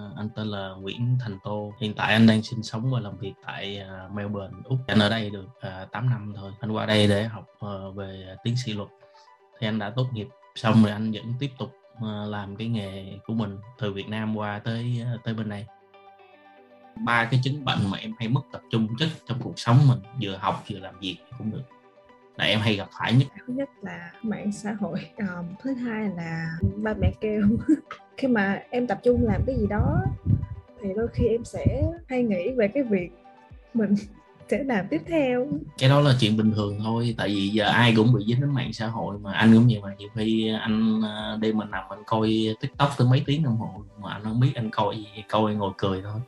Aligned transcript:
Ờ, 0.00 0.12
anh 0.16 0.28
tên 0.36 0.46
là 0.46 0.74
Nguyễn 0.80 1.18
Thành 1.20 1.38
Tô. 1.44 1.72
Hiện 1.80 1.94
tại 1.94 2.12
anh 2.12 2.26
đang 2.26 2.42
sinh 2.42 2.62
sống 2.62 2.90
và 2.90 3.00
làm 3.00 3.18
việc 3.18 3.32
tại 3.46 3.78
à, 3.78 4.08
Melbourne 4.14 4.56
Úc. 4.64 4.78
Anh 4.86 4.98
ở 4.98 5.08
đây 5.08 5.30
được 5.30 5.46
à, 5.60 5.86
8 5.92 6.10
năm 6.10 6.32
thôi. 6.36 6.52
Anh 6.60 6.72
qua 6.72 6.86
đây 6.86 7.06
để 7.06 7.24
học 7.24 7.46
ờ, 7.58 7.90
về 7.90 8.36
tiến 8.44 8.54
sĩ 8.64 8.72
luật. 8.72 8.88
Thì 9.60 9.66
anh 9.66 9.78
đã 9.78 9.90
tốt 9.90 10.06
nghiệp. 10.12 10.28
Xong 10.54 10.82
rồi 10.82 10.92
anh 10.92 11.12
vẫn 11.12 11.34
tiếp 11.38 11.50
tục 11.58 11.72
ờ, 12.00 12.26
làm 12.26 12.56
cái 12.56 12.68
nghề 12.68 13.18
của 13.26 13.34
mình 13.34 13.58
từ 13.78 13.92
Việt 13.92 14.08
Nam 14.08 14.36
qua 14.36 14.58
tới 14.58 15.02
tới 15.24 15.34
bên 15.34 15.48
này 15.48 15.66
ba 17.04 17.24
cái 17.24 17.40
chứng 17.44 17.64
bệnh 17.64 17.78
mà 17.90 17.98
em 17.98 18.12
hay 18.18 18.28
mất 18.28 18.42
tập 18.52 18.62
trung 18.70 18.88
nhất 18.98 19.08
trong 19.26 19.38
cuộc 19.42 19.58
sống 19.58 19.78
mình 19.88 19.98
vừa 20.22 20.36
học 20.36 20.64
vừa 20.70 20.78
làm 20.78 20.94
việc 21.00 21.16
cũng 21.38 21.50
được. 21.50 21.62
Là 22.36 22.44
em 22.44 22.60
hay 22.60 22.76
gặp 22.76 22.88
phải 22.98 23.12
nhất. 23.12 23.28
Thứ 23.46 23.52
nhất 23.52 23.68
là 23.82 24.12
mạng 24.22 24.52
xã 24.52 24.76
hội. 24.80 25.00
Um, 25.18 25.46
thứ 25.62 25.74
hai 25.74 26.08
là 26.16 26.56
ba 26.82 26.94
mẹ 27.00 27.12
kêu. 27.20 27.42
khi 28.20 28.28
mà 28.28 28.62
em 28.70 28.86
tập 28.86 29.00
trung 29.02 29.26
làm 29.26 29.42
cái 29.46 29.56
gì 29.56 29.66
đó 29.66 30.02
thì 30.82 30.88
đôi 30.96 31.08
khi 31.12 31.26
em 31.28 31.44
sẽ 31.44 31.82
hay 32.08 32.22
nghĩ 32.22 32.50
về 32.56 32.68
cái 32.68 32.82
việc 32.82 33.10
mình 33.74 33.94
sẽ 34.50 34.64
làm 34.64 34.86
tiếp 34.90 35.02
theo. 35.06 35.46
Cái 35.78 35.90
đó 35.90 36.00
là 36.00 36.14
chuyện 36.20 36.36
bình 36.36 36.52
thường 36.52 36.78
thôi 36.84 37.14
tại 37.18 37.28
vì 37.28 37.48
giờ 37.48 37.66
ai 37.66 37.92
cũng 37.96 38.12
bị 38.12 38.24
dính 38.26 38.40
đến 38.40 38.54
mạng 38.54 38.72
xã 38.72 38.86
hội 38.86 39.18
mà. 39.18 39.32
Anh 39.32 39.54
cũng 39.54 39.68
vậy 39.70 39.80
mà 39.82 39.94
nhiều 39.98 40.08
khi 40.14 40.52
anh 40.60 41.02
à, 41.04 41.36
đêm 41.40 41.58
mình 41.58 41.70
nằm 41.70 41.84
anh 41.88 42.02
coi 42.06 42.54
tiktok 42.60 42.90
tới 42.98 43.08
mấy 43.10 43.22
tiếng 43.26 43.42
đồng 43.42 43.56
hồ 43.56 43.82
mà 44.02 44.12
anh 44.12 44.24
không 44.24 44.40
biết 44.40 44.52
anh 44.54 44.70
coi 44.70 44.96
gì 44.96 45.22
coi 45.30 45.54
ngồi 45.54 45.72
cười 45.78 46.02
thôi. 46.02 46.20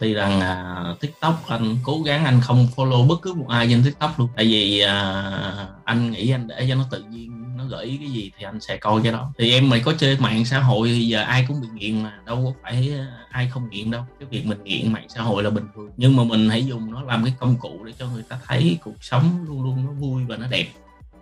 Tuy 0.00 0.14
rằng 0.14 0.40
à, 0.40 0.84
tiktok 1.00 1.34
anh 1.48 1.76
cố 1.84 2.02
gắng 2.04 2.24
anh 2.24 2.40
không 2.42 2.66
follow 2.76 3.08
bất 3.08 3.22
cứ 3.22 3.34
một 3.34 3.46
ai 3.48 3.66
trên 3.70 3.82
tiktok 3.84 4.10
luôn. 4.18 4.28
Tại 4.36 4.44
vì 4.44 4.80
à, 4.80 5.68
anh 5.84 6.10
nghĩ 6.10 6.30
anh 6.30 6.48
để 6.48 6.66
cho 6.68 6.74
nó 6.74 6.84
tự 6.90 7.02
nhiên 7.10 7.33
nó 7.64 7.70
gợi 7.70 7.84
ý 7.84 7.96
cái 7.96 8.08
gì 8.08 8.30
thì 8.38 8.44
anh 8.44 8.60
sẽ 8.60 8.76
coi 8.76 9.02
cái 9.02 9.12
đó 9.12 9.32
thì 9.38 9.52
em 9.52 9.70
mày 9.70 9.80
có 9.80 9.92
chơi 9.98 10.18
mạng 10.20 10.44
xã 10.44 10.58
hội 10.58 10.88
thì 10.88 11.08
giờ 11.08 11.22
ai 11.22 11.44
cũng 11.48 11.60
bị 11.60 11.68
nghiện 11.74 12.02
mà, 12.02 12.18
đâu 12.24 12.44
có 12.44 12.52
phải 12.62 12.92
ờ, 12.98 13.04
ai 13.30 13.48
không 13.50 13.70
nghiện 13.70 13.90
đâu. 13.90 14.02
Cái 14.20 14.28
việc 14.28 14.46
mình 14.46 14.64
nghiện 14.64 14.92
mạng 14.92 15.06
xã 15.08 15.22
hội 15.22 15.42
là 15.42 15.50
bình 15.50 15.66
thường, 15.74 15.90
nhưng 15.96 16.16
mà 16.16 16.24
mình 16.24 16.50
hãy 16.50 16.66
dùng 16.66 16.90
nó 16.90 17.02
làm 17.02 17.24
cái 17.24 17.34
công 17.40 17.56
cụ 17.56 17.84
để 17.84 17.92
cho 17.98 18.06
người 18.08 18.22
ta 18.28 18.38
thấy 18.46 18.78
cuộc 18.84 19.04
sống 19.04 19.44
luôn 19.48 19.62
luôn 19.62 19.84
nó 19.84 19.92
vui 19.92 20.24
và 20.24 20.36
nó 20.36 20.46
đẹp. 20.46 20.66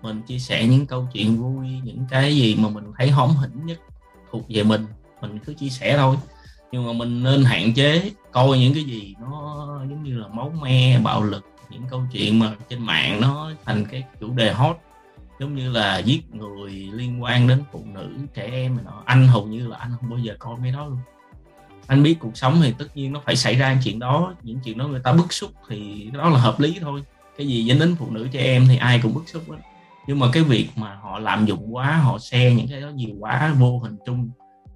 Mình 0.02 0.22
chia 0.22 0.38
sẻ 0.38 0.66
những 0.66 0.86
câu 0.86 1.08
chuyện 1.12 1.36
vui, 1.36 1.66
những 1.84 2.04
cái 2.10 2.36
gì 2.36 2.54
mà 2.54 2.68
mình 2.68 2.84
thấy 2.98 3.10
hóm 3.10 3.30
hỉnh 3.36 3.66
nhất 3.66 3.78
thuộc 4.30 4.42
về 4.48 4.62
mình 4.62 4.86
mình 5.20 5.38
cứ 5.38 5.54
chia 5.54 5.68
sẻ 5.68 5.96
thôi. 5.96 6.16
Nhưng 6.72 6.86
mà 6.86 6.92
mình 6.92 7.22
nên 7.22 7.44
hạn 7.44 7.74
chế 7.74 8.10
coi 8.32 8.58
những 8.58 8.74
cái 8.74 8.84
gì 8.84 9.14
nó 9.20 9.66
giống 9.90 10.02
như 10.02 10.18
là 10.18 10.28
máu 10.28 10.52
me, 10.62 11.00
bạo 11.04 11.22
lực, 11.22 11.44
những 11.70 11.82
câu 11.90 12.02
chuyện 12.12 12.38
mà 12.38 12.54
trên 12.68 12.86
mạng 12.86 13.20
nó 13.20 13.50
thành 13.64 13.84
cái 13.90 14.04
chủ 14.20 14.30
đề 14.30 14.52
hot 14.52 14.76
giống 15.42 15.54
như 15.54 15.72
là 15.72 15.98
giết 15.98 16.34
người 16.34 16.70
liên 16.70 17.22
quan 17.22 17.48
đến 17.48 17.62
phụ 17.72 17.84
nữ, 17.94 18.10
trẻ 18.34 18.48
em 18.52 18.76
mà 18.76 18.82
nó 18.84 19.02
anh 19.04 19.28
hầu 19.28 19.46
như 19.46 19.68
là 19.68 19.76
anh 19.76 19.92
không 20.00 20.10
bao 20.10 20.18
giờ 20.18 20.36
coi 20.38 20.56
mấy 20.56 20.72
đó 20.72 20.86
luôn. 20.86 20.98
Anh 21.86 22.02
biết 22.02 22.16
cuộc 22.20 22.36
sống 22.36 22.60
thì 22.62 22.74
tất 22.78 22.96
nhiên 22.96 23.12
nó 23.12 23.20
phải 23.24 23.36
xảy 23.36 23.54
ra 23.54 23.80
chuyện 23.84 23.98
đó. 23.98 24.34
Những 24.42 24.60
chuyện 24.64 24.78
đó 24.78 24.88
người 24.88 25.00
ta 25.04 25.12
bức 25.12 25.32
xúc 25.32 25.50
thì 25.68 26.10
đó 26.12 26.28
là 26.28 26.38
hợp 26.38 26.60
lý 26.60 26.78
thôi. 26.80 27.02
Cái 27.36 27.46
gì 27.46 27.64
dính 27.68 27.78
đến 27.78 27.96
phụ 27.98 28.10
nữ, 28.10 28.28
trẻ 28.32 28.40
em 28.40 28.64
thì 28.68 28.76
ai 28.76 29.00
cũng 29.02 29.14
bức 29.14 29.28
xúc 29.28 29.50
đó 29.50 29.56
nhưng 30.06 30.18
mà 30.18 30.26
cái 30.32 30.42
việc 30.42 30.68
mà 30.76 30.94
họ 31.02 31.18
lạm 31.18 31.46
dụng 31.46 31.74
quá, 31.74 31.96
họ 31.96 32.18
xe 32.18 32.54
những 32.54 32.68
cái 32.68 32.80
đó 32.80 32.88
nhiều 32.88 33.14
quá, 33.20 33.54
vô 33.58 33.78
hình 33.78 33.96
chung, 34.06 34.30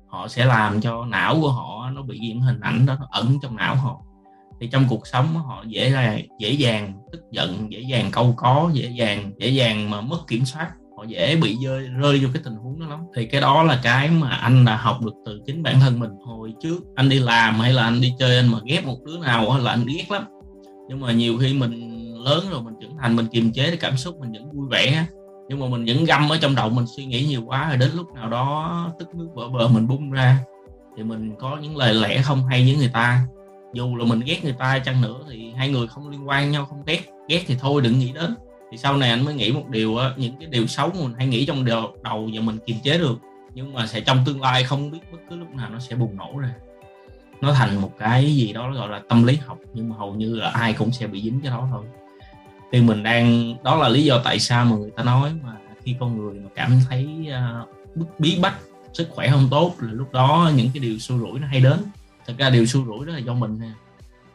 họ 0.09 0.29
sẽ 0.29 0.45
làm 0.45 0.81
cho 0.81 1.05
não 1.05 1.39
của 1.41 1.53
họ 1.53 1.91
nó 1.91 2.03
bị 2.03 2.19
những 2.19 2.41
hình 2.41 2.61
ảnh 2.61 2.87
đó 2.87 2.97
nó 3.01 3.07
ẩn 3.11 3.39
trong 3.43 3.57
não 3.57 3.75
họ 3.75 4.01
thì 4.61 4.69
trong 4.73 4.85
cuộc 4.89 5.07
sống 5.07 5.37
họ 5.37 5.65
dễ 5.67 5.91
là 5.91 6.19
dễ 6.41 6.51
dàng 6.51 6.93
tức 7.13 7.21
giận, 7.33 7.73
dễ 7.73 7.81
dàng 7.81 8.11
câu 8.13 8.35
có, 8.37 8.71
dễ 8.73 8.89
dàng 8.89 9.33
dễ 9.39 9.49
dàng 9.49 9.91
mà 9.91 10.01
mất 10.01 10.19
kiểm 10.29 10.45
soát. 10.45 10.71
Họ 10.97 11.05
dễ 11.05 11.37
bị 11.37 11.57
rơi 11.65 11.87
rơi 12.01 12.19
vô 12.19 12.29
cái 12.35 12.43
tình 12.45 12.55
huống 12.55 12.81
đó 12.81 12.87
lắm. 12.87 13.01
Thì 13.17 13.27
cái 13.27 13.41
đó 13.41 13.63
là 13.63 13.81
cái 13.83 14.11
mà 14.11 14.29
anh 14.31 14.65
đã 14.65 14.77
học 14.77 15.01
được 15.05 15.15
từ 15.27 15.41
chính 15.47 15.63
bản 15.63 15.81
thân 15.81 16.01
mình 16.01 16.11
hồi 16.27 16.55
trước. 16.63 16.79
Anh 16.95 17.09
đi 17.09 17.19
làm 17.19 17.61
hay 17.61 17.73
là 17.73 17.83
anh 17.83 18.01
đi 18.01 18.13
chơi, 18.19 18.37
anh 18.37 18.49
mà 18.49 18.59
ghét 18.65 18.87
một 18.87 18.97
đứa 19.07 19.19
nào 19.19 19.59
là 19.59 19.71
anh 19.71 19.87
ghét 19.87 20.11
lắm. 20.11 20.25
Nhưng 20.89 21.01
mà 21.01 21.13
nhiều 21.13 21.39
khi 21.39 21.55
mình 21.55 21.97
lớn 22.25 22.45
rồi 22.51 22.63
mình 22.63 22.75
trưởng 22.81 22.97
thành, 23.01 23.17
mình 23.17 23.27
kiềm 23.33 23.53
chế 23.53 23.67
cái 23.67 23.77
cảm 23.77 23.97
xúc, 23.97 24.17
mình 24.21 24.33
vẫn 24.33 24.51
vui 24.53 24.69
vẻ. 24.71 25.07
Nhưng 25.49 25.61
mà 25.61 25.67
mình 25.67 25.85
vẫn 25.85 26.05
găm 26.05 26.29
ở 26.29 26.39
trong 26.41 26.55
đầu 26.55 26.71
mình 26.71 26.87
suy 26.97 27.05
nghĩ 27.05 27.27
nhiều 27.27 27.43
quá 27.47 27.69
rồi 27.69 27.77
đến 27.77 27.91
lúc 27.95 28.15
nào 28.15 28.31
đó 28.31 28.87
tức 28.99 29.15
nước 29.15 29.29
vỡ 29.35 29.49
bờ 29.49 29.69
mình 29.69 29.89
bung 29.89 30.11
ra. 30.11 30.39
Thì 30.97 31.03
mình 31.03 31.35
có 31.39 31.59
những 31.63 31.77
lời 31.77 31.95
lẽ 31.95 32.23
không 32.23 32.47
hay 32.47 32.65
với 32.65 32.77
người 32.77 32.91
ta 32.93 33.27
dù 33.73 33.97
là 33.97 34.05
mình 34.05 34.21
ghét 34.21 34.45
người 34.45 34.55
ta 34.59 34.79
chăng 34.79 35.01
nữa 35.01 35.19
thì 35.31 35.53
hai 35.57 35.69
người 35.69 35.87
không 35.87 36.09
liên 36.09 36.29
quan 36.29 36.51
nhau 36.51 36.67
không 36.67 36.83
ghét 36.87 37.01
ghét 37.29 37.45
thì 37.47 37.57
thôi 37.61 37.83
đừng 37.83 37.99
nghĩ 37.99 38.13
đến. 38.13 38.35
Thì 38.71 38.77
sau 38.77 38.97
này 38.97 39.11
anh 39.11 39.25
mới 39.25 39.35
nghĩ 39.35 39.53
một 39.53 39.69
điều 39.69 39.99
những 40.17 40.37
cái 40.41 40.49
điều 40.49 40.67
xấu 40.67 40.91
mình 40.91 41.15
hay 41.19 41.27
nghĩ 41.27 41.47
trong 41.47 41.65
đầu 41.65 41.97
đầu 42.03 42.31
và 42.35 42.41
mình 42.41 42.59
kiềm 42.67 42.77
chế 42.83 42.99
được 42.99 43.19
nhưng 43.55 43.73
mà 43.73 43.87
sẽ 43.87 44.01
trong 44.01 44.23
tương 44.27 44.41
lai 44.41 44.65
không 44.65 44.91
biết 44.91 44.99
bất 45.13 45.19
cứ 45.31 45.37
lúc 45.37 45.55
nào 45.55 45.71
nó 45.71 45.79
sẽ 45.79 45.97
bùng 45.97 46.17
nổ 46.17 46.39
ra. 46.39 46.51
Nó 47.41 47.53
thành 47.53 47.81
một 47.81 47.93
cái 47.99 48.37
gì 48.37 48.53
đó 48.53 48.73
gọi 48.73 48.89
là 48.89 49.03
tâm 49.09 49.25
lý 49.25 49.37
học 49.37 49.59
nhưng 49.75 49.89
mà 49.89 49.97
hầu 49.97 50.15
như 50.15 50.37
là 50.37 50.49
ai 50.49 50.73
cũng 50.73 50.93
sẽ 50.93 51.07
bị 51.07 51.23
dính 51.23 51.41
cái 51.41 51.51
đó 51.51 51.69
thôi. 51.71 51.85
Thì 52.73 52.81
mình 52.81 53.03
đang 53.03 53.57
đó 53.65 53.77
là 53.77 53.89
lý 53.89 54.05
do 54.05 54.21
tại 54.25 54.39
sao 54.39 54.65
mà 54.65 54.77
người 54.77 54.91
ta 54.91 55.03
nói 55.03 55.31
mà 55.43 55.57
khi 55.83 55.95
con 56.01 56.19
người 56.19 56.41
mà 56.41 56.51
cảm 56.55 56.81
thấy 56.89 57.27
uh, 58.01 58.09
bí 58.19 58.39
bách 58.43 58.57
sức 58.93 59.09
khỏe 59.11 59.31
không 59.31 59.49
tốt 59.51 59.75
là 59.79 59.93
lúc 59.93 60.13
đó 60.13 60.51
những 60.57 60.71
cái 60.75 60.81
điều 60.81 60.99
xui 60.99 61.19
rủi 61.19 61.41
nó 61.41 61.47
hay 61.47 61.61
đến 61.61 61.79
thật 62.27 62.35
ra 62.39 62.51
điều 62.51 62.67
xui 62.67 62.85
rủi 62.85 63.07
đó 63.07 63.13
là 63.13 63.19
do 63.19 63.35
mình 63.35 63.61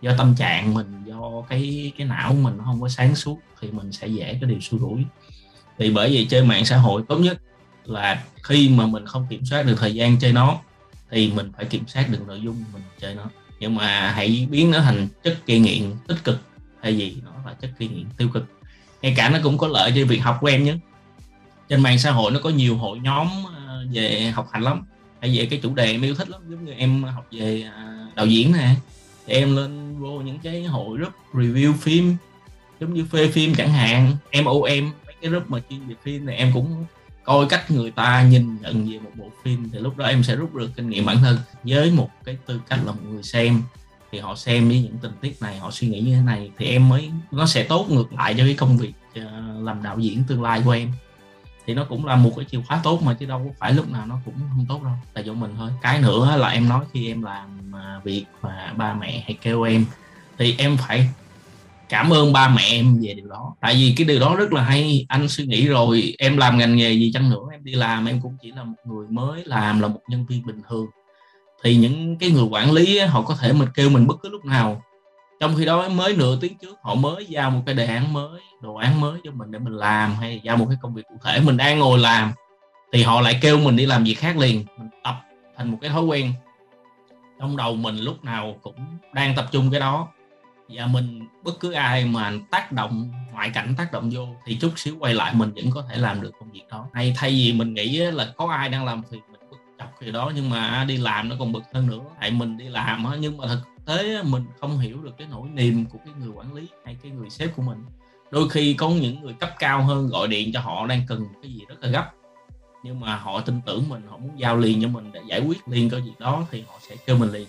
do 0.02 0.12
tâm 0.18 0.36
trạng 0.36 0.74
mình, 0.74 1.04
do 1.06 1.42
cái 1.50 1.92
cái 1.98 2.08
não 2.08 2.34
mình 2.34 2.58
nó 2.58 2.64
không 2.64 2.82
có 2.82 2.90
sáng 2.90 3.16
suốt 3.16 3.40
thì 3.62 3.72
mình 3.72 3.92
sẽ 3.92 4.08
dễ 4.08 4.38
cái 4.42 4.50
điều 4.50 4.60
xui 4.60 4.80
rủi. 4.80 5.06
Thì 5.78 5.92
bởi 5.92 6.10
vì 6.10 6.26
chơi 6.26 6.44
mạng 6.44 6.66
xã 6.66 6.78
hội 6.78 7.04
tốt 7.08 7.18
nhất 7.18 7.42
là 7.86 8.24
khi 8.44 8.70
mà 8.70 8.88
mình 8.88 9.06
không 9.06 9.28
kiểm 9.30 9.46
soát 9.46 9.66
được 9.66 9.76
thời 9.78 9.96
gian 9.96 10.20
chơi 10.20 10.34
nó 10.34 10.58
thì 11.12 11.32
mình 11.32 11.52
phải 11.58 11.66
kiểm 11.66 11.88
soát 11.88 12.10
được 12.10 12.28
nội 12.28 12.42
dung 12.42 12.64
mình 12.74 12.84
chơi 13.00 13.16
nó. 13.16 13.24
Nhưng 13.60 13.76
mà 13.76 14.12
hãy 14.16 14.48
biến 14.52 14.72
nó 14.72 14.80
thành 14.80 15.08
chất 15.24 15.38
gây 15.48 15.60
nghiện 15.60 15.84
tích 16.08 16.24
cực 16.24 16.40
hay 16.82 16.98
gì 16.98 17.18
nó 17.26 17.32
là 17.46 17.54
chất 17.54 17.72
gây 17.80 17.90
nghiện 17.90 18.06
tiêu 18.18 18.30
cực. 18.34 18.46
Ngay 19.02 19.14
cả 19.18 19.30
nó 19.30 19.40
cũng 19.44 19.58
có 19.58 19.68
lợi 19.68 19.94
cho 19.96 20.06
việc 20.06 20.18
học 20.18 20.38
của 20.42 20.48
em 20.48 20.64
nhé. 20.64 20.76
Trên 21.70 21.82
mạng 21.82 22.00
xã 22.00 22.12
hội 22.12 22.32
nó 22.32 22.40
có 22.44 22.50
nhiều 22.50 22.78
hội 22.78 23.00
nhóm 23.00 23.28
ờ, 23.68 23.86
về 23.92 24.32
học 24.36 24.48
hành 24.52 24.64
lắm 24.64 24.84
hay 25.22 25.38
về 25.38 25.46
cái 25.46 25.60
chủ 25.64 25.74
đề 25.76 25.92
em 25.92 26.02
yêu 26.02 26.16
thích 26.16 26.30
lắm, 26.30 26.42
giống 26.50 26.66
như 26.66 26.72
em 26.72 27.04
học 27.04 27.28
về 27.32 27.64
à, 27.76 28.08
đạo 28.16 28.26
diễn 28.26 28.52
nè, 28.52 28.76
thì 29.28 29.34
em 29.34 29.56
lên 29.56 30.00
vô 30.00 30.22
những 30.22 30.40
cái 30.40 30.64
hội 30.64 30.98
group 30.98 31.14
review 31.34 31.74
phim, 31.74 32.16
giống 32.80 32.94
như 32.94 33.06
phê 33.06 33.28
phim 33.28 33.56
chẳng 33.56 33.72
hạn 33.72 34.18
em 34.30 34.46
em 34.68 34.92
mấy 35.06 35.16
cái 35.22 35.32
group 35.32 35.50
mà 35.50 35.60
chuyên 35.70 35.88
về 35.88 35.96
phim 36.04 36.26
này 36.26 36.36
em 36.36 36.52
cũng 36.54 36.86
coi 37.24 37.46
cách 37.50 37.72
người 37.72 37.92
ta 37.92 38.24
nhìn 38.24 38.58
nhận 38.62 38.92
về 38.92 39.00
một 39.00 39.12
bộ 39.16 39.30
phim, 39.44 39.70
thì 39.74 39.80
lúc 39.80 39.98
đó 39.98 40.06
em 40.06 40.24
sẽ 40.24 40.36
rút 40.36 40.56
được 40.56 40.70
kinh 40.76 40.90
nghiệm 40.90 41.06
bản 41.06 41.18
thân 41.18 41.38
với 41.64 41.92
một 41.92 42.10
cái 42.26 42.38
tư 42.46 42.62
cách 42.70 42.80
là 42.86 42.92
một 42.92 43.04
người 43.10 43.24
xem. 43.24 43.62
Thì 44.12 44.20
họ 44.20 44.36
xem 44.36 44.68
với 44.68 44.82
những 44.82 44.98
tình 45.02 45.12
tiết 45.22 45.42
này, 45.42 45.58
họ 45.58 45.72
suy 45.72 45.88
nghĩ 45.88 46.00
như 46.00 46.16
thế 46.16 46.22
này, 46.22 46.52
thì 46.58 46.66
em 46.66 46.90
mới, 46.90 47.12
nó 47.32 47.46
sẽ 47.46 47.64
tốt 47.64 47.88
ngược 47.90 48.14
lại 48.14 48.36
cho 48.38 48.44
cái 48.44 48.54
công 48.54 48.78
việc 48.78 48.94
à, 49.14 49.54
làm 49.60 49.84
đạo 49.84 50.00
diễn 50.00 50.24
tương 50.28 50.42
lai 50.42 50.62
của 50.66 50.72
em 50.72 50.92
thì 51.66 51.74
nó 51.74 51.86
cũng 51.90 52.06
là 52.06 52.16
một 52.16 52.32
cái 52.36 52.46
chìa 52.52 52.62
khóa 52.68 52.80
tốt 52.84 53.02
mà 53.02 53.14
chứ 53.14 53.26
đâu 53.26 53.42
có 53.46 53.52
phải 53.60 53.74
lúc 53.74 53.90
nào 53.90 54.06
nó 54.06 54.18
cũng 54.26 54.34
không 54.50 54.66
tốt 54.70 54.84
đâu. 54.84 54.94
Là 55.14 55.22
do 55.22 55.34
mình 55.34 55.52
thôi. 55.58 55.70
Cái 55.82 56.02
nữa 56.02 56.36
là 56.38 56.48
em 56.48 56.70
nói 56.70 56.86
khi 56.94 57.08
em 57.08 57.22
làm 57.22 57.76
à, 57.76 58.02
việc 58.04 58.26
và 58.42 58.74
ba 58.78 58.94
mẹ 58.94 59.24
hay 59.26 59.38
kêu 59.42 59.64
em, 59.64 59.86
thì 60.38 60.56
em 60.58 60.78
phải 60.78 61.10
cảm 61.90 62.14
ơn 62.14 62.34
ba 62.34 62.48
mẹ 62.48 62.64
em 62.72 63.00
về 63.02 63.14
điều 63.14 63.28
đó. 63.28 63.56
Tại 63.62 63.74
vì 63.74 63.94
cái 63.98 64.08
điều 64.08 64.20
đó 64.20 64.36
rất 64.36 64.54
là 64.54 64.64
hay. 64.64 65.06
Anh 65.08 65.30
suy 65.30 65.46
nghĩ 65.46 65.68
rồi, 65.68 66.16
em 66.18 66.38
làm 66.38 66.58
ngành 66.58 66.76
nghề 66.76 66.92
gì 66.94 67.12
chăng 67.14 67.30
nữa, 67.30 67.44
em 67.52 67.64
đi 67.64 67.72
làm, 67.72 68.06
em 68.06 68.22
cũng 68.22 68.38
chỉ 68.42 68.52
là 68.52 68.64
một 68.64 68.78
người 68.86 69.08
mới, 69.10 69.44
làm 69.46 69.80
là 69.80 69.88
một 69.88 70.02
nhân 70.10 70.26
viên 70.26 70.46
bình 70.46 70.62
thường. 70.70 70.86
Thì 71.64 71.76
những 71.76 72.18
cái 72.18 72.30
người 72.32 72.44
quản 72.44 72.72
lý 72.72 73.00
họ 73.00 73.22
có 73.22 73.36
thể 73.36 73.54
mình 73.54 73.70
kêu 73.74 73.90
mình 73.90 74.08
bất 74.08 74.16
cứ 74.24 74.30
lúc 74.30 74.46
nào 74.46 74.82
trong 75.42 75.56
khi 75.58 75.66
đó 75.66 75.90
mới 75.90 76.16
nửa 76.16 76.38
tiếng 76.42 76.58
trước, 76.58 76.78
họ 76.84 76.96
mới 76.96 77.26
giao 77.26 77.52
một 77.52 77.62
cái 77.66 77.76
đề 77.76 77.86
án 77.86 78.14
mới, 78.14 78.42
đồ 78.62 78.76
án 78.76 79.02
mới 79.02 79.20
cho 79.24 79.32
mình 79.32 79.52
để 79.52 79.60
mình 79.60 79.74
làm 79.74 80.16
hay 80.16 80.42
giao 80.44 80.58
một 80.58 80.66
cái 80.70 80.78
công 80.82 80.94
việc 80.94 81.04
cụ 81.10 81.16
thể 81.24 81.40
mình 81.40 81.58
đang 81.58 81.80
ngồi 81.80 82.00
làm. 82.00 82.32
Thì 82.94 83.04
họ 83.04 83.22
lại 83.22 83.40
kêu 83.42 83.60
mình 83.60 83.76
đi 83.76 83.86
làm 83.86 84.04
việc 84.04 84.14
khác 84.14 84.38
liền, 84.38 84.66
mình 84.78 84.90
tập 85.04 85.22
thành 85.58 85.72
một 85.72 85.78
cái 85.82 85.90
thói 85.90 86.04
quen. 86.04 86.34
Trong 87.40 87.58
đầu 87.58 87.76
mình 87.76 87.98
lúc 87.98 88.24
nào 88.24 88.56
cũng 88.62 88.76
đang 89.14 89.36
tập 89.36 89.46
trung 89.52 89.72
cái 89.72 89.80
đó. 89.80 90.08
Và 90.70 90.88
mình, 90.88 91.28
bất 91.44 91.60
cứ 91.60 91.72
ai 91.72 92.06
mà 92.06 92.32
tác 92.52 92.72
động, 92.72 93.12
ngoại 93.32 93.50
cảnh 93.50 93.74
tác 93.78 93.92
động 93.92 94.10
vô 94.14 94.28
thì 94.46 94.58
chút 94.62 94.72
xíu 94.76 94.96
quay 95.00 95.14
lại 95.14 95.34
mình 95.34 95.52
vẫn 95.56 95.72
có 95.72 95.84
thể 95.90 95.98
làm 95.98 96.22
được 96.22 96.32
công 96.40 96.52
việc 96.52 96.64
đó. 96.72 96.88
Hay 96.94 97.14
thay 97.18 97.30
vì 97.30 97.54
mình 97.54 97.74
nghĩ 97.74 97.98
là 97.98 98.34
có 98.38 98.52
ai 98.52 98.70
đang 98.70 98.86
làm 98.86 99.02
thì 99.12 99.18
mình 99.32 99.42
bực 99.52 99.58
chọc 99.80 100.02
gì 100.02 100.12
đó, 100.12 100.32
nhưng 100.36 100.50
mà 100.50 100.86
đi 100.88 100.98
làm 100.98 101.30
nó 101.30 101.36
còn 101.40 101.52
bực 101.52 101.64
hơn 101.74 101.88
nữa. 101.88 102.00
Tại 102.20 102.32
mình 102.32 102.58
đi 102.58 102.66
làm 102.66 103.06
nhưng 103.20 103.38
mà 103.38 103.46
thực 103.86 103.98
tế 103.98 104.24
mình 104.24 104.46
không 104.60 104.80
hiểu 104.80 104.98
được 105.02 105.18
cái 105.18 105.28
nỗi 105.32 105.50
niềm 105.54 105.86
của 105.86 106.00
cái 106.06 106.14
người 106.20 106.30
quản 106.30 106.54
lý 106.54 106.68
hay 106.86 106.98
cái 107.04 107.12
người 107.12 107.30
sếp 107.30 107.56
của 107.56 107.62
mình. 107.62 107.86
Đôi 108.32 108.50
khi 108.50 108.74
có 108.74 108.90
những 108.90 109.22
người 109.22 109.34
cấp 109.34 109.50
cao 109.60 109.84
hơn 109.84 110.08
gọi 110.08 110.28
điện 110.28 110.52
cho 110.54 110.60
họ 110.60 110.88
đang 110.88 111.02
cần 111.08 111.28
cái 111.42 111.52
gì 111.54 111.62
rất 111.68 111.76
là 111.82 111.90
gấp. 111.90 112.12
Nhưng 112.84 113.00
mà 113.00 113.16
họ 113.16 113.42
tin 113.42 113.62
tưởng 113.66 113.90
mình, 113.90 114.02
họ 114.10 114.18
muốn 114.18 114.40
giao 114.40 114.58
liền 114.58 114.82
cho 114.82 114.88
mình 114.88 115.12
để 115.12 115.22
giải 115.28 115.42
quyết 115.48 115.68
liền 115.68 115.90
cái 115.90 116.02
việc 116.02 116.20
đó 116.20 116.48
thì 116.52 116.64
họ 116.68 116.80
sẽ 116.90 116.96
kêu 117.06 117.18
mình 117.18 117.32
liền. 117.32 117.48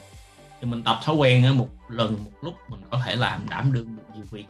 Thì 0.61 0.67
mình 0.67 0.83
tập 0.83 1.01
thói 1.05 1.17
quen 1.17 1.59
một 1.59 1.69
lần 1.89 2.25
một 2.25 2.31
lúc 2.43 2.55
mình 2.69 2.81
có 2.91 3.01
thể 3.05 3.17
làm 3.17 3.49
đảm 3.51 3.73
đương 3.73 3.97
được 3.97 4.03
nhiều 4.15 4.25
việc. 4.31 4.47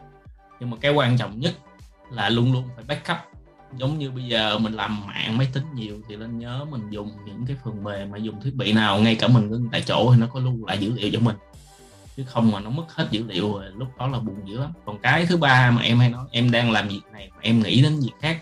Nhưng 0.59 0.69
mà 0.69 0.77
cái 0.81 0.91
quan 0.91 1.17
trọng 1.17 1.39
nhất 1.39 1.53
là 2.11 2.29
luôn 2.29 2.53
luôn 2.53 2.63
phải 2.75 2.83
backup. 2.87 3.17
Giống 3.77 3.99
như 3.99 4.11
bây 4.11 4.23
giờ 4.23 4.59
mình 4.59 4.73
làm 4.73 5.07
mạng 5.07 5.37
máy 5.37 5.47
tính 5.53 5.63
nhiều 5.75 5.95
thì 6.07 6.15
nên 6.15 6.39
nhớ 6.39 6.65
mình 6.69 6.89
dùng 6.89 7.11
những 7.25 7.45
cái 7.47 7.57
phần 7.63 7.83
mềm 7.83 8.11
mà 8.11 8.17
dùng 8.17 8.41
thiết 8.41 8.55
bị 8.55 8.73
nào, 8.73 8.99
ngay 8.99 9.15
cả 9.15 9.27
mình 9.27 9.51
ngưng 9.51 9.69
tại 9.71 9.81
chỗ 9.81 10.13
thì 10.13 10.21
nó 10.21 10.27
có 10.27 10.39
lưu 10.39 10.65
lại 10.67 10.77
dữ 10.77 10.93
liệu 10.93 11.09
cho 11.13 11.19
mình 11.19 11.35
chứ 12.17 12.23
không 12.27 12.51
mà 12.51 12.59
nó 12.59 12.69
mất 12.69 12.85
hết 12.95 13.07
dữ 13.11 13.23
liệu 13.27 13.53
rồi 13.53 13.65
lúc 13.77 13.87
đó 13.97 14.07
là 14.07 14.19
buồn 14.19 14.41
dữ 14.45 14.59
lắm. 14.59 14.71
Còn 14.85 14.99
cái 14.99 15.25
thứ 15.25 15.37
ba 15.37 15.71
mà 15.71 15.81
em 15.81 15.99
hay 15.99 16.09
nói 16.09 16.25
em 16.31 16.51
đang 16.51 16.71
làm 16.71 16.87
việc 16.87 17.01
này 17.11 17.29
mà 17.31 17.37
em 17.41 17.63
nghĩ 17.63 17.81
đến 17.81 17.99
việc 17.99 18.13
khác 18.21 18.37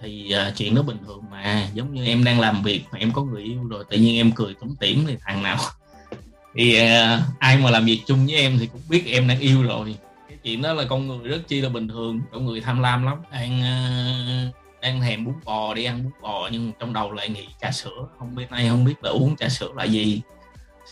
thì 0.00 0.34
uh, 0.48 0.56
chuyện 0.56 0.74
đó 0.74 0.82
bình 0.82 0.98
thường 1.06 1.22
mà 1.30 1.68
giống 1.74 1.94
như 1.94 2.04
em 2.04 2.24
đang 2.24 2.40
làm 2.40 2.62
việc 2.62 2.84
mà 2.92 2.98
em 2.98 3.12
có 3.12 3.22
người 3.22 3.42
yêu 3.42 3.64
rồi 3.68 3.84
tự 3.90 3.96
nhiên 3.96 4.16
em 4.16 4.32
cười 4.32 4.54
tủm 4.54 4.74
tỉm 4.76 5.04
thì 5.06 5.16
thằng 5.20 5.42
nào 5.42 5.56
thì 6.54 6.80
uh, 6.82 7.20
ai 7.38 7.58
mà 7.58 7.70
làm 7.70 7.84
việc 7.84 8.00
chung 8.06 8.26
với 8.26 8.34
em 8.34 8.58
thì 8.58 8.66
cũng 8.66 8.80
biết 8.88 9.04
em 9.06 9.28
đang 9.28 9.38
yêu 9.38 9.62
rồi. 9.62 9.96
Cái 10.28 10.38
chuyện 10.42 10.62
đó 10.62 10.72
là 10.72 10.84
con 10.84 11.06
người 11.06 11.28
rất 11.28 11.48
chi 11.48 11.60
là 11.60 11.68
bình 11.68 11.88
thường 11.88 12.20
con 12.32 12.46
người 12.46 12.60
tham 12.60 12.80
lam 12.80 13.04
lắm. 13.04 13.18
Đang 13.32 13.60
uh, 14.48 14.54
đang 14.82 15.00
thèm 15.00 15.24
bún 15.24 15.34
bò 15.44 15.74
đi 15.74 15.84
ăn 15.84 16.04
bún 16.04 16.12
bò 16.22 16.48
nhưng 16.52 16.72
trong 16.78 16.92
đầu 16.92 17.12
lại 17.12 17.28
nghĩ 17.28 17.46
trà 17.60 17.70
sữa 17.70 18.08
không 18.18 18.34
biết 18.34 18.50
nay 18.50 18.68
không 18.68 18.84
biết 18.84 18.94
là 19.02 19.10
uống 19.10 19.36
trà 19.36 19.48
sữa 19.48 19.70
là 19.76 19.84
gì 19.84 20.20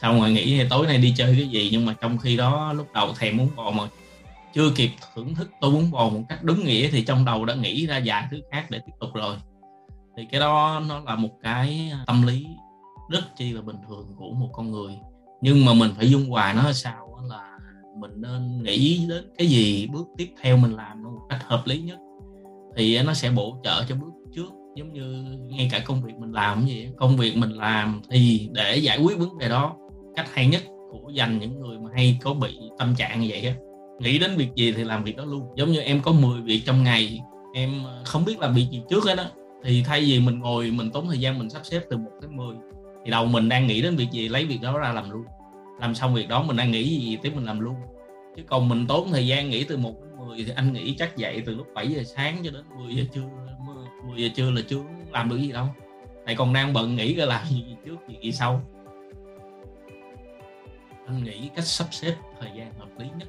xong 0.03 0.21
rồi 0.21 0.33
nghĩ 0.33 0.65
tối 0.71 0.87
nay 0.87 0.99
đi 0.99 1.15
chơi 1.17 1.35
cái 1.37 1.49
gì, 1.49 1.69
nhưng 1.73 1.87
mà 1.87 1.95
trong 2.01 2.19
khi 2.19 2.37
đó 2.37 2.73
lúc 2.73 2.87
đầu 2.95 3.13
thèm 3.19 3.37
muốn 3.37 3.49
bò 3.57 3.71
mà 3.71 3.85
chưa 4.55 4.71
kịp 4.77 4.91
thưởng 5.15 5.35
thức 5.35 5.51
tô 5.61 5.71
bún 5.71 5.91
bò 5.91 6.09
một 6.09 6.23
cách 6.29 6.45
đúng 6.45 6.65
nghĩa 6.65 6.89
thì 6.91 7.05
trong 7.05 7.25
đầu 7.25 7.45
đã 7.45 7.55
nghĩ 7.55 7.87
ra 7.87 8.01
vài 8.05 8.27
thứ 8.31 8.41
khác 8.53 8.67
để 8.71 8.79
tiếp 8.87 8.93
tục 9.01 9.11
rồi. 9.15 9.37
Thì 10.17 10.23
cái 10.31 10.41
đó 10.41 10.83
nó 10.89 11.01
là 11.01 11.15
một 11.15 11.31
cái 11.43 11.91
à, 11.93 12.05
tâm 12.07 12.27
lý 12.27 12.47
rất 13.11 13.37
chi 13.37 13.53
là 13.53 13.63
bình 13.63 13.77
thường 13.89 14.07
của 14.17 14.31
một 14.33 14.49
con 14.53 14.71
người. 14.71 14.95
Nhưng 15.41 15.65
mà 15.65 15.75
mình 15.75 15.91
phải 15.97 16.11
dung 16.11 16.31
hòa 16.31 16.53
nó 16.53 16.73
sao 16.73 17.19
là 17.31 17.59
mình 18.01 18.11
nên 18.17 18.63
nghĩ 18.63 19.07
đến 19.09 19.25
cái 19.39 19.47
gì, 19.47 19.87
bước 19.87 20.07
tiếp 20.17 20.29
theo 20.43 20.57
mình 20.57 20.77
làm 20.77 21.03
nó 21.03 21.11
một 21.11 21.27
cách 21.29 21.41
hợp 21.45 21.63
lý 21.67 21.79
nhất. 21.79 21.99
Thì 22.77 23.03
nó 23.03 23.15
sẽ 23.15 23.31
bổ 23.31 23.57
trợ 23.65 23.85
cho 23.89 23.95
bước 23.95 24.13
trước, 24.35 24.51
giống 24.77 24.93
như 24.93 25.25
ngay 25.49 25.69
cả 25.73 25.79
công 25.79 26.03
việc 26.03 26.15
mình 26.19 26.33
làm 26.33 26.67
gì 26.67 26.89
công 26.97 27.17
việc 27.17 27.37
mình 27.37 27.51
làm 27.51 28.03
thì 28.11 28.49
để 28.53 28.77
giải 28.77 28.99
quyết 28.99 29.19
vấn 29.19 29.39
đề 29.39 29.49
đó 29.49 29.77
cách 30.17 30.27
hay 30.33 30.47
nhất 30.47 30.63
của 30.91 31.11
dành 31.11 31.39
những 31.39 31.61
người 31.61 31.79
mà 31.79 31.91
hay 31.95 32.19
có 32.23 32.35
bị 32.35 32.59
tâm 32.79 32.95
trạng 32.95 33.21
như 33.21 33.27
vậy 33.31 33.47
á. 33.47 33.55
Nghĩ 34.01 34.19
đến 34.19 34.37
việc 34.37 34.49
gì 34.55 34.73
thì 34.73 34.85
làm 34.85 35.05
việc 35.05 35.17
đó 35.17 35.25
luôn. 35.25 35.43
Giống 35.57 35.73
như 35.73 35.81
em 35.81 36.01
có 36.03 36.13
10 36.13 36.41
việc 36.41 36.63
trong 36.67 36.85
ngày 36.85 37.21
em 37.55 37.85
ờ, 37.85 38.03
không 38.05 38.25
biết 38.25 38.39
làm 38.39 38.55
việc 38.55 38.67
gì 38.71 38.83
trước 38.91 39.05
hết 39.05 39.15
đó 39.15 39.25
thì 39.65 39.83
thay 39.87 40.01
vì 40.01 40.21
mình 40.21 40.39
ngồi 40.39 40.71
mình 40.71 40.91
tốn 40.91 41.07
thời 41.09 41.19
gian 41.19 41.39
mình 41.39 41.51
sắp 41.51 41.61
xếp 41.65 41.81
từ 41.91 41.97
1 41.97 42.11
tới 42.21 42.31
10 42.31 42.57
thì 43.05 43.11
đầu 43.11 43.27
mình 43.27 43.49
đang 43.49 43.67
nghĩ 43.67 43.83
đến 43.83 43.97
việc 43.97 44.09
gì 44.13 44.29
lấy 44.29 44.47
việc 44.47 44.63
đó 44.63 44.79
ra 44.79 44.93
làm 44.93 45.11
luôn. 45.11 45.25
Làm 45.81 45.95
xong 45.95 46.15
việc 46.15 46.29
đó 46.29 46.43
mình 46.43 46.57
đang 46.57 46.71
nghĩ 46.71 46.85
gì 46.85 47.19
tiếp 47.23 47.33
mình 47.35 47.45
làm 47.45 47.61
luôn. 47.61 47.75
Chứ 48.37 48.43
còn 48.47 48.69
mình 48.69 48.87
tốn 48.87 49.11
thời 49.13 49.27
gian 49.27 49.51
nghĩ 49.51 49.65
từ 49.65 49.77
1 49.77 49.93
đến 50.01 50.27
10 50.29 50.45
thì 50.45 50.53
anh 50.57 50.73
nghĩ 50.73 50.95
chắc 50.99 51.17
dậy 51.17 51.43
từ 51.47 51.55
lúc 51.55 51.67
7 51.75 51.89
giờ 51.89 52.03
sáng 52.05 52.37
cho 52.45 52.51
đến 52.51 52.65
10 52.79 52.95
giờ 52.95 53.05
trưa 53.15 53.29
10 54.07 54.23
giờ 54.23 54.29
trưa 54.35 54.51
là 54.51 54.61
chưa 54.69 54.83
làm 55.11 55.29
được 55.29 55.37
gì 55.37 55.53
đâu. 55.53 55.67
Tại 56.27 56.35
còn 56.35 56.53
đang 56.53 56.73
bận 56.73 56.97
nghĩ 56.97 57.15
ra 57.15 57.25
làm 57.25 57.47
gì 57.49 57.65
trước 57.87 57.97
gì, 58.09 58.17
gì 58.23 58.33
sau 58.33 58.63
anh 61.07 61.25
nghĩ 61.25 61.51
cách 61.57 61.67
sắp 61.67 61.87
xếp 61.91 62.17
thời 62.41 62.51
gian 62.57 62.73
hợp 62.79 62.89
lý 62.99 63.07
nhất 63.19 63.29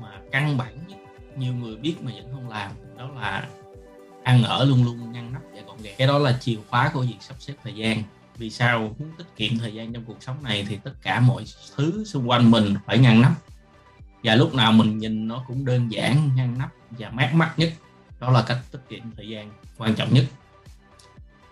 mà 0.00 0.20
căn 0.32 0.56
bản 0.56 0.78
nhất, 0.88 0.98
nhiều 1.36 1.54
người 1.54 1.76
biết 1.76 1.96
mà 2.00 2.12
vẫn 2.14 2.32
không 2.32 2.48
làm, 2.48 2.72
đó 2.96 3.10
là 3.14 3.48
ăn 4.22 4.42
ở 4.42 4.64
luôn 4.64 4.84
luôn 4.84 5.12
ngăn 5.12 5.32
nắp 5.32 5.42
và 5.54 5.60
gọn 5.66 5.76
gàng 5.82 5.94
cái 5.98 6.06
đó 6.06 6.18
là 6.18 6.38
chìa 6.40 6.56
khóa 6.68 6.90
của 6.94 7.00
việc 7.00 7.16
sắp 7.20 7.34
xếp 7.38 7.54
thời 7.62 7.74
gian. 7.74 8.02
Vì 8.36 8.50
sao? 8.50 8.94
Muốn 8.98 9.10
tiết 9.18 9.24
kiệm 9.36 9.58
thời 9.58 9.74
gian 9.74 9.92
trong 9.92 10.04
cuộc 10.04 10.22
sống 10.22 10.42
này 10.42 10.66
thì 10.68 10.78
tất 10.84 10.92
cả 11.02 11.20
mọi 11.20 11.44
thứ 11.76 12.04
xung 12.04 12.30
quanh 12.30 12.50
mình 12.50 12.74
phải 12.86 12.98
ngăn 12.98 13.20
nắp 13.20 13.32
và 14.24 14.34
lúc 14.34 14.54
nào 14.54 14.72
mình 14.72 14.98
nhìn 14.98 15.28
nó 15.28 15.44
cũng 15.48 15.64
đơn 15.64 15.92
giản 15.92 16.30
ngăn 16.36 16.58
nắp 16.58 16.70
và 16.90 17.10
mát 17.10 17.34
mắt 17.34 17.54
nhất. 17.56 17.72
Đó 18.20 18.30
là 18.30 18.42
cách 18.42 18.58
tiết 18.72 18.78
kiệm 18.88 19.02
thời 19.16 19.28
gian 19.28 19.52
quan 19.78 19.94
trọng 19.94 20.14
nhất 20.14 20.24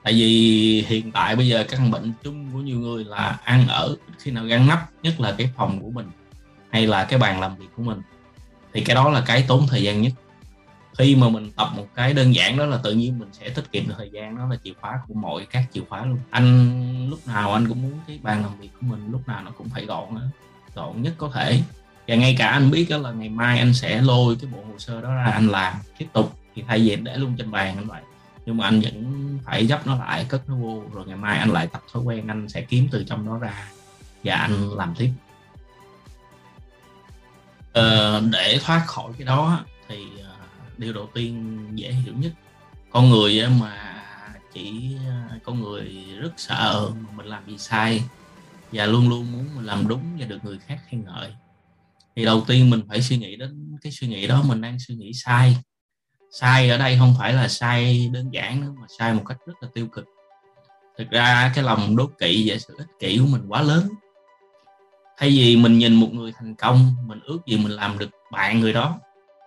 tại 0.02 0.12
vì 0.12 0.85
hiện 0.88 1.12
tại 1.12 1.37
bây 1.37 1.49
giờ 1.49 1.64
căn 1.69 1.91
bệnh 1.91 2.12
chung 2.23 2.50
của 2.52 2.58
nhiều 2.58 2.79
người 2.79 3.05
là 3.05 3.38
ăn 3.44 3.69
ở 3.69 3.97
khi 4.19 4.31
nào 4.31 4.44
ngăn 4.44 4.67
nắp, 4.67 4.91
nhất 5.02 5.20
là 5.20 5.35
cái 5.38 5.50
phòng 5.56 5.81
của 5.81 5.91
mình, 5.91 6.11
hay 6.70 6.87
là 6.87 7.05
cái 7.05 7.19
bàn 7.19 7.41
làm 7.41 7.56
việc 7.56 7.69
của 7.76 7.82
mình. 7.82 8.02
Thì 8.73 8.81
cái 8.81 8.94
đó 8.94 9.11
là 9.11 9.23
cái 9.26 9.44
tốn 9.49 9.67
thời 9.70 9.82
gian 9.82 10.02
nhất. 10.02 10.12
Khi 10.99 11.17
mà 11.17 11.29
mình 11.29 11.50
tập 11.50 11.69
một 11.76 11.87
cái 11.94 12.14
đơn 12.14 12.35
giản 12.35 12.56
đó 12.56 12.67
là 12.67 12.79
tự 12.82 12.93
nhiên 12.93 13.19
mình 13.19 13.29
sẽ 13.32 13.49
tiết 13.49 13.73
kiệm 13.73 13.88
được 13.88 13.94
thời 13.99 14.11
gian, 14.12 14.37
đó 14.37 14.47
là 14.50 14.56
chìa 14.64 14.73
khóa 14.81 15.00
của 15.08 15.14
mọi 15.14 15.47
các 15.50 15.64
chìa 15.73 15.81
khóa 15.88 16.06
luôn. 16.06 16.19
Anh 16.31 17.11
lúc 17.11 17.26
nào 17.26 17.53
anh 17.53 17.69
cũng 17.69 17.82
muốn 17.82 17.93
cái 18.06 18.19
bàn 18.23 18.43
làm 18.43 18.61
việc 18.61 18.70
của 18.81 18.87
mình, 18.87 19.08
lúc 19.11 19.29
nào 19.29 19.43
nó 19.43 19.50
cũng 19.50 19.69
phải 19.69 19.87
gọn 19.87 20.14
đó. 20.14 20.20
gọn 20.75 21.03
nhất 21.03 21.14
có 21.19 21.31
thể. 21.35 21.62
Và 22.08 22.14
ngay 22.14 22.37
cả 22.38 22.49
anh 22.49 22.70
biết 22.70 22.87
đó 22.91 22.99
là 22.99 23.12
ngày 23.12 23.29
mai 23.29 23.58
anh 23.58 23.75
sẽ 23.75 24.03
lôi 24.03 24.37
cái 24.41 24.50
bộ 24.53 24.58
hồ 24.58 24.79
sơ 24.79 25.00
đó 25.00 25.14
ra 25.14 25.25
anh 25.25 25.49
làm, 25.49 25.75
tiếp 25.99 26.06
tục 26.12 26.35
thì 26.55 26.62
thay 26.69 26.79
vì 26.79 26.96
để 26.96 27.17
luôn 27.17 27.35
trên 27.38 27.50
bàn 27.50 27.76
anh 27.76 27.87
vậy 27.87 28.03
nhưng 28.50 28.56
mà 28.56 28.64
anh 28.64 28.81
vẫn 28.81 29.38
phải 29.44 29.67
gấp 29.67 29.87
nó 29.87 29.97
lại 29.97 30.26
cất 30.29 30.49
nó 30.49 30.56
vô 30.56 30.82
rồi 30.93 31.06
ngày 31.06 31.17
mai 31.17 31.38
anh 31.38 31.50
lại 31.50 31.67
tập 31.67 31.82
thói 31.93 32.02
quen 32.02 32.26
anh 32.26 32.49
sẽ 32.49 32.61
kiếm 32.61 32.88
từ 32.91 33.05
trong 33.05 33.26
đó 33.26 33.38
ra 33.38 33.70
và 34.25 34.35
anh 34.35 34.70
làm 34.76 34.94
tiếp. 34.99 35.11
Ờ, 37.73 38.23
để 38.32 38.58
thoát 38.64 38.87
khỏi 38.87 39.12
cái 39.19 39.26
đó 39.26 39.64
thì 39.88 40.06
ờ, 40.23 40.37
điều 40.79 40.93
đầu 40.93 41.08
tiên 41.14 41.67
dễ 41.75 41.93
hiểu 41.93 42.14
nhất 42.19 42.32
con 42.91 43.11
người 43.11 43.49
mà 43.61 44.05
chỉ 44.55 44.96
ờ, 45.06 45.38
con 45.44 45.61
người 45.61 46.05
rất 46.19 46.32
sợ 46.37 46.91
mình 47.17 47.26
làm 47.26 47.46
gì 47.46 47.58
sai 47.58 48.03
và 48.73 48.87
luôn 48.87 49.08
luôn 49.08 49.32
muốn 49.32 49.46
mình 49.56 49.64
làm 49.64 49.88
đúng 49.88 50.03
và 50.19 50.26
được 50.26 50.44
người 50.44 50.58
khác 50.58 50.79
khen 50.88 51.05
ngợi 51.05 51.31
thì 52.17 52.25
đầu 52.25 52.44
tiên 52.46 52.70
mình 52.70 52.82
phải 52.88 53.03
suy 53.03 53.17
nghĩ 53.17 53.37
đến 53.37 53.76
cái 53.82 53.93
suy 53.93 54.08
nghĩ 54.08 54.26
đó 54.26 54.43
mình 54.43 54.61
đang 54.61 54.79
suy 54.79 54.94
nghĩ 54.94 55.12
sai 55.12 55.56
sai 56.31 56.71
ở 56.71 56.79
đây 56.79 56.97
không 56.99 57.15
phải 57.19 57.32
là 57.32 57.49
sai 57.49 58.11
đơn 58.12 58.32
giản 58.32 58.61
nữa 58.61 58.73
mà 58.81 58.87
sai 58.99 59.15
một 59.15 59.23
cách 59.29 59.38
rất 59.47 59.55
là 59.61 59.69
tiêu 59.75 59.87
cực. 59.87 60.05
Thực 60.99 61.11
ra 61.11 61.53
cái 61.55 61.65
lòng 61.65 61.97
đố 61.97 62.06
kỵ 62.06 62.50
và 62.50 62.59
sự 62.59 62.75
ích 62.79 62.88
kỷ 62.99 63.19
của 63.19 63.27
mình 63.27 63.44
quá 63.49 63.62
lớn. 63.62 63.88
Thay 65.19 65.29
vì 65.31 65.56
mình 65.56 65.79
nhìn 65.79 65.94
một 65.94 66.09
người 66.12 66.32
thành 66.38 66.55
công, 66.55 66.97
mình 67.06 67.21
ước 67.25 67.38
gì 67.47 67.56
mình 67.56 67.73
làm 67.73 67.99
được 67.99 68.11
bạn 68.32 68.61
người 68.61 68.73
đó, 68.73 68.99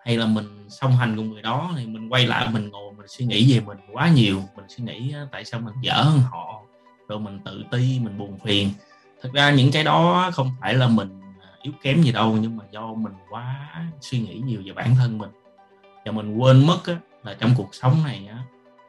hay 0.06 0.18
là 0.18 0.26
mình 0.26 0.66
song 0.70 0.92
hành 0.92 1.16
cùng 1.16 1.30
người 1.30 1.42
đó, 1.42 1.74
thì 1.78 1.86
mình 1.86 2.10
quay 2.10 2.28
lại 2.28 2.48
mình 2.52 2.70
ngồi, 2.70 2.94
mình 2.94 3.08
suy 3.08 3.26
nghĩ 3.26 3.54
về 3.54 3.60
mình 3.60 3.78
quá 3.94 4.10
nhiều. 4.10 4.44
Mình 4.56 4.66
suy 4.70 4.84
nghĩ 4.84 5.14
à, 5.14 5.28
tại 5.32 5.46
sao 5.46 5.60
mình 5.60 5.74
dở 5.82 5.94
hơn 5.94 6.20
họ, 6.20 6.62
rồi 7.08 7.20
mình 7.20 7.40
tự 7.46 7.64
ti, 7.72 8.00
mình 8.00 8.18
buồn 8.18 8.40
phiền. 8.46 8.70
Thực 9.22 9.34
ra 9.34 9.52
những 9.52 9.72
cái 9.72 9.84
đó 9.84 10.30
không 10.34 10.52
phải 10.62 10.74
là 10.74 10.88
mình 10.88 11.22
à, 11.42 11.48
yếu 11.62 11.74
kém 11.82 12.02
gì 12.02 12.12
đâu, 12.12 12.38
nhưng 12.42 12.58
mà 12.58 12.64
do 12.72 12.94
mình 12.94 13.14
quá 13.30 13.70
suy 14.02 14.20
nghĩ 14.20 14.42
nhiều 14.46 14.62
về 14.66 14.74
bản 14.74 14.96
thân 14.96 15.18
mình 15.18 15.30
và 16.06 16.12
mình 16.12 16.38
quên 16.38 16.68
mất 16.68 16.80
á, 16.86 16.96
là 17.24 17.34
trong 17.40 17.54
cuộc 17.58 17.70
sống 17.76 18.04
này 18.04 18.28
á, 18.32 18.38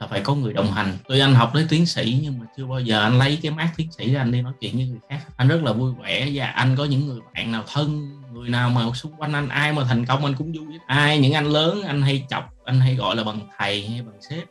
là 0.00 0.06
phải 0.06 0.20
có 0.20 0.34
người 0.34 0.52
đồng 0.52 0.72
hành. 0.72 0.98
Tuy 1.08 1.20
anh 1.20 1.34
học 1.34 1.50
tới 1.54 1.66
tiến 1.68 1.86
sĩ 1.86 2.20
nhưng 2.22 2.38
mà 2.38 2.46
chưa 2.56 2.66
bao 2.66 2.80
giờ 2.80 3.02
anh 3.02 3.18
lấy 3.18 3.38
cái 3.42 3.52
mát 3.52 3.70
tiến 3.76 3.92
sĩ 3.92 4.12
ra 4.12 4.20
anh 4.20 4.32
đi 4.32 4.42
nói 4.42 4.52
chuyện 4.60 4.76
với 4.76 4.86
người 4.86 4.98
khác. 5.08 5.18
Anh 5.36 5.48
rất 5.48 5.62
là 5.62 5.72
vui 5.72 5.92
vẻ 6.02 6.30
và 6.34 6.46
anh 6.46 6.76
có 6.76 6.84
những 6.84 7.06
người 7.06 7.20
bạn 7.34 7.52
nào 7.52 7.64
thân 7.72 8.20
người 8.32 8.48
nào 8.48 8.70
mà 8.70 8.82
xung 8.94 9.12
quanh 9.18 9.32
anh 9.32 9.48
ai 9.48 9.72
mà 9.72 9.84
thành 9.84 10.06
công 10.06 10.24
anh 10.24 10.34
cũng 10.34 10.52
vui 10.52 10.78
ai 10.86 11.18
những 11.18 11.32
anh 11.32 11.46
lớn 11.46 11.82
anh 11.82 12.02
hay 12.02 12.26
chọc 12.30 12.54
anh 12.64 12.80
hay 12.80 12.94
gọi 12.94 13.16
là 13.16 13.24
bằng 13.24 13.40
thầy 13.58 13.86
hay 13.88 14.02
bằng 14.02 14.22
sếp. 14.30 14.44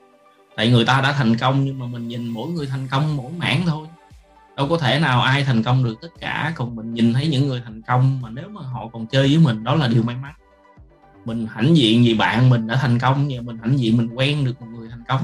Tại 0.56 0.72
người 0.72 0.86
ta 0.86 1.02
đã 1.02 1.12
thành 1.12 1.38
công 1.38 1.66
nhưng 1.66 1.80
mà 1.80 1.86
mình 1.86 2.08
nhìn 2.08 2.28
mỗi 2.28 2.50
người 2.50 2.68
thành 2.68 2.88
công 2.88 3.18
mỗi 3.18 3.32
mảng 3.38 3.64
thôi. 3.66 3.88
Đâu 4.58 4.68
có 4.70 4.78
thể 4.78 5.00
nào 5.00 5.22
ai 5.22 5.44
thành 5.44 5.64
công 5.64 5.84
được 5.84 5.96
tất 6.02 6.08
cả 6.20 6.54
còn 6.56 6.76
mình 6.76 6.94
nhìn 6.94 7.14
thấy 7.14 7.28
những 7.28 7.48
người 7.48 7.62
thành 7.66 7.82
công 7.82 8.22
mà 8.22 8.30
nếu 8.30 8.50
mà 8.50 8.62
họ 8.62 8.88
còn 8.88 9.08
chơi 9.08 9.28
với 9.28 9.38
mình 9.38 9.64
đó 9.64 9.76
là 9.76 9.88
điều 9.88 10.04
may 10.04 10.16
mắn 10.16 10.34
mình 11.25 11.48
hãnh 11.51 11.77
diện 11.77 12.03
vì 12.03 12.13
bạn 12.13 12.50
mình 12.50 12.68
đã 12.68 12.75
thành 12.75 13.00
công 13.00 13.27
và 13.30 13.42
mình 13.42 13.58
hãnh 13.58 13.80
diện 13.80 13.98
mình 13.98 14.10
quen 14.13 14.46
được 14.46 14.62
một 14.62 14.68
người 14.75 14.89
thành 14.89 15.03
công. 15.08 15.22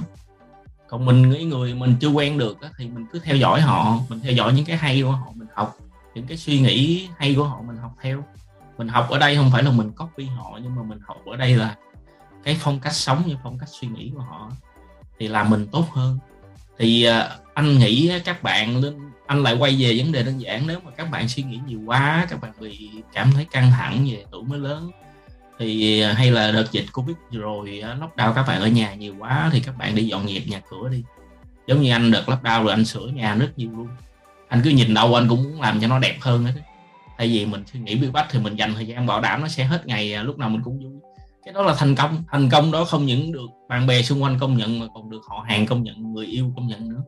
Còn 0.88 1.06
mình 1.06 1.30
nghĩ 1.30 1.44
người 1.44 1.74
mình 1.74 1.96
chưa 2.00 2.10
quen 2.10 2.38
được 2.38 2.58
thì 2.78 2.88
mình 2.88 3.06
cứ 3.12 3.20
theo 3.20 3.36
dõi 3.36 3.62
họ, 3.62 3.98
mình 4.10 4.20
theo 4.20 4.32
dõi 4.32 4.54
những 4.54 4.66
cái 4.66 4.78
hay 4.78 5.02
của 5.02 5.12
họ 5.12 5.28
mình 5.36 5.48
học, 5.54 5.78
những 6.16 6.28
cái 6.28 6.38
suy 6.38 6.60
nghĩ 6.60 7.08
hay 7.18 7.36
của 7.36 7.44
họ 7.44 7.62
mình 7.62 7.78
học 7.78 7.92
theo. 8.02 8.24
Mình 8.78 8.88
học 8.88 9.10
ở 9.10 9.20
đây 9.20 9.36
không 9.36 9.50
phải 9.52 9.64
là 9.64 9.72
mình 9.72 9.92
copy 9.92 10.26
họ, 10.26 10.60
nhưng 10.64 10.76
mà 10.76 10.84
mình 10.84 11.00
học 11.06 11.18
ở 11.26 11.36
đây 11.36 11.56
là 11.56 11.76
cái 12.44 12.58
phong 12.60 12.80
cách 12.80 12.94
sống 12.94 13.24
như 13.28 13.36
phong 13.44 13.58
cách 13.60 13.70
suy 13.70 13.88
nghĩ 13.88 14.12
của 14.16 14.22
họ 14.22 14.52
thì 15.20 15.28
làm 15.28 15.50
mình 15.50 15.68
tốt 15.72 15.86
hơn. 15.92 16.20
Thì 16.78 17.04
à, 17.04 17.30
anh 17.54 17.78
nghĩ 17.78 18.12
các 18.26 18.44
bạn 18.44 18.82
anh 19.28 19.44
lại 19.44 19.54
quay 19.54 19.76
về 19.80 19.96
vấn 19.98 20.12
đề 20.12 20.24
đơn 20.24 20.42
giản, 20.42 20.68
nếu 20.68 20.80
mà 20.80 20.92
các 20.92 21.12
bạn 21.12 21.28
suy 21.28 21.44
nghĩ 21.44 21.60
nhiều 21.68 21.80
quá, 21.86 22.28
các 22.30 22.42
bạn 22.42 22.52
bị 22.60 22.90
cảm 23.14 23.32
thấy 23.32 23.46
căng 23.46 23.72
thẳng 23.72 24.06
về 24.10 24.26
tuổi 24.32 24.44
mới 24.44 24.60
lớn 24.60 24.92
thì 25.60 26.02
à, 26.02 26.14
hay 26.14 26.32
là 26.32 26.52
đợt 26.52 26.72
dịch 26.72 26.86
covid 26.94 27.16
rồi 27.32 27.82
à, 27.84 27.98
lockdown 28.00 28.34
các 28.34 28.48
bạn 28.48 28.62
ở 28.62 28.68
nhà 28.68 28.94
nhiều 28.94 29.16
quá 29.20 29.50
thì 29.54 29.60
các 29.60 29.78
bạn 29.78 29.96
đi 29.96 30.04
dọn 30.04 30.28
dẹp 30.28 30.48
nhà 30.48 30.62
cửa 30.70 30.90
đi. 30.90 31.04
Giống 31.68 31.82
như 31.82 31.92
anh 31.92 32.12
đợt 32.12 32.24
lockdown 32.26 32.64
rồi 32.64 32.72
anh 32.72 32.86
sửa 32.86 33.08
nhà 33.08 33.36
rất 33.36 33.58
nhiều 33.58 33.70
luôn. 33.78 33.88
Anh 34.48 34.62
cứ 34.64 34.70
nhìn 34.70 34.94
đâu 34.94 35.16
anh 35.16 35.28
cũng 35.28 35.44
muốn 35.44 35.62
làm 35.62 35.82
cho 35.82 35.88
nó 35.88 36.00
đẹp 36.00 36.18
hơn 36.22 36.46
hết 36.46 36.54
thay 37.20 37.28
vì 37.28 37.46
mình 37.46 37.64
suy 37.74 37.80
nghĩ 37.80 37.96
bí 37.96 38.10
bách 38.10 38.28
thì 38.32 38.40
mình 38.40 38.56
dành 38.56 38.74
thời 38.74 38.88
gian 38.88 39.06
bảo 39.06 39.22
đảm 39.22 39.42
nó 39.42 39.48
sẽ 39.48 39.64
hết 39.64 39.88
ngày 39.88 40.14
à, 40.14 40.24
lúc 40.24 40.38
nào 40.38 40.50
mình 40.50 40.62
cũng 40.64 40.80
vui. 40.80 40.94
Cái 41.46 41.54
đó 41.54 41.62
là 41.62 41.76
thành 41.78 41.96
công. 41.96 42.24
Thành 42.32 42.50
công 42.50 42.72
đó 42.72 42.86
không 42.86 43.06
những 43.06 43.32
được 43.32 43.48
bạn 43.70 43.88
bè 43.88 44.02
xung 44.02 44.24
quanh 44.24 44.40
công 44.40 44.58
nhận 44.58 44.80
mà 44.80 44.86
còn 44.94 45.10
được 45.10 45.22
họ 45.28 45.46
hàng 45.48 45.66
công 45.66 45.84
nhận, 45.84 46.14
người 46.14 46.26
yêu 46.26 46.54
công 46.56 46.68
nhận 46.68 46.90
nữa. 46.90 47.04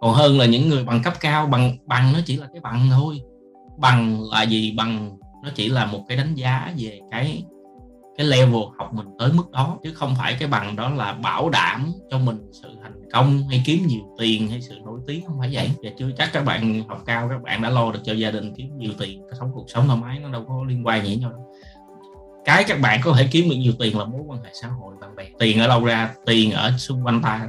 Còn 0.00 0.14
hơn 0.14 0.38
là 0.38 0.46
những 0.46 0.68
người 0.68 0.84
bằng 0.84 1.02
cấp 1.02 1.14
cao, 1.20 1.46
bằng 1.46 1.76
bằng 1.86 2.12
nó 2.12 2.18
chỉ 2.26 2.36
là 2.36 2.46
cái 2.52 2.60
bằng 2.60 2.88
thôi. 2.90 3.20
Bằng 3.78 4.22
là 4.30 4.42
gì? 4.42 4.74
Bằng 4.76 5.18
nó 5.44 5.50
chỉ 5.54 5.68
là 5.68 5.86
một 5.86 6.04
cái 6.08 6.16
đánh 6.16 6.34
giá 6.34 6.72
về 6.78 7.00
cái 7.10 7.44
cái 8.16 8.26
level 8.26 8.62
học 8.78 8.94
mình 8.94 9.06
tới 9.18 9.32
mức 9.32 9.50
đó, 9.50 9.78
chứ 9.82 9.92
không 9.94 10.14
phải 10.18 10.36
cái 10.38 10.48
bằng 10.48 10.76
đó 10.76 10.90
là 10.90 11.12
bảo 11.12 11.50
đảm 11.50 11.92
cho 12.10 12.18
mình 12.18 12.38
sự 12.52 12.68
thành 12.82 13.10
công 13.12 13.48
hay 13.48 13.62
kiếm 13.66 13.86
nhiều 13.86 14.02
tiền 14.18 14.48
hay 14.48 14.60
sự 14.60 14.74
nổi 14.84 15.00
tiếng, 15.06 15.26
không 15.26 15.38
phải 15.38 15.50
vậy. 15.52 15.70
Và 15.82 15.90
chưa, 15.98 16.10
chắc 16.18 16.30
các 16.32 16.44
bạn 16.44 16.82
học 16.88 17.02
cao, 17.06 17.28
các 17.28 17.42
bạn 17.42 17.62
đã 17.62 17.70
lo 17.70 17.92
được 17.92 18.00
cho 18.04 18.12
gia 18.12 18.30
đình 18.30 18.54
kiếm 18.54 18.78
nhiều 18.78 18.92
tiền 18.98 19.22
sống 19.40 19.50
cuộc 19.54 19.64
sống 19.68 19.86
thoải 19.86 19.98
mái, 20.00 20.18
nó 20.18 20.28
đâu 20.28 20.44
có 20.48 20.64
liên 20.68 20.86
quan 20.86 21.06
gì 21.06 21.16
nhau 21.16 21.30
đâu. 21.30 21.54
Cái 22.44 22.64
các 22.68 22.80
bạn 22.80 23.00
có 23.04 23.12
thể 23.12 23.28
kiếm 23.30 23.50
được 23.50 23.56
nhiều 23.56 23.72
tiền 23.78 23.98
là 23.98 24.04
mối 24.04 24.20
quan 24.26 24.42
hệ 24.44 24.50
xã 24.62 24.68
hội, 24.68 24.94
bạn 25.00 25.16
bè. 25.16 25.24
Tiền 25.38 25.58
ở 25.60 25.68
đâu 25.68 25.84
ra, 25.84 26.14
tiền 26.26 26.52
ở 26.52 26.72
xung 26.78 27.06
quanh 27.06 27.22
ta. 27.22 27.48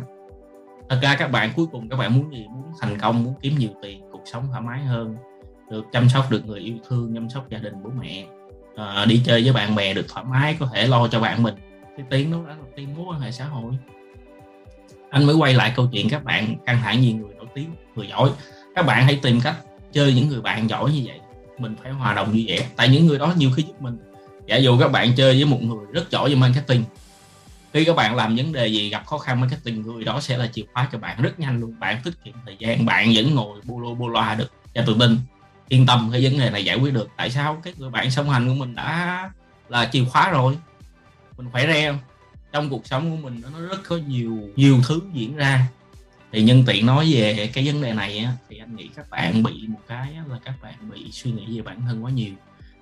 Thật 0.89 0.99
ra 1.01 1.15
các 1.15 1.31
bạn 1.31 1.49
cuối 1.55 1.65
cùng 1.71 1.89
các 1.89 1.97
bạn 1.97 2.17
muốn 2.17 2.31
gì? 2.31 2.45
Muốn 2.53 2.63
thành 2.79 2.99
công, 2.99 3.23
muốn 3.23 3.33
kiếm 3.41 3.55
nhiều 3.57 3.69
tiền, 3.81 4.01
cuộc 4.11 4.21
sống 4.25 4.47
thoải 4.47 4.61
mái 4.61 4.83
hơn, 4.83 5.15
được 5.69 5.85
chăm 5.91 6.09
sóc 6.09 6.25
được 6.31 6.45
người 6.45 6.59
yêu 6.59 6.75
thương, 6.87 7.13
chăm 7.15 7.29
sóc 7.29 7.49
gia 7.49 7.57
đình, 7.57 7.73
bố 7.83 7.89
mẹ 7.99 8.25
uh, 8.81 9.07
đi 9.07 9.21
chơi 9.25 9.43
với 9.43 9.53
bạn 9.53 9.75
bè 9.75 9.93
được 9.93 10.05
thoải 10.09 10.25
mái 10.25 10.55
có 10.59 10.69
thể 10.73 10.87
lo 10.87 11.07
cho 11.07 11.19
bạn 11.19 11.43
mình. 11.43 11.55
Thì 11.97 12.03
tiếng 12.09 12.31
đó 12.31 12.37
là 12.47 12.55
tiếng 12.75 12.95
mối 12.95 13.05
quan 13.09 13.19
hệ 13.19 13.31
xã 13.31 13.45
hội. 13.45 13.73
Anh 15.09 15.25
mới 15.25 15.35
quay 15.35 15.53
lại 15.53 15.73
câu 15.75 15.89
chuyện 15.91 16.09
các 16.09 16.23
bạn 16.23 16.55
căng 16.65 16.81
thẳng 16.83 17.03
gì 17.03 17.13
người 17.13 17.33
nổi 17.37 17.47
tiếng 17.55 17.75
người 17.95 18.07
giỏi. 18.07 18.29
Các 18.75 18.85
bạn 18.85 19.05
hãy 19.05 19.19
tìm 19.21 19.41
cách 19.41 19.55
chơi 19.93 20.13
những 20.13 20.27
người 20.27 20.41
bạn 20.41 20.69
giỏi 20.69 20.91
như 20.91 21.01
vậy. 21.05 21.19
Mình 21.57 21.75
phải 21.83 21.91
hòa 21.91 22.13
đồng 22.13 22.35
như 22.35 22.43
vậy. 22.47 22.65
tại 22.75 22.89
những 22.89 23.05
người 23.05 23.17
đó 23.17 23.33
nhiều 23.37 23.51
khi 23.55 23.63
giúp 23.63 23.81
mình. 23.81 23.97
Giả 24.45 24.55
dụ 24.55 24.79
các 24.79 24.91
bạn 24.91 25.15
chơi 25.15 25.33
với 25.33 25.45
một 25.45 25.61
người 25.61 25.85
rất 25.91 26.11
giỏi 26.11 26.29
về 26.29 26.35
marketing 26.35 26.83
khi 27.75 27.85
các 27.85 27.95
bạn 27.95 28.15
làm 28.15 28.35
vấn 28.35 28.53
đề 28.53 28.67
gì 28.67 28.89
gặp 28.89 29.05
khó 29.05 29.17
khăn 29.17 29.41
marketing 29.41 29.81
người 29.81 30.03
đó 30.03 30.19
sẽ 30.19 30.37
là 30.37 30.47
chìa 30.53 30.61
khóa 30.73 30.89
cho 30.91 30.97
bạn 30.97 31.21
rất 31.21 31.39
nhanh 31.39 31.59
luôn. 31.59 31.75
Bạn 31.79 32.01
tiết 32.03 32.11
kiệm 32.23 32.33
thời 32.45 32.55
gian 32.59 32.85
bạn 32.85 33.11
vẫn 33.15 33.35
ngồi 33.35 33.59
bolo 33.63 33.93
bolo 33.93 34.35
được 34.35 34.51
và 34.75 34.83
tự 34.87 34.95
tin 34.99 35.17
yên 35.67 35.85
tâm 35.85 36.09
cái 36.11 36.23
vấn 36.23 36.39
đề 36.39 36.49
này 36.49 36.65
giải 36.65 36.77
quyết 36.77 36.93
được. 36.93 37.09
Tại 37.17 37.29
sao? 37.29 37.61
Cái 37.63 37.73
người 37.77 37.89
bạn 37.89 38.11
song 38.11 38.29
hành 38.29 38.47
của 38.47 38.53
mình 38.53 38.75
đã 38.75 39.29
là 39.69 39.89
chìa 39.91 40.05
khóa 40.05 40.29
rồi. 40.29 40.57
Mình 41.37 41.47
phải 41.53 41.67
re. 41.67 41.97
Trong 42.51 42.69
cuộc 42.69 42.87
sống 42.87 43.11
của 43.11 43.29
mình 43.29 43.41
nó 43.43 43.59
rất 43.59 43.79
có 43.87 43.97
nhiều 43.97 44.49
nhiều 44.55 44.81
thứ 44.87 45.01
diễn 45.13 45.35
ra. 45.35 45.67
Thì 46.31 46.43
nhân 46.43 46.63
tiện 46.67 46.85
nói 46.85 47.11
về 47.13 47.49
cái 47.53 47.67
vấn 47.67 47.81
đề 47.81 47.93
này 47.93 48.17
á, 48.19 48.33
thì 48.49 48.57
anh 48.57 48.75
nghĩ 48.75 48.89
các 48.95 49.09
bạn 49.09 49.43
bị 49.43 49.67
một 49.67 49.79
cái 49.87 50.13
là 50.27 50.39
các 50.45 50.53
bạn 50.61 50.89
bị 50.91 51.11
suy 51.11 51.31
nghĩ 51.31 51.57
về 51.57 51.61
bản 51.61 51.81
thân 51.81 52.03
quá 52.03 52.11
nhiều. 52.11 52.33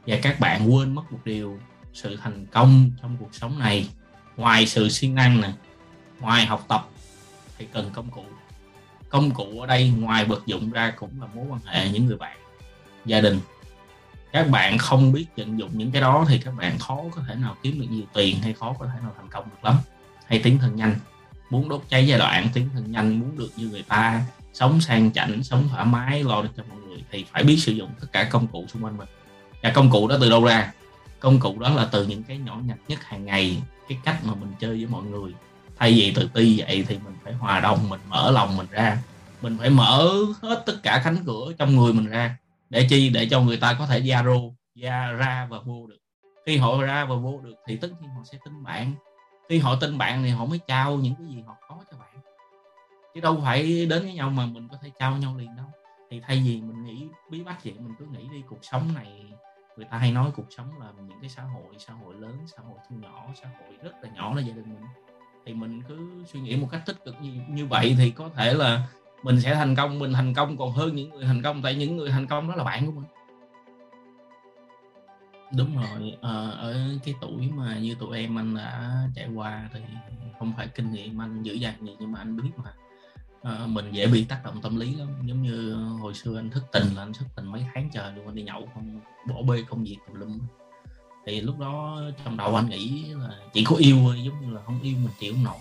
Và 0.08 0.18
các 0.22 0.40
bạn 0.40 0.74
quên 0.74 0.96
mất 0.96 1.12
một 1.12 1.20
điều 1.26 1.60
sự 1.94 2.18
thành 2.24 2.46
công 2.46 2.92
trong 3.02 3.18
cuộc 3.20 3.36
sống 3.36 3.60
này. 3.60 3.90
Ngoài 4.38 4.68
sự 4.68 4.90
siêng 4.90 5.16
năng 5.16 5.42
nè 5.42 5.52
ngoài 6.20 6.46
học 6.46 6.66
tập 6.68 6.90
thì 7.58 7.68
cần 7.74 7.90
công 7.94 8.12
cụ. 8.12 8.24
Công 9.10 9.32
cụ 9.32 9.60
ở 9.60 9.68
đây 9.68 9.90
ngoài 9.90 10.26
vật 10.26 10.44
dụng 10.46 10.72
ra 10.72 10.94
cũng 11.00 11.22
là 11.22 11.28
mối 11.36 11.46
quan 11.50 11.62
hệ 11.66 11.90
những 11.90 12.06
người 12.06 12.18
bạn 12.18 12.38
gia 13.06 13.22
đình. 13.22 13.40
Các 14.32 14.50
bạn 14.50 14.78
không 14.78 15.12
biết 15.12 15.26
tận 15.36 15.60
dụng 15.60 15.70
những 15.74 15.92
cái 15.92 16.02
đó 16.02 16.26
thì 16.28 16.38
các 16.38 16.56
bạn 16.58 16.80
khó 16.80 17.00
có 17.16 17.22
thể 17.28 17.36
nào 17.36 17.56
kiếm 17.64 17.80
được 17.80 17.88
nhiều 17.90 18.04
tiền 18.14 18.42
hay 18.42 18.54
khó 18.54 18.76
có 18.80 18.86
thể 18.86 19.00
nào 19.02 19.12
thành 19.18 19.30
công 19.30 19.44
được 19.44 19.64
lắm. 19.64 19.76
Hay 20.26 20.40
tiến 20.40 20.60
thân 20.60 20.76
nhanh. 20.76 20.96
Muốn 21.50 21.70
đốt 21.70 21.82
cháy 21.90 22.08
giai 22.08 22.20
đoạn, 22.20 22.48
tiến 22.54 22.70
thân 22.74 22.92
nhanh, 22.92 23.20
muốn 23.20 23.38
được 23.38 23.50
như 23.56 23.68
người 23.68 23.84
ta, 23.84 24.22
sống 24.54 24.82
sang 24.82 25.12
chảnh, 25.12 25.44
sống 25.44 25.70
thoải 25.70 25.86
mái, 25.86 26.24
lo 26.24 26.42
được 26.42 26.50
cho 26.58 26.64
mọi 26.70 26.78
người 26.80 27.04
thì 27.12 27.26
phải 27.32 27.44
biết 27.44 27.58
sử 27.58 27.72
dụng 27.72 27.90
tất 28.00 28.08
cả 28.12 28.24
công 28.24 28.48
cụ 28.48 28.66
xung 28.74 28.84
quanh 28.84 28.98
mình. 28.98 29.08
Và 29.64 29.72
công 29.72 29.90
cụ 29.90 30.08
đó 30.08 30.18
từ 30.22 30.30
đâu 30.30 30.46
ra? 30.46 30.72
Công 31.20 31.40
cụ 31.40 31.60
đó 31.60 31.70
là 31.70 31.88
từ 31.92 32.08
những 32.08 32.24
cái 32.24 32.38
nhỏ 32.38 32.58
nhặt 32.66 32.78
nhất 32.88 33.04
hàng 33.04 33.26
ngày, 33.26 33.64
cái 33.90 33.98
cách 34.04 34.26
mà 34.26 34.34
mình 34.36 34.52
chơi 34.60 34.70
với 34.70 34.88
mọi 34.88 35.04
người. 35.04 35.34
Thay 35.78 35.92
vì 35.92 36.12
tự 36.12 36.30
ti 36.34 36.60
vậy 36.60 36.86
thì 36.88 36.98
mình 37.06 37.16
phải 37.24 37.34
hòa 37.34 37.60
đồng, 37.60 37.90
mình 37.90 38.00
mở 38.10 38.32
lòng 38.32 38.58
mình 38.58 38.68
ra. 38.72 38.98
Mình 39.42 39.58
phải 39.60 39.70
mở 39.70 40.10
hết 40.42 40.64
tất 40.66 40.84
cả 40.84 41.02
cánh 41.04 41.18
cửa 41.26 41.54
trong 41.58 41.76
người 41.76 41.94
mình 41.94 42.08
ra 42.08 42.38
để 42.74 42.86
chi? 42.90 43.10
Để 43.10 43.28
cho 43.32 43.42
người 43.42 43.58
ta 43.58 43.76
có 43.80 43.86
thể 43.86 44.00
ra 44.00 44.24
rô 44.24 44.54
ra 44.76 45.12
ra 45.12 45.48
và 45.50 45.60
vô 45.66 45.88
được. 45.88 45.98
Khi 46.46 46.58
họ 46.58 46.84
ra 46.84 47.06
và 47.06 47.16
vô 47.16 47.40
được 47.44 47.56
thì 47.68 47.78
tất 47.78 47.88
nhiên 48.02 48.10
họ 48.10 48.22
sẽ 48.32 48.38
tin 48.46 48.64
bạn. 48.64 48.94
Khi 49.50 49.60
họ 49.60 49.76
tin 49.76 49.98
bạn 49.98 50.24
thì 50.24 50.30
họ 50.30 50.46
mới 50.46 50.60
trao 50.68 50.96
những 50.96 51.16
cái 51.16 51.28
gì 51.28 51.44
họ 51.48 51.56
có 51.70 51.84
cho 51.92 51.98
bạn. 51.98 52.16
Chứ 53.16 53.22
đâu 53.22 53.40
phải 53.44 53.86
đến 53.86 54.04
với 54.04 54.14
nhau 54.14 54.30
mà 54.30 54.46
mình 54.46 54.68
có 54.72 54.78
thể 54.82 54.92
trao 55.00 55.18
nhau 55.18 55.36
liền 55.38 55.56
đâu. 55.56 55.66
Thì 56.12 56.20
thay 56.20 56.44
vì 56.46 56.62
mình 56.62 56.84
nghĩ 56.84 57.08
bí 57.32 57.44
bách 57.44 57.64
vậy 57.64 57.74
mình 57.80 57.94
cứ 58.00 58.06
nghĩ 58.06 58.28
đi 58.32 58.44
cuộc 58.50 58.60
sống 58.62 58.94
này 58.96 59.24
người 59.78 59.86
ta 59.86 59.98
hay 59.98 60.12
nói 60.12 60.32
cuộc 60.36 60.48
sống 60.58 60.80
là 60.80 60.88
những 61.08 61.20
cái 61.22 61.30
xã 61.30 61.44
hội 61.44 61.76
xã 61.80 61.94
hội 61.94 62.16
lớn 62.16 62.38
xã 62.48 62.64
hội 62.64 62.78
thu 62.90 62.96
nhỏ 62.96 63.28
xã 63.42 63.50
hội 63.60 63.78
rất 63.84 63.92
là 64.02 64.10
nhỏ 64.10 64.36
là 64.36 64.42
gia 64.42 64.54
đình 64.54 64.66
mình. 64.74 64.84
Thì 65.46 65.54
mình 65.54 65.82
cứ 65.88 66.24
suy 66.26 66.40
nghĩ 66.40 66.56
một 66.56 66.68
cách 66.72 66.82
tích 66.86 67.06
cực 67.06 67.16
như, 67.22 67.32
như 67.50 67.66
vậy 67.66 67.96
thì 67.98 68.12
có 68.12 68.30
thể 68.36 68.54
là 68.54 68.88
mình 69.24 69.42
sẽ 69.42 69.56
thành 69.56 69.76
công 69.76 70.00
mình 70.00 70.14
thành 70.14 70.34
công 70.34 70.58
còn 70.58 70.72
hơn 70.72 70.96
những 70.96 71.10
người 71.10 71.26
thành 71.26 71.42
công 71.42 71.62
tại 71.62 71.76
những 71.76 71.98
người 71.98 72.10
thành 72.10 72.28
công 72.28 72.50
đó 72.50 72.56
là 72.56 72.64
bạn 72.64 72.86
của 72.86 72.92
mình. 72.92 73.10
Đúng 75.58 75.76
rồi 75.76 76.18
à, 76.22 76.50
ở 76.50 76.90
cái 77.06 77.16
tuổi 77.22 77.50
mà 77.56 77.80
như 77.80 77.96
tụi 77.96 78.18
em 78.18 78.40
anh 78.40 78.56
đã 78.56 78.94
trải 79.16 79.28
qua 79.36 79.70
thì 79.74 79.80
không 80.40 80.54
phải 80.58 80.68
kinh 80.68 80.92
nghiệm 80.92 81.22
anh 81.22 81.44
dữ 81.44 81.54
dằn 81.54 81.74
gì 81.82 81.96
nhưng 82.00 82.12
mà 82.12 82.20
anh 82.20 82.38
biết 82.38 82.50
mà. 82.58 82.74
À, 83.44 83.66
mình 83.68 83.92
dễ 83.92 84.08
bị 84.08 84.24
tác 84.24 84.42
động 84.46 84.62
tâm 84.62 84.80
lý 84.80 84.96
lắm. 84.96 85.08
Giống 85.24 85.44
như 85.44 85.74
hồi 85.74 86.14
xưa 86.14 86.40
anh 86.40 86.50
thức 86.50 86.64
tình 86.72 86.96
là 86.96 87.02
anh 87.02 87.14
thức 87.14 87.26
tình 87.36 87.46
mấy 87.46 87.66
tháng 87.74 87.90
trời 87.94 88.12
luôn 88.16 88.26
anh 88.26 88.36
đi 88.36 88.44
nhậu 88.44 88.70
không 88.74 89.00
bỏ 89.28 89.42
bê 89.42 89.64
công 89.70 89.84
việc 89.84 89.98
tùm 90.08 90.20
lum. 90.20 90.40
Thì 91.26 91.42
lúc 91.42 91.60
đó 91.60 92.02
trong 92.26 92.38
đầu 92.38 92.56
anh 92.56 92.70
nghĩ 92.70 93.06
là 93.14 93.30
chỉ 93.54 93.64
có 93.64 93.76
yêu 93.76 93.98
thôi 94.00 94.22
giống 94.24 94.42
như 94.42 94.54
là 94.54 94.62
không 94.66 94.82
yêu 94.82 94.96
mình 94.98 95.14
chịu 95.20 95.34
không 95.34 95.44
nổi 95.44 95.58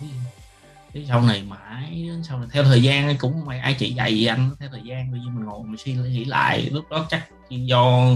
thế 0.93 1.05
sau 1.07 1.21
này 1.21 1.43
mãi 1.43 2.09
sau 2.23 2.39
này 2.39 2.47
theo 2.51 2.63
thời 2.63 2.83
gian 2.83 3.17
cũng 3.17 3.45
mày, 3.45 3.59
ai 3.59 3.73
chỉ 3.73 3.93
dạy 3.93 4.15
gì 4.15 4.25
anh? 4.25 4.49
Theo 4.59 4.69
thời 4.69 4.81
gian 4.83 5.11
bây 5.11 5.19
nhiên 5.19 5.35
mình 5.35 5.45
ngồi 5.45 5.63
mình 5.63 5.77
suy 5.77 5.93
nghĩ 5.93 6.25
lại, 6.25 6.69
lúc 6.71 6.85
đó 6.89 7.05
chắc 7.09 7.29
do 7.49 8.07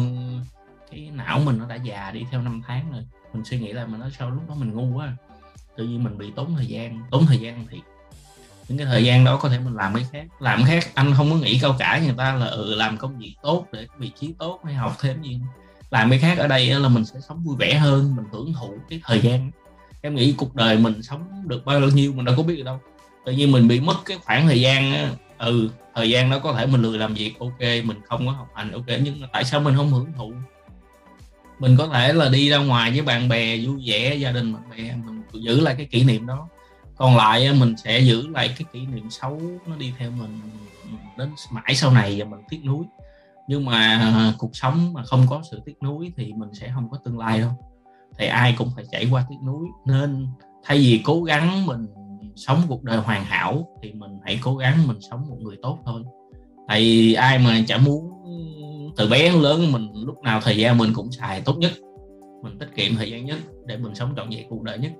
cái 0.91 1.09
não 1.13 1.39
mình 1.39 1.57
nó 1.57 1.67
đã 1.67 1.75
già 1.75 2.11
đi 2.11 2.25
theo 2.31 2.41
năm 2.41 2.61
tháng 2.67 2.91
rồi, 2.91 3.05
mình 3.33 3.45
suy 3.45 3.59
nghĩ 3.59 3.73
lại 3.73 3.87
mình 3.87 3.99
nói 3.99 4.09
sao 4.19 4.29
lúc 4.29 4.49
đó 4.49 4.55
mình 4.55 4.73
ngu 4.73 4.97
quá. 4.97 5.13
Tự 5.77 5.85
nhiên 5.85 6.03
mình 6.03 6.17
bị 6.17 6.31
tốn 6.35 6.55
thời 6.55 6.65
gian, 6.65 7.01
tốn 7.11 7.25
thời 7.25 7.37
gian 7.37 7.65
thì 7.69 7.81
những 8.67 8.77
cái 8.77 8.87
thời 8.87 9.03
gian 9.03 9.25
đó 9.25 9.37
có 9.37 9.49
thể 9.49 9.59
mình 9.59 9.75
làm 9.75 9.93
cái 9.93 10.05
khác. 10.11 10.25
Làm 10.39 10.63
khác, 10.63 10.89
anh 10.93 11.13
không 11.17 11.29
có 11.31 11.35
nghĩ 11.35 11.59
câu 11.59 11.75
cả 11.79 11.99
người 11.99 12.13
ta 12.17 12.33
là 12.33 12.45
ừ 12.45 12.75
làm 12.75 12.97
công 12.97 13.17
việc 13.17 13.33
tốt 13.41 13.65
để 13.71 13.87
vị 13.97 14.11
trí 14.19 14.33
tốt, 14.39 14.61
hay 14.65 14.73
học 14.73 14.97
thêm 15.01 15.21
gì. 15.21 15.39
Làm 15.89 16.09
cái 16.09 16.19
khác 16.19 16.37
ở 16.37 16.47
đây 16.47 16.79
là 16.79 16.89
mình 16.89 17.05
sẽ 17.05 17.19
sống 17.27 17.43
vui 17.43 17.55
vẻ 17.59 17.73
hơn, 17.73 18.15
mình 18.15 18.25
hưởng 18.31 18.53
thụ 18.53 18.73
cái 18.89 19.01
thời 19.03 19.21
gian 19.21 19.51
em 20.01 20.15
nghĩ 20.15 20.33
cuộc 20.37 20.55
đời 20.55 20.77
mình 20.77 21.03
sống 21.03 21.43
được 21.47 21.65
bao 21.65 21.79
nhiêu 21.79 22.13
mình 22.13 22.25
đâu 22.25 22.35
có 22.37 22.43
biết 22.43 22.55
được 22.55 22.63
đâu. 22.63 22.79
Tự 23.25 23.31
nhiên 23.31 23.51
mình 23.51 23.67
bị 23.67 23.79
mất 23.79 23.95
cái 24.05 24.17
khoảng 24.23 24.47
thời 24.47 24.61
gian 24.61 25.09
ừ 25.37 25.69
thời 25.95 26.09
gian 26.09 26.29
đó 26.29 26.39
có 26.39 26.53
thể 26.53 26.65
mình 26.65 26.81
lười 26.81 26.97
làm 26.97 27.13
việc, 27.13 27.39
ok, 27.39 27.59
mình 27.59 27.97
không 28.03 28.27
có 28.27 28.31
học 28.31 28.47
hành, 28.53 28.71
ok, 28.71 28.85
nhưng 29.03 29.21
mà 29.21 29.27
tại 29.33 29.43
sao 29.43 29.59
mình 29.59 29.75
không 29.75 29.89
hưởng 29.89 30.13
thụ? 30.17 30.33
Mình 31.59 31.75
có 31.77 31.87
thể 31.87 32.13
là 32.13 32.29
đi 32.29 32.49
ra 32.49 32.57
ngoài 32.57 32.91
với 32.91 33.01
bạn 33.01 33.29
bè, 33.29 33.57
vui 33.57 33.83
vẻ, 33.85 34.15
gia 34.15 34.31
đình, 34.31 34.53
bạn 34.53 34.63
bè, 34.69 34.95
mình 35.05 35.43
giữ 35.43 35.61
lại 35.61 35.75
cái 35.77 35.85
kỷ 35.85 36.03
niệm 36.03 36.27
đó. 36.27 36.47
Còn 36.97 37.17
lại 37.17 37.53
mình 37.53 37.75
sẽ 37.77 37.99
giữ 37.99 38.27
lại 38.27 38.47
cái 38.47 38.65
kỷ 38.73 38.85
niệm 38.85 39.09
xấu 39.09 39.41
nó 39.67 39.75
đi 39.75 39.93
theo 39.97 40.11
mình 40.11 40.39
đến 41.17 41.29
mãi 41.51 41.75
sau 41.75 41.91
này 41.91 42.15
và 42.19 42.25
mình 42.25 42.39
tiếc 42.49 42.65
nuối. 42.65 42.85
Nhưng 43.47 43.65
mà 43.65 43.79
à, 43.79 44.33
cuộc 44.37 44.55
sống 44.55 44.93
mà 44.93 45.03
không 45.03 45.25
có 45.29 45.41
sự 45.51 45.61
tiếc 45.65 45.83
nuối 45.83 46.11
thì 46.17 46.33
mình 46.33 46.49
sẽ 46.53 46.71
không 46.73 46.89
có 46.89 46.97
tương 47.05 47.19
lai 47.19 47.39
đâu 47.39 47.51
thì 48.19 48.27
ai 48.27 48.55
cũng 48.57 48.69
phải 48.75 48.85
trải 48.91 49.07
qua 49.11 49.25
tiếc 49.29 49.35
nuối. 49.45 49.67
Nên 49.85 50.27
thay 50.63 50.77
vì 50.77 51.01
cố 51.05 51.23
gắng 51.23 51.65
mình 51.65 51.87
sống 52.35 52.61
cuộc 52.67 52.83
đời 52.83 52.97
hoàn 52.97 53.23
hảo 53.23 53.67
thì 53.83 53.91
mình 53.93 54.11
hãy 54.23 54.39
cố 54.43 54.55
gắng 54.55 54.87
mình 54.87 54.97
sống 55.01 55.29
một 55.29 55.37
người 55.39 55.55
tốt 55.61 55.79
thôi. 55.85 56.03
Tại 56.67 56.79
vì 56.79 57.13
ai 57.13 57.39
mà 57.39 57.61
chả 57.67 57.77
muốn 57.77 58.11
từ 58.97 59.07
bé 59.09 59.29
đến 59.29 59.41
lớn 59.41 59.71
mình 59.71 59.91
lúc 59.93 60.23
nào 60.23 60.41
thời 60.41 60.57
gian 60.57 60.77
mình 60.77 60.93
cũng 60.93 61.11
xài 61.11 61.41
tốt 61.41 61.57
nhất. 61.57 61.71
Mình 62.43 62.59
tiết 62.59 62.75
kiệm 62.75 62.95
thời 62.95 63.11
gian 63.11 63.25
nhất 63.25 63.37
để 63.65 63.77
mình 63.77 63.95
sống 63.95 64.13
trọn 64.15 64.29
vẹn 64.29 64.49
cuộc 64.49 64.63
đời 64.63 64.77
nhất. 64.77 64.91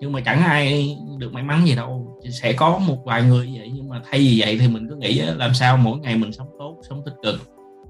Nhưng 0.00 0.12
mà 0.12 0.20
chẳng 0.20 0.42
ai 0.42 0.96
được 1.18 1.32
may 1.32 1.42
mắn 1.42 1.66
gì 1.66 1.74
đâu. 1.74 2.20
Sẽ 2.30 2.52
có 2.52 2.78
một 2.78 3.04
vài 3.04 3.22
người 3.22 3.52
vậy, 3.58 3.70
nhưng 3.74 3.88
mà 3.88 4.02
thay 4.10 4.20
vì 4.20 4.40
vậy 4.40 4.58
thì 4.60 4.68
mình 4.68 4.88
cứ 4.88 4.96
nghĩ 4.96 5.22
làm 5.36 5.54
sao 5.54 5.76
mỗi 5.76 5.98
ngày 5.98 6.16
mình 6.16 6.32
sống 6.32 6.48
tốt, 6.58 6.76
sống 6.88 7.02
tích 7.04 7.14
cực. 7.22 7.34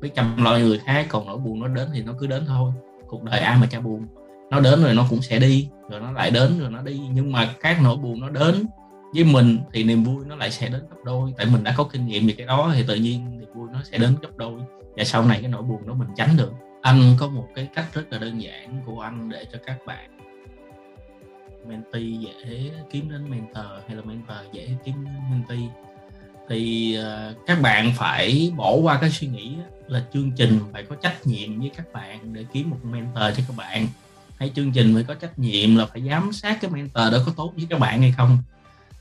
Biết 0.01 0.11
chăm 0.15 0.45
lo 0.45 0.59
người 0.59 0.79
khác, 0.79 1.07
còn 1.09 1.27
nỗi 1.27 1.39
buồn 1.39 1.61
nó 1.61 1.69
đến 1.69 1.89
thì 1.95 2.03
nó 2.03 2.13
cứ 2.19 2.27
đến 2.27 2.43
thôi. 2.47 2.73
Cuộc 3.07 3.23
đời 3.23 3.41
ai 3.41 3.59
mà 3.61 3.67
cha 3.71 3.81
buồn 3.81 4.07
nó 4.51 4.61
đến 4.61 4.83
rồi 4.83 4.95
nó 4.95 5.07
cũng 5.11 5.23
sẽ 5.23 5.39
đi 5.39 5.69
rồi 5.91 6.01
nó 6.01 6.13
lại 6.13 6.31
đến 6.31 6.59
rồi 6.59 6.71
nó 6.71 6.83
đi. 6.83 7.01
Nhưng 7.13 7.33
mà 7.33 7.55
các 7.61 7.83
nỗi 7.83 7.97
buồn 7.97 8.21
nó 8.21 8.29
đến 8.29 8.67
với 9.15 9.25
mình 9.25 9.59
thì 9.73 9.85
niềm 9.85 10.05
vui 10.05 10.25
nó 10.27 10.37
lại 10.37 10.51
sẽ 10.51 10.69
đến 10.69 10.81
gấp 10.91 10.97
đôi. 11.05 11.33
Tại 11.37 11.47
mình 11.47 11.65
đã 11.65 11.75
có 11.77 11.85
kinh 11.85 12.07
nghiệm 12.07 12.27
về 12.27 12.35
cái 12.39 12.47
đó 12.47 12.73
thì 12.75 12.85
tự 12.87 12.95
nhiên 12.95 13.39
niềm 13.39 13.49
vui 13.55 13.69
nó 13.73 13.81
sẽ 13.85 13.99
đến 13.99 14.17
gấp 14.23 14.37
đôi. 14.37 14.61
Và 14.97 15.05
sau 15.05 15.25
này 15.25 15.39
cái 15.41 15.51
nỗi 15.51 15.63
buồn 15.63 15.87
đó 15.87 15.95
mình 15.95 16.09
tránh 16.17 16.37
được. 16.37 16.53
Anh 16.83 17.15
có 17.19 17.29
một 17.29 17.49
cái 17.55 17.69
cách 17.75 17.95
rất 17.95 18.13
là 18.13 18.19
đơn 18.19 18.43
giản 18.43 18.81
của 18.87 19.01
anh 19.01 19.29
để 19.29 19.45
cho 19.53 19.59
các 19.67 19.79
bạn 19.87 20.11
mentee 21.69 22.03
dễ 22.03 22.71
kiếm 22.91 23.11
đến 23.11 23.31
mentor 23.31 23.67
hay 23.87 23.97
là 23.97 24.03
mentor 24.03 24.37
dễ 24.53 24.69
kiếm 24.85 24.95
đến 25.05 25.15
mentee. 25.31 25.69
Thì 26.49 26.99
uh, 27.01 27.47
các 27.47 27.63
bạn 27.63 27.93
phải 27.97 28.53
bỏ 28.57 28.75
qua 28.75 28.99
cái 29.01 29.11
suy 29.11 29.27
nghĩ 29.27 29.57
là 29.87 30.05
chương 30.13 30.31
trình 30.37 30.59
phải 30.73 30.83
có 30.83 30.97
trách 30.97 31.27
nhiệm 31.27 31.61
với 31.61 31.71
các 31.77 31.93
bạn 31.93 32.33
để 32.33 32.45
kiếm 32.53 32.71
một 32.71 32.77
mentor 32.83 33.25
cho 33.37 33.43
các 33.49 33.57
bạn 33.57 33.87
hay 34.39 34.53
chương 34.55 34.73
trình 34.73 34.95
phải 34.95 35.05
có 35.05 35.15
trách 35.15 35.39
nhiệm 35.39 35.77
là 35.77 35.87
phải 35.87 36.03
giám 36.11 36.33
sát 36.33 36.59
cái 36.61 36.71
mentor 36.71 37.13
đó 37.13 37.19
có 37.27 37.33
tốt 37.37 37.53
với 37.57 37.67
các 37.71 37.81
bạn 37.81 38.01
hay 38.01 38.15
không? 38.17 38.39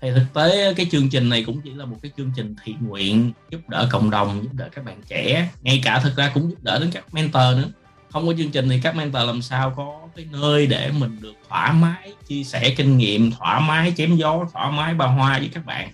Thì 0.02 0.12
thực 0.12 0.26
tế, 0.34 0.74
cái 0.74 0.88
chương 0.92 1.10
trình 1.10 1.30
này 1.30 1.44
cũng 1.44 1.62
chỉ 1.62 1.74
là 1.74 1.86
một 1.86 1.98
cái 2.02 2.12
chương 2.18 2.32
trình 2.36 2.56
thiện 2.64 2.78
nguyện, 2.88 3.32
giúp 3.52 3.70
đỡ 3.70 3.88
cộng 3.92 4.10
đồng, 4.10 4.44
giúp 4.44 4.54
đỡ 4.54 4.70
các 4.72 4.86
bạn 4.86 5.02
trẻ. 5.08 5.50
Ngay 5.62 5.82
cả 5.84 6.00
thực 6.00 6.16
ra 6.16 6.32
cũng 6.34 6.50
giúp 6.50 6.64
đỡ 6.64 6.80
đến 6.80 6.92
các 6.92 7.14
mentor 7.14 7.58
nữa. 7.58 7.70
Không 8.12 8.28
có 8.28 8.34
chương 8.38 8.52
trình 8.52 8.70
thì 8.70 8.80
các 8.82 8.96
mentor 8.96 9.24
làm 9.24 9.42
sao 9.42 9.74
có 9.78 10.00
cái 10.16 10.26
nơi 10.32 10.68
để 10.68 10.92
mình 10.92 11.18
được 11.22 11.34
thoải 11.50 11.74
mái, 11.74 12.14
chia 12.28 12.44
sẻ 12.44 12.74
kinh 12.78 12.98
nghiệm, 12.98 13.32
thoải 13.32 13.62
mái 13.62 13.94
chém 13.98 14.16
gió, 14.16 14.46
thoải 14.54 14.72
mái 14.72 14.94
ba 14.94 15.06
hoa 15.06 15.40
với 15.40 15.50
các 15.54 15.66
bạn. 15.66 15.92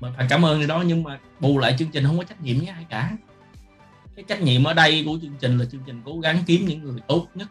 Mình 0.00 0.12
phải 0.16 0.26
cảm 0.30 0.44
ơn 0.44 0.58
điều 0.58 0.68
đó, 0.68 0.82
nhưng 0.86 1.02
mà 1.02 1.18
bù 1.40 1.58
lại 1.58 1.76
chương 1.78 1.88
trình 1.88 2.04
không 2.04 2.18
có 2.18 2.24
trách 2.24 2.42
nhiệm 2.42 2.58
với 2.58 2.66
ai 2.66 2.86
cả. 2.88 3.16
Cái 4.16 4.24
trách 4.28 4.40
nhiệm 4.40 4.64
ở 4.64 4.74
đây 4.74 5.02
của 5.06 5.18
chương 5.22 5.36
trình 5.40 5.58
là 5.58 5.64
chương 5.72 5.82
trình 5.86 6.02
cố 6.04 6.20
gắng 6.20 6.42
kiếm 6.46 6.66
những 6.66 6.82
người 6.82 7.00
tốt 7.08 7.26
nhất 7.34 7.48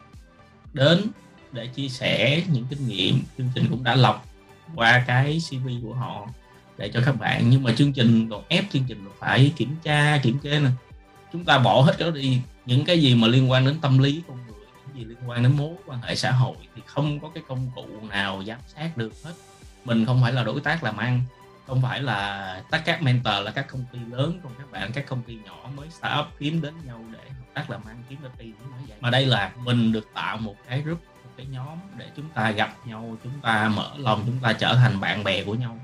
đến 0.74 1.08
để 1.52 1.68
chia 1.68 1.90
sẻ 1.90 2.44
những 2.48 2.66
kinh 2.70 2.88
nghiệm 2.88 3.20
chương 3.38 3.50
trình 3.56 3.68
cũng 3.70 3.84
đã 3.84 3.96
lọc 3.96 4.26
qua 4.76 5.04
cái 5.08 5.40
cv 5.50 5.68
của 5.84 5.94
họ 5.94 6.28
để 6.78 6.90
cho 6.94 7.02
các 7.06 7.20
bạn. 7.20 7.50
Nhưng 7.50 7.64
mà 7.64 7.72
chương 7.78 7.94
trình 7.94 8.30
còn 8.30 8.44
ép 8.48 8.66
chương 8.72 8.84
trình 8.88 9.06
phải 9.20 9.54
kiểm 9.56 9.76
tra, 9.84 10.20
kiểm 10.24 10.40
kê 10.40 10.60
nè. 10.60 10.70
Chúng 11.34 11.46
ta 11.46 11.60
bỏ 11.60 11.82
hết 11.82 12.00
đó 12.00 12.10
đi. 12.10 12.42
Những 12.66 12.86
cái 12.86 13.02
gì 13.02 13.16
mà 13.16 13.28
liên 13.28 13.52
quan 13.52 13.66
đến 13.66 13.80
tâm 13.82 13.98
lý 13.98 14.22
con 14.28 14.38
người, 14.48 14.66
những 14.88 14.98
gì 14.98 15.06
liên 15.06 15.30
quan 15.30 15.44
đến 15.44 15.58
mối 15.58 15.76
quan 15.86 16.02
hệ 16.02 16.16
xã 16.16 16.32
hội 16.32 16.56
thì 16.76 16.82
không 16.86 17.20
có 17.20 17.30
cái 17.34 17.44
công 17.48 17.72
cụ 17.76 17.86
nào 18.10 18.44
giám 18.48 18.60
sát 18.68 18.98
được 18.98 19.14
hết. 19.24 19.34
Mình 19.86 20.06
không 20.06 20.22
phải 20.22 20.34
là 20.34 20.44
đối 20.44 20.62
tác 20.62 20.84
làm 20.84 20.98
ăn, 20.98 21.22
không 21.68 21.82
phải 21.82 22.02
là 22.02 22.62
tất 22.72 22.82
các 22.86 23.02
mentor 23.02 23.34
là 23.44 23.52
các 23.52 23.68
công 23.68 23.86
ty 23.94 24.00
lớn 24.12 24.40
còn 24.44 24.54
các 24.58 24.72
bạn, 24.72 24.92
các 24.92 25.06
công 25.08 25.22
ty 25.22 25.36
nhỏ 25.46 25.70
mới 25.76 25.88
start 25.90 26.20
up 26.20 26.26
kiếm 26.40 26.62
đến 26.62 26.74
nhau 26.86 27.04
để 27.14 27.20
tác 27.58 27.70
làm 27.70 27.86
ăn 27.86 28.04
kiếm 28.10 28.20
ra 28.24 28.30
tiền 28.38 28.54
vậy. 28.88 28.98
Mà 29.02 29.10
đây 29.10 29.26
là 29.26 29.52
mình 29.64 29.92
được 29.92 30.08
tạo 30.14 30.38
một 30.38 30.56
cái 30.68 30.82
group, 30.82 31.00
một 31.24 31.32
cái 31.38 31.46
nhóm 31.46 31.78
để 31.98 32.06
chúng 32.16 32.30
ta 32.30 32.52
gặp 32.52 32.76
nhau, 32.86 33.18
chúng 33.24 33.40
ta 33.42 33.72
mở 33.76 33.92
lòng, 33.98 34.24
chúng 34.26 34.40
ta 34.40 34.54
trở 34.54 34.76
thành 34.76 35.00
bạn 35.00 35.24
bè 35.24 35.44
của 35.44 35.56
nhau. 35.56 35.80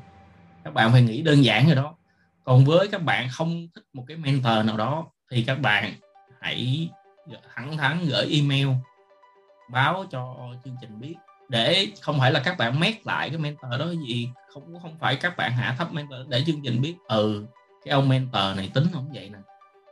Các 0.63 0.73
bạn 0.73 0.91
phải 0.91 1.01
nghĩ 1.01 1.21
đơn 1.21 1.43
giản 1.43 1.65
rồi 1.65 1.75
đó. 1.75 1.95
Còn 2.43 2.65
với 2.65 2.87
các 2.87 3.03
bạn 3.03 3.29
không 3.31 3.67
thích 3.75 3.83
một 3.93 4.03
cái 4.07 4.17
mentor 4.17 4.65
nào 4.65 4.77
đó, 4.77 5.05
thì 5.31 5.43
các 5.43 5.59
bạn 5.59 5.93
hãy 6.41 6.89
thẳng 7.55 7.77
thắn 7.77 8.05
gửi 8.05 8.27
email, 8.31 8.67
báo 9.71 10.05
cho 10.11 10.35
chương 10.65 10.75
trình 10.81 10.99
biết. 10.99 11.15
Để 11.49 11.87
không 12.01 12.19
phải 12.19 12.31
là 12.31 12.41
các 12.45 12.57
bạn 12.57 12.79
mét 12.79 13.05
lại 13.05 13.29
cái 13.29 13.37
mentor 13.37 13.71
đó 13.79 13.85
gì, 14.07 14.29
không 14.53 14.79
không 14.81 14.97
phải 14.99 15.15
các 15.15 15.37
bạn 15.37 15.51
hạ 15.51 15.75
thấp 15.77 15.93
mentor 15.93 16.19
để 16.27 16.43
chương 16.45 16.61
trình 16.63 16.81
biết. 16.81 16.95
Ừ 17.07 17.45
cái 17.85 17.91
ông 17.91 18.09
mentor 18.09 18.57
này 18.57 18.71
tính 18.73 18.87
không 18.93 19.09
vậy 19.13 19.29
nè 19.29 19.39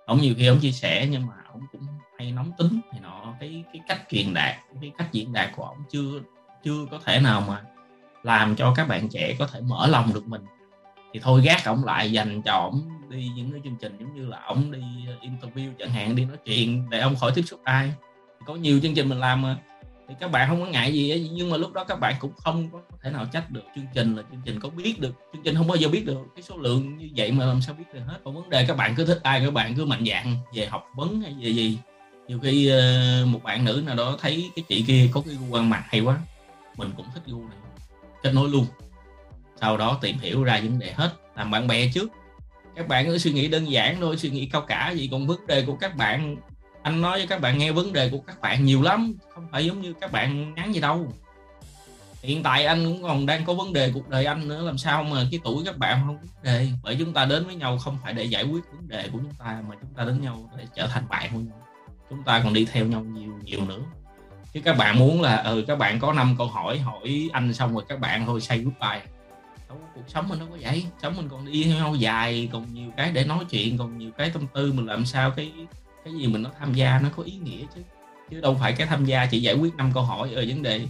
ông 0.06 0.22
nhiều 0.22 0.34
khi 0.38 0.48
ông 0.48 0.60
chia 0.60 0.72
sẻ 0.72 1.08
nhưng 1.12 1.28
mà 1.28 1.34
ông 1.52 1.62
cũng 1.72 1.88
hay 2.20 2.32
nóng 2.32 2.52
tính 2.58 2.80
thì 2.94 3.00
nó 3.02 3.34
cái 3.40 3.64
cái 3.74 3.82
cách 3.88 4.02
truyền 4.10 4.34
đạt, 4.34 4.56
cái 4.82 4.92
cách 4.98 5.08
diễn 5.12 5.34
đạt 5.34 5.50
của 5.56 5.64
ông 5.64 5.78
chưa 5.90 6.20
chưa 6.64 6.86
có 6.92 7.00
thể 7.06 7.20
nào 7.20 7.44
mà 7.48 7.62
làm 8.24 8.56
cho 8.56 8.74
các 8.76 8.88
bạn 8.88 9.10
trẻ 9.10 9.36
có 9.40 9.48
thể 9.48 9.62
mở 9.62 9.88
lòng 9.88 10.14
được 10.14 10.28
mình. 10.28 10.46
Thì 11.14 11.20
thôi 11.24 11.42
gác 11.46 11.66
ổng 11.66 11.86
lại, 11.86 12.12
dành 12.12 12.42
cho 12.42 12.54
ổng 12.54 12.82
đi 13.10 13.32
những 13.36 13.52
cái 13.52 13.62
chương 13.64 13.76
trình 13.82 13.98
giống 14.00 14.16
như 14.16 14.26
là 14.26 14.42
ổng 14.46 14.72
đi 14.72 14.82
interview 15.22 15.72
chẳng 15.80 15.90
hạn, 15.90 16.16
đi 16.16 16.26
nói 16.26 16.38
chuyện 16.46 16.90
để 16.90 17.00
ông 17.00 17.16
khỏi 17.16 17.32
tiếp 17.36 17.42
xúc 17.42 17.60
ai. 17.64 17.94
Có 18.46 18.56
nhiều 18.56 18.80
chương 18.84 18.96
trình 18.96 19.10
mình 19.10 19.20
làm 19.20 19.42
mà 19.42 19.58
thì 20.12 20.18
các 20.20 20.32
bạn 20.32 20.50
không 20.50 20.62
có 20.62 20.68
ngại 20.68 20.94
gì 20.94 21.12
ấy, 21.12 21.30
nhưng 21.34 21.50
mà 21.50 21.58
lúc 21.58 21.74
đó 21.74 21.84
các 21.84 22.00
bạn 22.00 22.16
cũng 22.20 22.32
không 22.38 22.70
có 22.72 22.80
thể 23.04 23.12
nào 23.12 23.26
trách 23.34 23.52
được 23.52 23.64
chương 23.76 23.86
trình 23.94 24.16
là 24.16 24.24
chương 24.32 24.42
trình 24.46 24.60
có 24.60 24.70
biết 24.70 25.00
được 25.00 25.14
chương 25.34 25.44
trình 25.44 25.56
không 25.56 25.68
bao 25.68 25.78
giờ 25.78 25.88
biết 25.88 26.06
được 26.06 26.20
cái 26.36 26.44
số 26.44 26.58
lượng 26.58 26.98
như 26.98 27.10
vậy 27.16 27.32
mà 27.32 27.46
làm 27.46 27.62
sao 27.62 27.76
biết 27.76 27.84
được 27.94 28.00
hết. 28.08 28.18
Còn 28.24 28.36
vấn 28.36 28.50
đề 28.50 28.66
các 28.68 28.78
bạn 28.78 28.96
cứ 28.96 29.06
thích 29.06 29.20
ai 29.24 29.42
các 29.46 29.54
bạn 29.54 29.76
cứ 29.76 29.86
mạnh 29.86 30.06
dạng 30.12 30.36
về 30.56 30.66
học 30.66 30.88
vấn 30.96 31.22
hay 31.22 31.36
về 31.40 31.50
gì. 31.50 31.78
Nhiều 32.28 32.40
khi 32.40 32.68
ờ, 32.68 33.26
một 33.26 33.44
bạn 33.44 33.66
nữ 33.66 33.84
nào 33.86 33.96
đó 33.96 34.18
thấy 34.22 34.52
cái 34.56 34.66
chị 34.68 34.84
kia 34.88 35.10
có 35.14 35.22
cái 35.26 35.36
gu 35.36 35.58
ăn 35.58 35.70
mặc 35.70 35.84
hay 35.88 36.02
quá 36.02 36.20
mình 36.78 36.92
cũng 36.98 37.06
thích 37.14 37.24
gu 37.28 37.40
này. 37.40 37.58
Kết 38.24 38.32
nối 38.34 38.50
luôn. 38.50 38.66
Sau 39.62 39.78
đó 39.78 39.98
tìm 40.02 40.18
hiểu 40.18 40.44
ra 40.44 40.60
vấn 40.64 40.80
đề 40.80 40.92
hết 40.92 41.14
làm 41.36 41.52
bạn 41.52 41.68
bè 41.68 41.92
trước. 41.94 42.10
Các 42.76 42.88
bạn 42.88 43.06
cứ 43.06 43.18
suy 43.18 43.32
nghĩ 43.32 43.48
đơn 43.48 43.72
giản 43.72 43.98
thôi 44.00 44.18
suy 44.18 44.30
nghĩ 44.30 44.46
cao 44.46 44.62
cả 44.62 44.92
gì 44.92 45.10
còn 45.12 45.28
vấn 45.28 45.48
đề 45.48 45.64
của 45.66 45.76
các 45.76 45.96
bạn 45.96 46.36
anh 46.84 47.02
nói 47.02 47.18
với 47.18 47.28
các 47.28 47.42
bạn 47.42 47.58
nghe 47.58 47.72
vấn 47.72 47.94
đề 47.94 48.10
của 48.10 48.20
các 48.20 48.42
bạn 48.42 48.66
nhiều 48.66 48.82
lắm, 48.82 49.14
không 49.34 49.48
phải 49.52 49.66
giống 49.66 49.82
như 49.82 49.94
các 50.02 50.12
bạn 50.12 50.54
ngắn 50.56 50.76
gì 50.76 50.82
đâu. 50.82 51.14
Hiện 52.22 52.44
tại 52.44 52.66
anh 52.66 52.86
cũng 52.86 53.04
còn 53.04 53.26
đang 53.26 53.46
có 53.46 53.54
vấn 53.54 53.74
đề 53.74 53.92
cuộc 53.94 54.10
đời 54.10 54.26
anh 54.26 54.48
nữa, 54.48 54.64
làm 54.64 54.78
sao 54.78 55.04
mà 55.04 55.26
cái 55.32 55.40
tuổi 55.44 55.64
các 55.66 55.78
bạn 55.78 56.02
không 56.06 56.18
có 56.18 56.22
vấn 56.22 56.44
đề. 56.44 56.68
Bởi 56.84 56.96
chúng 57.00 57.14
ta 57.14 57.26
đến 57.26 57.46
với 57.46 57.56
nhau 57.56 57.78
không 57.78 57.98
phải 58.04 58.14
để 58.14 58.24
giải 58.24 58.44
quyết 58.44 58.64
vấn 58.72 58.88
đề 58.88 59.04
của 59.04 59.20
chúng 59.22 59.34
ta, 59.40 59.64
mà 59.70 59.76
chúng 59.82 59.94
ta 59.94 60.04
đến 60.04 60.22
nhau 60.22 60.50
để 60.58 60.66
trở 60.76 60.88
thành 60.88 61.10
bạn 61.10 61.30
của 61.34 61.40
nhau. 61.40 61.68
Chúng 62.10 62.24
ta 62.24 62.42
còn 62.44 62.54
đi 62.54 62.66
theo 62.66 62.86
nhau 62.86 63.02
nhiều 63.02 63.40
nhiều 63.44 63.66
nữa. 63.66 63.82
Chứ 64.54 64.62
các 64.64 64.78
bạn 64.78 65.00
muốn 65.00 65.22
là 65.22 65.38
ừ 65.38 65.64
các 65.68 65.78
bạn 65.78 66.00
có 66.00 66.14
năm 66.14 66.36
câu 66.38 66.48
hỏi 66.48 66.80
hỏi 66.80 67.30
anh 67.34 67.54
xong 67.54 67.74
rồi 67.74 67.84
các 67.90 68.00
bạn 68.00 68.26
thôi, 68.26 68.42
say 68.42 68.60
goodbye. 68.60 69.02
Đâu 69.70 69.78
cuộc 69.96 70.04
sống 70.08 70.30
mình 70.30 70.40
đâu 70.40 70.48
có 70.52 70.58
vậy. 70.62 70.86
Sống 71.02 71.18
mình 71.18 71.30
còn 71.30 71.46
đi 71.46 71.64
theo 71.64 71.76
nhau 71.76 71.96
dài, 71.96 72.50
còn 72.54 72.74
nhiều 72.74 72.92
cái 72.98 73.12
để 73.12 73.24
nói 73.24 73.46
chuyện, 73.50 73.78
còn 73.78 73.98
nhiều 73.98 74.12
cái 74.18 74.30
tâm 74.30 74.48
tư, 74.54 74.74
mình 74.74 74.86
làm 74.86 75.06
sao 75.06 75.32
cái 75.32 75.52
cái 76.06 76.14
gì 76.14 76.28
mình 76.28 76.42
nó 76.42 76.50
tham 76.60 76.74
gia 76.74 77.00
nó 77.00 77.10
có 77.16 77.24
ý 77.24 77.36
nghĩa 77.36 77.66
chứ. 77.76 77.82
Chứ 78.30 78.42
đâu 78.42 78.58
phải 78.60 78.74
cái 78.74 78.88
tham 78.88 79.06
gia 79.06 79.26
chỉ 79.26 79.42
giải 79.42 79.56
quyết 79.56 79.76
năm 79.76 79.92
câu 79.94 80.04
hỏi 80.04 80.34
ở 80.34 80.46
vấn 80.48 80.64
đề. 80.64 80.82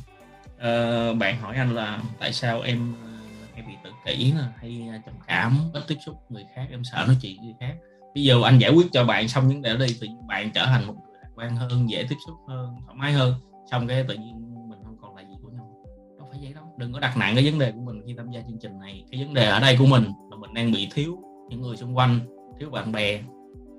Uh, 0.55 1.17
bạn 1.17 1.41
hỏi 1.41 1.55
anh 1.55 1.75
là 1.75 2.01
tại 2.19 2.33
sao 2.33 2.61
em 2.61 2.93
ờ, 3.03 3.09
hay 3.53 3.63
bị 3.67 3.73
tự 3.83 3.89
kỷ 4.05 4.31
nè 4.31 4.43
hay 4.57 4.87
ờ, 4.91 4.97
trầm 5.05 5.15
cảm 5.27 5.57
ít 5.73 5.83
tiếp 5.87 5.97
xúc 6.05 6.15
người 6.29 6.45
khác 6.55 6.67
em 6.71 6.83
sợ 6.83 7.03
nói 7.07 7.17
chuyện 7.21 7.37
với 7.37 7.45
người 7.45 7.55
khác. 7.59 7.75
Bây 8.15 8.23
giờ 8.23 8.41
anh 8.43 8.59
giải 8.59 8.71
quyết 8.71 8.87
cho 8.91 9.03
bạn 9.03 9.27
xong 9.27 9.47
vấn 9.47 9.61
đề 9.61 9.77
đi 9.77 9.87
thì 10.01 10.07
bạn 10.27 10.51
trở 10.53 10.65
thành 10.65 10.87
một 10.87 10.93
người 10.93 11.19
lạc 11.21 11.29
quan 11.35 11.55
hơn 11.55 11.89
dễ 11.89 12.05
tiếp 12.09 12.15
xúc 12.27 12.35
hơn 12.47 12.75
thoải 12.85 12.97
mái 12.97 13.13
hơn. 13.13 13.33
Xong 13.71 13.87
cái 13.87 14.03
tự 14.07 14.13
nhiên 14.13 14.69
mình 14.69 14.79
không 14.83 14.97
còn 15.01 15.15
là 15.15 15.21
gì 15.21 15.35
của 15.43 15.49
nhau. 15.49 15.69
Đâu 16.17 16.27
phải 16.31 16.39
vậy 16.43 16.53
đâu. 16.53 16.63
Đừng 16.77 16.93
có 16.93 16.99
đặt 16.99 17.17
nặng 17.17 17.35
cái 17.35 17.45
vấn 17.45 17.59
đề 17.59 17.71
của 17.71 17.81
mình 17.81 18.01
khi 18.05 18.13
tham 18.17 18.31
gia 18.31 18.41
chương 18.41 18.59
trình 18.61 18.79
này. 18.79 19.03
Cái 19.11 19.23
vấn 19.23 19.33
đề 19.33 19.45
ở 19.45 19.59
đây 19.59 19.75
của 19.79 19.85
mình 19.85 20.03
là 20.31 20.37
mình 20.37 20.53
đang 20.53 20.71
bị 20.71 20.89
thiếu 20.93 21.17
những 21.49 21.61
người 21.61 21.77
xung 21.77 21.97
quanh 21.97 22.19
thiếu 22.59 22.69
bạn 22.69 22.91
bè 22.91 23.21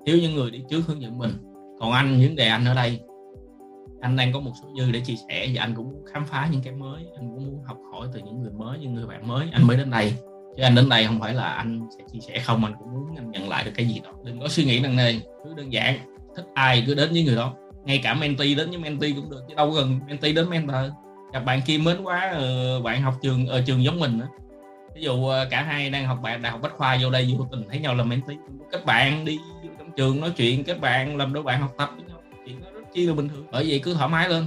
thiếu 0.05 0.17
những 0.21 0.35
người 0.35 0.51
đi 0.51 0.63
trước 0.69 0.81
hướng 0.87 1.01
dẫn 1.01 1.17
mình. 1.17 1.31
Còn 1.79 1.91
anh 1.91 2.19
những 2.19 2.35
đề 2.35 2.47
anh 2.47 2.65
ở 2.65 2.73
đây. 2.73 2.99
Anh 4.01 4.15
đang 4.15 4.33
có 4.33 4.39
một 4.39 4.51
số 4.61 4.69
dư 4.77 4.91
để 4.91 4.99
chia 4.99 5.15
sẻ 5.29 5.47
và 5.53 5.63
anh 5.63 5.73
cũng 5.75 5.89
muốn 5.91 6.05
khám 6.13 6.25
phá 6.25 6.49
những 6.51 6.61
cái 6.63 6.73
mới. 6.73 7.03
Anh 7.15 7.29
cũng 7.29 7.45
muốn 7.45 7.63
học 7.63 7.77
hỏi 7.91 8.07
từ 8.13 8.19
những 8.25 8.41
người 8.41 8.51
mới, 8.51 8.79
những 8.79 8.93
người 8.93 9.07
bạn 9.07 9.27
mới. 9.27 9.47
Anh 9.51 9.67
mới 9.67 9.77
đến 9.77 9.89
đây. 9.89 10.13
Chứ 10.57 10.63
anh 10.63 10.75
đến 10.75 10.89
đây 10.89 11.05
không 11.07 11.19
phải 11.19 11.33
là 11.33 11.43
anh 11.43 11.87
sẽ 11.97 12.03
chia 12.13 12.19
sẻ 12.19 12.39
không. 12.39 12.65
Anh 12.65 12.73
cũng 12.79 12.93
muốn 12.93 13.15
anh 13.17 13.31
nhận 13.31 13.49
lại 13.49 13.63
được 13.63 13.71
cái 13.75 13.85
gì 13.85 14.01
đó. 14.03 14.11
Đừng 14.23 14.39
có 14.39 14.47
suy 14.47 14.63
nghĩ 14.63 14.79
nặng 14.79 14.95
nề 14.95 15.13
cứ 15.43 15.53
đơn 15.53 15.73
giản. 15.73 15.97
Thích 16.35 16.45
ai 16.53 16.83
cứ 16.87 16.95
đến 16.95 17.09
với 17.11 17.23
người 17.23 17.35
đó. 17.35 17.53
Ngay 17.85 17.99
cả 18.03 18.13
mentee 18.13 18.55
đến 18.55 18.69
với 18.69 18.77
mentee 18.77 19.11
cũng 19.15 19.29
được, 19.29 19.41
chứ 19.47 19.55
đâu 19.55 19.71
gần 19.71 19.99
mentee 20.07 20.33
đến 20.33 20.49
mentor. 20.49 20.75
Gặp 21.33 21.39
bạn 21.39 21.61
kia 21.65 21.77
mến 21.77 22.03
quá 22.03 22.31
ờ, 22.33 22.81
bạn 22.81 23.01
học 23.01 23.13
trường 23.21 23.47
ở 23.47 23.63
trường 23.65 23.83
giống 23.83 23.99
mình 23.99 24.19
á. 24.19 24.27
Ví 24.95 25.01
dụ 25.01 25.25
ờ, 25.25 25.47
cả 25.49 25.63
hai 25.63 25.89
đang 25.89 26.05
học 26.05 26.19
bạn 26.21 26.41
đại 26.41 26.51
học 26.51 26.61
bách 26.61 26.73
khoa 26.77 26.97
vô 27.01 27.09
đây 27.09 27.35
vô 27.37 27.45
tình 27.51 27.63
thấy 27.69 27.79
nhau 27.79 27.95
là 27.95 28.03
mentee. 28.03 28.37
Kết 28.71 28.85
bạn 28.85 29.25
đi 29.25 29.39
trường 29.95 30.21
nói 30.21 30.31
chuyện, 30.37 30.63
các 30.63 30.79
bạn 30.79 31.17
làm 31.17 31.33
đôi 31.33 31.43
bạn 31.43 31.61
học 31.61 31.73
tập 31.77 31.91
với 31.95 32.05
nhau. 32.05 32.21
Chuyện 32.45 32.61
đó 32.61 32.69
rất 32.73 32.81
chi 32.93 33.05
là 33.05 33.13
bình 33.13 33.29
thường. 33.29 33.45
Bởi 33.51 33.65
vậy 33.69 33.81
cứ 33.83 33.93
thoải 33.93 34.09
mái 34.09 34.29
lên. 34.29 34.45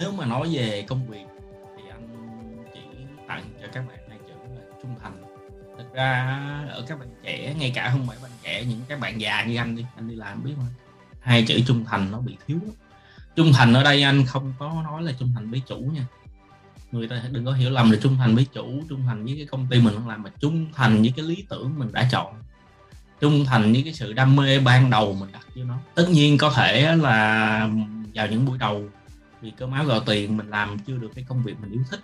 Nếu 0.00 0.12
mà 0.12 0.26
nói 0.26 0.48
về 0.52 0.84
công 0.88 1.06
việc, 1.06 1.24
thì 1.76 1.82
anh 1.90 2.08
chỉ 2.74 2.80
tặng 3.28 3.44
cho 3.62 3.68
các 3.72 3.84
bạn 3.88 3.98
hai 4.08 4.18
chữ 4.28 4.34
là 4.54 4.60
trung 4.82 4.94
thành. 5.02 5.22
Thực 5.78 5.94
ra 5.94 6.38
ở 6.70 6.84
các 6.88 6.98
bạn 6.98 7.08
trẻ, 7.22 7.54
ngay 7.58 7.72
cả 7.74 7.90
không 7.92 8.06
phải 8.06 8.16
bạn 8.22 8.30
trẻ, 8.42 8.64
những 8.64 8.80
các 8.88 9.00
bạn 9.00 9.20
già 9.20 9.44
như 9.44 9.56
anh 9.56 9.76
đi 9.76 9.84
anh 9.96 10.08
đi 10.08 10.14
làm 10.14 10.44
biết 10.44 10.54
mà 10.58 10.64
hai 11.20 11.44
chữ 11.48 11.60
trung 11.66 11.84
thành 11.84 12.10
nó 12.10 12.20
bị 12.20 12.36
thiếu. 12.46 12.58
Trung 13.36 13.52
thành 13.54 13.72
ở 13.74 13.82
đây 13.82 14.02
anh 14.02 14.26
không 14.26 14.52
có 14.58 14.82
nói 14.84 15.02
là 15.02 15.12
trung 15.18 15.32
thành 15.34 15.50
với 15.50 15.62
chủ 15.66 15.76
nha 15.76 16.06
người 16.92 17.08
ta 17.08 17.22
đừng 17.30 17.44
có 17.44 17.52
hiểu 17.52 17.70
lầm 17.70 17.90
là 17.90 17.98
trung 18.02 18.16
thành 18.16 18.34
với 18.34 18.46
chủ, 18.52 18.82
trung 18.88 19.02
thành 19.06 19.24
với 19.24 19.34
cái 19.36 19.46
công 19.46 19.66
ty 19.70 19.80
mình 19.80 19.94
đang 19.94 20.08
làm, 20.08 20.22
mà 20.22 20.30
trung 20.40 20.66
thành 20.74 21.02
với 21.02 21.12
cái 21.16 21.24
lý 21.24 21.44
tưởng 21.48 21.78
mình 21.78 21.92
đã 21.92 22.08
chọn. 22.12 22.34
Trung 23.20 23.44
thành 23.44 23.72
với 23.72 23.82
cái 23.82 23.92
sự 23.92 24.12
đam 24.12 24.36
mê 24.36 24.60
ban 24.60 24.90
đầu 24.90 25.14
mình 25.20 25.32
đặt 25.32 25.46
cho 25.54 25.64
nó. 25.64 25.78
Tất 25.94 26.06
nhiên 26.10 26.38
có 26.38 26.50
thể 26.50 26.96
là 26.96 27.70
vào 28.14 28.26
những 28.26 28.46
buổi 28.46 28.58
đầu 28.58 28.88
vì 29.42 29.52
cơm 29.56 29.72
áo 29.72 29.84
gạo 29.84 30.00
tiền 30.00 30.36
mình 30.36 30.50
làm 30.50 30.78
chưa 30.78 30.96
được 30.96 31.10
cái 31.14 31.24
công 31.28 31.42
việc 31.42 31.54
mình 31.60 31.70
yêu 31.70 31.82
thích. 31.90 32.00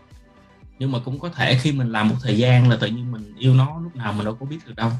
Nhưng 0.78 0.92
mà 0.92 0.98
cũng 1.04 1.18
có 1.18 1.28
thể 1.28 1.58
khi 1.62 1.72
mình 1.72 1.92
làm 1.92 2.08
một 2.08 2.16
thời 2.22 2.38
gian 2.38 2.70
là 2.70 2.76
tự 2.76 2.86
nhiên 2.86 3.12
mình 3.12 3.34
yêu 3.38 3.54
nó, 3.54 3.80
lúc 3.80 3.96
nào 3.96 4.12
mình 4.12 4.24
đâu 4.24 4.34
có 4.34 4.46
biết 4.46 4.58
được 4.66 4.76
đâu. 4.76 4.90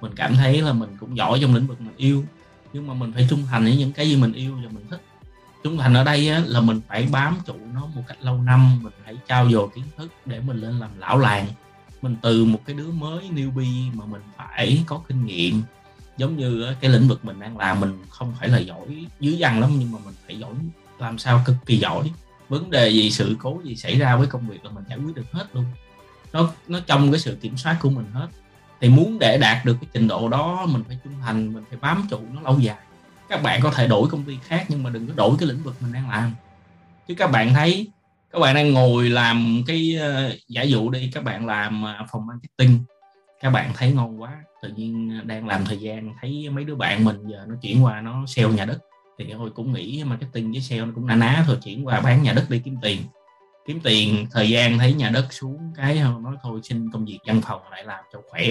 Mình 0.00 0.12
cảm 0.16 0.34
thấy 0.34 0.62
là 0.62 0.72
mình 0.72 0.96
cũng 1.00 1.16
giỏi 1.16 1.38
trong 1.42 1.54
lĩnh 1.54 1.66
vực 1.66 1.80
mình 1.80 1.94
yêu. 1.96 2.24
Nhưng 2.72 2.86
mà 2.86 2.94
mình 2.94 3.12
phải 3.12 3.26
trung 3.30 3.42
thành 3.50 3.64
với 3.64 3.76
những 3.76 3.92
cái 3.92 4.08
gì 4.08 4.16
mình 4.16 4.32
yêu 4.32 4.54
và 4.54 4.70
mình 4.70 4.86
thích 4.90 5.02
trung 5.68 5.78
thành 5.78 5.94
ở 5.94 6.04
đây 6.04 6.28
á, 6.28 6.42
là 6.46 6.60
mình 6.60 6.80
phải 6.88 7.08
bám 7.12 7.38
trụ 7.46 7.54
nó 7.74 7.86
một 7.94 8.02
cách 8.06 8.18
lâu 8.20 8.42
năm 8.42 8.82
mình 8.82 8.92
phải 9.04 9.16
trao 9.28 9.50
dồi 9.50 9.68
kiến 9.74 9.84
thức 9.96 10.12
để 10.26 10.40
mình 10.40 10.60
lên 10.60 10.78
làm 10.78 10.90
lão 10.98 11.18
làng. 11.18 11.46
Mình 12.02 12.16
từ 12.22 12.44
một 12.44 12.60
cái 12.66 12.76
đứa 12.76 12.90
mới 12.90 13.28
newbie 13.34 13.94
mà 13.94 14.04
mình 14.04 14.20
phải 14.36 14.82
có 14.86 15.00
kinh 15.08 15.26
nghiệm. 15.26 15.62
Giống 16.16 16.36
như 16.36 16.74
cái 16.80 16.90
lĩnh 16.90 17.08
vực 17.08 17.24
mình 17.24 17.40
đang 17.40 17.58
làm 17.58 17.80
mình 17.80 18.04
không 18.08 18.34
phải 18.40 18.48
là 18.48 18.58
giỏi 18.58 19.06
dưới 19.20 19.38
dằn 19.38 19.60
lắm 19.60 19.70
nhưng 19.78 19.92
mà 19.92 19.98
mình 20.04 20.14
phải 20.26 20.38
giỏi 20.38 20.52
làm 20.98 21.18
sao 21.18 21.42
cực 21.46 21.56
kỳ 21.66 21.76
giỏi. 21.76 22.10
Vấn 22.48 22.70
đề 22.70 22.88
gì 22.88 23.10
sự 23.10 23.36
cố 23.38 23.60
gì 23.64 23.76
xảy 23.76 23.98
ra 23.98 24.16
với 24.16 24.26
công 24.26 24.48
việc 24.48 24.64
là 24.64 24.70
mình 24.70 24.84
giải 24.88 24.98
quyết 24.98 25.14
được 25.14 25.32
hết 25.32 25.46
luôn. 25.52 25.64
Nó 26.32 26.50
nó 26.68 26.80
trong 26.86 27.12
cái 27.12 27.20
sự 27.20 27.38
kiểm 27.40 27.56
soát 27.56 27.76
của 27.80 27.90
mình 27.90 28.06
hết. 28.12 28.28
Thì 28.80 28.88
muốn 28.88 29.18
để 29.18 29.38
đạt 29.38 29.64
được 29.64 29.76
cái 29.80 29.90
trình 29.92 30.08
độ 30.08 30.28
đó 30.28 30.66
mình 30.66 30.82
phải 30.88 30.98
trung 31.04 31.14
thành 31.22 31.52
mình 31.54 31.64
phải 31.70 31.78
bám 31.78 32.06
trụ 32.10 32.20
nó 32.34 32.40
lâu 32.40 32.58
dài 32.58 32.78
các 33.28 33.42
bạn 33.42 33.60
có 33.62 33.70
thể 33.70 33.88
đổi 33.88 34.08
công 34.08 34.24
ty 34.24 34.38
khác, 34.42 34.64
nhưng 34.68 34.82
mà 34.82 34.90
đừng 34.90 35.06
có 35.06 35.12
đổi 35.16 35.36
cái 35.38 35.48
lĩnh 35.48 35.62
vực 35.62 35.74
mình 35.80 35.92
đang 35.92 36.10
làm. 36.10 36.32
Chứ 37.08 37.14
các 37.14 37.30
bạn 37.30 37.54
thấy, 37.54 37.88
các 38.32 38.38
bạn 38.38 38.54
đang 38.54 38.72
ngồi 38.72 39.10
làm 39.10 39.62
cái 39.66 39.96
ờ, 40.00 40.36
giả 40.48 40.62
dụ 40.62 40.90
đi, 40.90 41.10
các 41.14 41.24
bạn 41.24 41.46
làm 41.46 41.82
ờ, 41.82 42.06
phòng 42.12 42.26
marketing, 42.26 42.80
các 43.40 43.50
bạn 43.50 43.72
thấy 43.74 43.92
ngon 43.92 44.22
quá, 44.22 44.42
tự 44.62 44.68
nhiên 44.68 45.18
ờ, 45.18 45.24
đang 45.24 45.46
làm 45.46 45.64
thời 45.64 45.78
gian, 45.78 46.14
thấy 46.20 46.50
mấy 46.50 46.64
đứa 46.64 46.74
bạn 46.74 47.04
mình 47.04 47.16
giờ 47.26 47.44
nó 47.48 47.54
chuyển 47.62 47.84
qua 47.84 48.00
nó 48.00 48.26
sale 48.26 48.48
nhà 48.48 48.64
đất, 48.64 48.78
thì 49.18 49.26
thôi 49.32 49.50
cũng 49.54 49.72
nghĩ 49.72 50.04
marketing 50.04 50.52
với 50.52 50.60
sale 50.60 50.84
nó 50.84 50.92
cũng 50.94 51.06
na 51.06 51.14
ná 51.14 51.44
thôi, 51.46 51.58
chuyển 51.64 51.86
qua 51.86 52.00
bán 52.00 52.22
nhà 52.22 52.32
đất 52.32 52.50
đi 52.50 52.58
kiếm 52.64 52.76
tiền. 52.82 53.02
Kiếm 53.66 53.80
tiền, 53.80 54.26
thời 54.30 54.48
gian 54.48 54.78
thấy 54.78 54.92
nhà 54.92 55.10
đất 55.10 55.26
xuống 55.30 55.72
cái 55.76 55.94
nói 55.94 56.36
thôi 56.42 56.60
xin 56.62 56.90
công 56.90 57.04
việc 57.04 57.18
văn 57.26 57.40
phòng 57.44 57.60
lại 57.70 57.84
làm 57.84 58.04
cho 58.12 58.20
khỏe. 58.30 58.42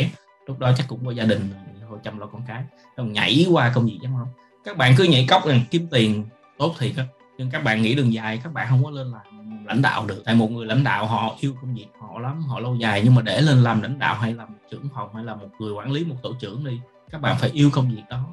Lúc 0.48 0.60
đó 0.60 0.72
chắc 0.78 0.88
cũng 0.88 1.06
có 1.06 1.12
gia 1.12 1.24
đình 1.24 1.50
thôi 1.90 2.00
chăm 2.04 2.20
lo 2.20 2.26
con 2.26 2.42
cái. 2.48 2.64
Không 2.98 3.14
nhảy 3.14 3.46
qua 3.52 3.72
công 3.76 3.86
việc 3.86 4.00
văn 4.02 4.14
phòng 4.20 4.47
các 4.68 4.78
bạn 4.78 4.94
cứ 4.98 5.04
nhảy 5.04 5.26
cốc 5.30 5.46
rằng 5.46 5.62
kiếm 5.72 5.88
tiền 5.92 6.26
tốt 6.58 6.76
thì 6.80 6.94
á. 6.98 7.06
Nhưng 7.38 7.50
các 7.50 7.64
bạn 7.64 7.82
nghĩ 7.82 7.96
đường 7.96 8.14
dài, 8.14 8.40
các 8.44 8.54
bạn 8.54 8.68
không 8.70 8.84
có 8.84 8.92
lên 8.92 9.12
làm 9.12 9.66
lãnh 9.66 9.82
đạo 9.82 10.06
được. 10.06 10.22
Tại 10.26 10.36
một 10.36 10.52
người 10.52 10.66
lãnh 10.66 10.84
đạo, 10.84 11.06
họ 11.06 11.36
yêu 11.40 11.54
công 11.62 11.76
việc 11.76 11.88
họ 12.02 12.20
lắm, 12.20 12.42
họ 12.42 12.60
lâu 12.60 12.76
dài. 12.76 13.02
Nhưng 13.04 13.16
mà 13.16 13.22
để 13.22 13.42
lên 13.42 13.64
làm 13.64 13.82
lãnh 13.82 14.00
đạo 14.00 14.16
hay 14.16 14.34
làm 14.34 14.48
trưởng 14.72 14.90
phòng 14.96 15.16
hay 15.16 15.24
là 15.24 15.36
một 15.36 15.48
người 15.60 15.74
quản 15.74 15.92
lý, 15.92 16.04
một 16.04 16.16
tổ 16.24 16.34
trưởng 16.40 16.66
đi, 16.66 16.80
các 17.12 17.22
bạn 17.22 17.38
phải 17.40 17.50
yêu 17.50 17.70
công 17.74 17.96
việc 17.96 18.02
đó. 18.10 18.24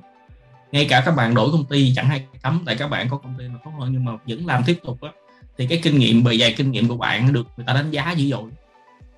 Ngay 0.73 0.87
cả 0.89 1.03
các 1.07 1.17
bạn 1.17 1.35
đổi 1.35 1.53
công 1.53 1.65
ty 1.65 1.93
chẳng 1.97 2.07
hay 2.07 2.27
cấm 2.43 2.63
tại 2.67 2.77
các 2.77 2.89
bạn 2.89 3.09
có 3.09 3.17
công 3.17 3.35
ty 3.39 3.49
mà 3.49 3.59
tốt 3.65 3.71
hơn, 3.81 3.93
nhưng 3.93 4.05
mà 4.05 4.13
vẫn 4.29 4.47
làm 4.47 4.63
tiếp 4.67 4.79
tục 4.85 5.01
á, 5.03 5.11
thì 5.59 5.67
cái 5.67 5.81
kinh 5.83 5.99
nghiệm, 5.99 6.25
bề 6.25 6.37
dày 6.37 6.53
kinh 6.53 6.71
nghiệm 6.71 6.89
của 6.89 6.97
bạn 6.97 7.33
được 7.33 7.47
người 7.57 7.67
ta 7.67 7.73
đánh 7.73 7.91
giá 7.91 8.13
dữ 8.13 8.31
dội. 8.31 8.51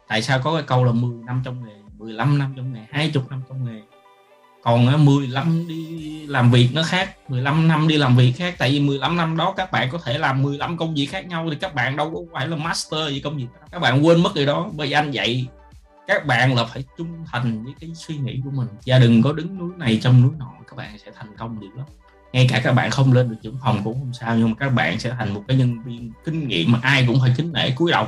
Tại 0.09 0.23
sao 0.23 0.41
có 0.45 0.55
cái 0.55 0.63
câu 0.63 0.85
là 0.85 0.93
10 0.93 1.25
năm 1.25 1.43
trong 1.45 1.65
nghề 1.65 1.75
15 1.99 2.39
năm 2.39 2.55
trong 2.57 2.73
nghề 2.73 2.87
20 2.91 3.25
năm 3.31 3.43
trong 3.49 3.65
nghề? 3.65 3.81
Còn 4.67 4.87
ờ, 4.87 4.97
15 4.97 5.69
đi 5.69 6.27
làm 6.27 6.51
việc 6.51 6.69
nó 6.73 6.83
khác 6.83 7.31
15 7.31 7.69
năm 7.69 7.89
đi 7.89 7.97
làm 7.97 8.17
việc 8.17 8.33
khác. 8.37 8.55
Tại 8.59 8.71
vì 8.71 8.81
15 8.81 9.17
năm 9.17 9.37
đó 9.37 9.55
các 9.57 9.73
bạn 9.73 9.89
có 9.93 9.99
thể 10.05 10.19
làm 10.19 10.43
15 10.43 10.77
công 10.77 10.95
việc 10.95 11.07
khác 11.07 11.27
nhau 11.27 11.49
thì 11.51 11.57
các 11.61 11.75
bạn 11.75 11.97
đâu 11.97 12.11
có 12.11 12.21
phải 12.33 12.49
là 12.49 12.57
master 12.57 13.09
gì 13.09 13.21
công 13.21 13.37
việc 13.37 13.47
các 13.73 13.79
bạn 13.79 14.07
quên 14.07 14.23
mất 14.23 14.35
gì 14.35 14.47
đó. 14.47 14.71
Bởi 14.73 14.87
vì 14.87 14.93
anh 14.93 15.11
dạy 15.11 15.47
các 16.07 16.27
bạn 16.27 16.55
là 16.55 16.65
phải 16.65 16.85
trung 16.99 17.25
thành 17.33 17.65
với 17.65 17.75
cái 17.81 17.91
suy 17.95 18.17
nghĩ 18.17 18.41
của 18.45 18.51
mình. 18.51 18.69
Và 18.87 18.99
đừng 18.99 19.23
có 19.23 19.33
đứng 19.33 19.59
núi 19.59 19.71
này 19.77 19.99
trong 20.03 20.23
núi 20.23 20.31
nọ, 20.39 20.53
các 20.69 20.77
bạn 20.77 20.99
sẽ 21.05 21.11
thành 21.17 21.37
công 21.37 21.61
được 21.61 21.77
lắm. 21.77 21.87
Ngay 22.33 22.47
cả 22.51 22.61
các 22.65 22.73
bạn 22.73 22.91
không 22.91 23.13
lên 23.13 23.31
được 23.31 23.37
trưởng 23.43 23.59
phòng 23.63 23.81
cũng 23.85 23.95
không 23.95 24.13
sao, 24.13 24.37
nhưng 24.37 24.51
mà 24.51 24.57
các 24.59 24.69
bạn 24.69 24.99
sẽ 24.99 25.11
thành 25.19 25.35
một 25.35 25.43
cái 25.49 25.57
nhân 25.57 25.83
viên 25.83 26.13
kinh 26.25 26.49
nghiệm 26.49 26.73
mà 26.73 26.79
ai 26.83 27.05
cũng 27.07 27.21
phải 27.21 27.35
kính 27.37 27.53
nể, 27.53 27.71
cúi 27.71 27.93
đầu. 27.93 28.07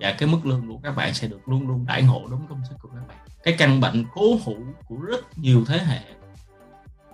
Và 0.00 0.12
cái 0.18 0.28
mức 0.28 0.46
lương 0.46 0.68
của 0.68 0.78
các 0.82 0.96
bạn 0.96 1.14
sẽ 1.14 1.28
được 1.28 1.48
luôn 1.48 1.68
luôn 1.68 1.86
đãi 1.86 2.02
ngộ 2.02 2.22
đúng 2.30 2.46
công 2.48 2.60
sức 2.68 2.76
của 2.82 2.88
các 2.88 3.08
bạn 3.08 3.29
cái 3.42 3.54
căn 3.58 3.80
bệnh 3.80 4.04
cố 4.14 4.38
hữu 4.44 4.60
của 4.88 4.96
rất 4.96 5.38
nhiều 5.38 5.64
thế 5.66 5.78
hệ 5.78 6.00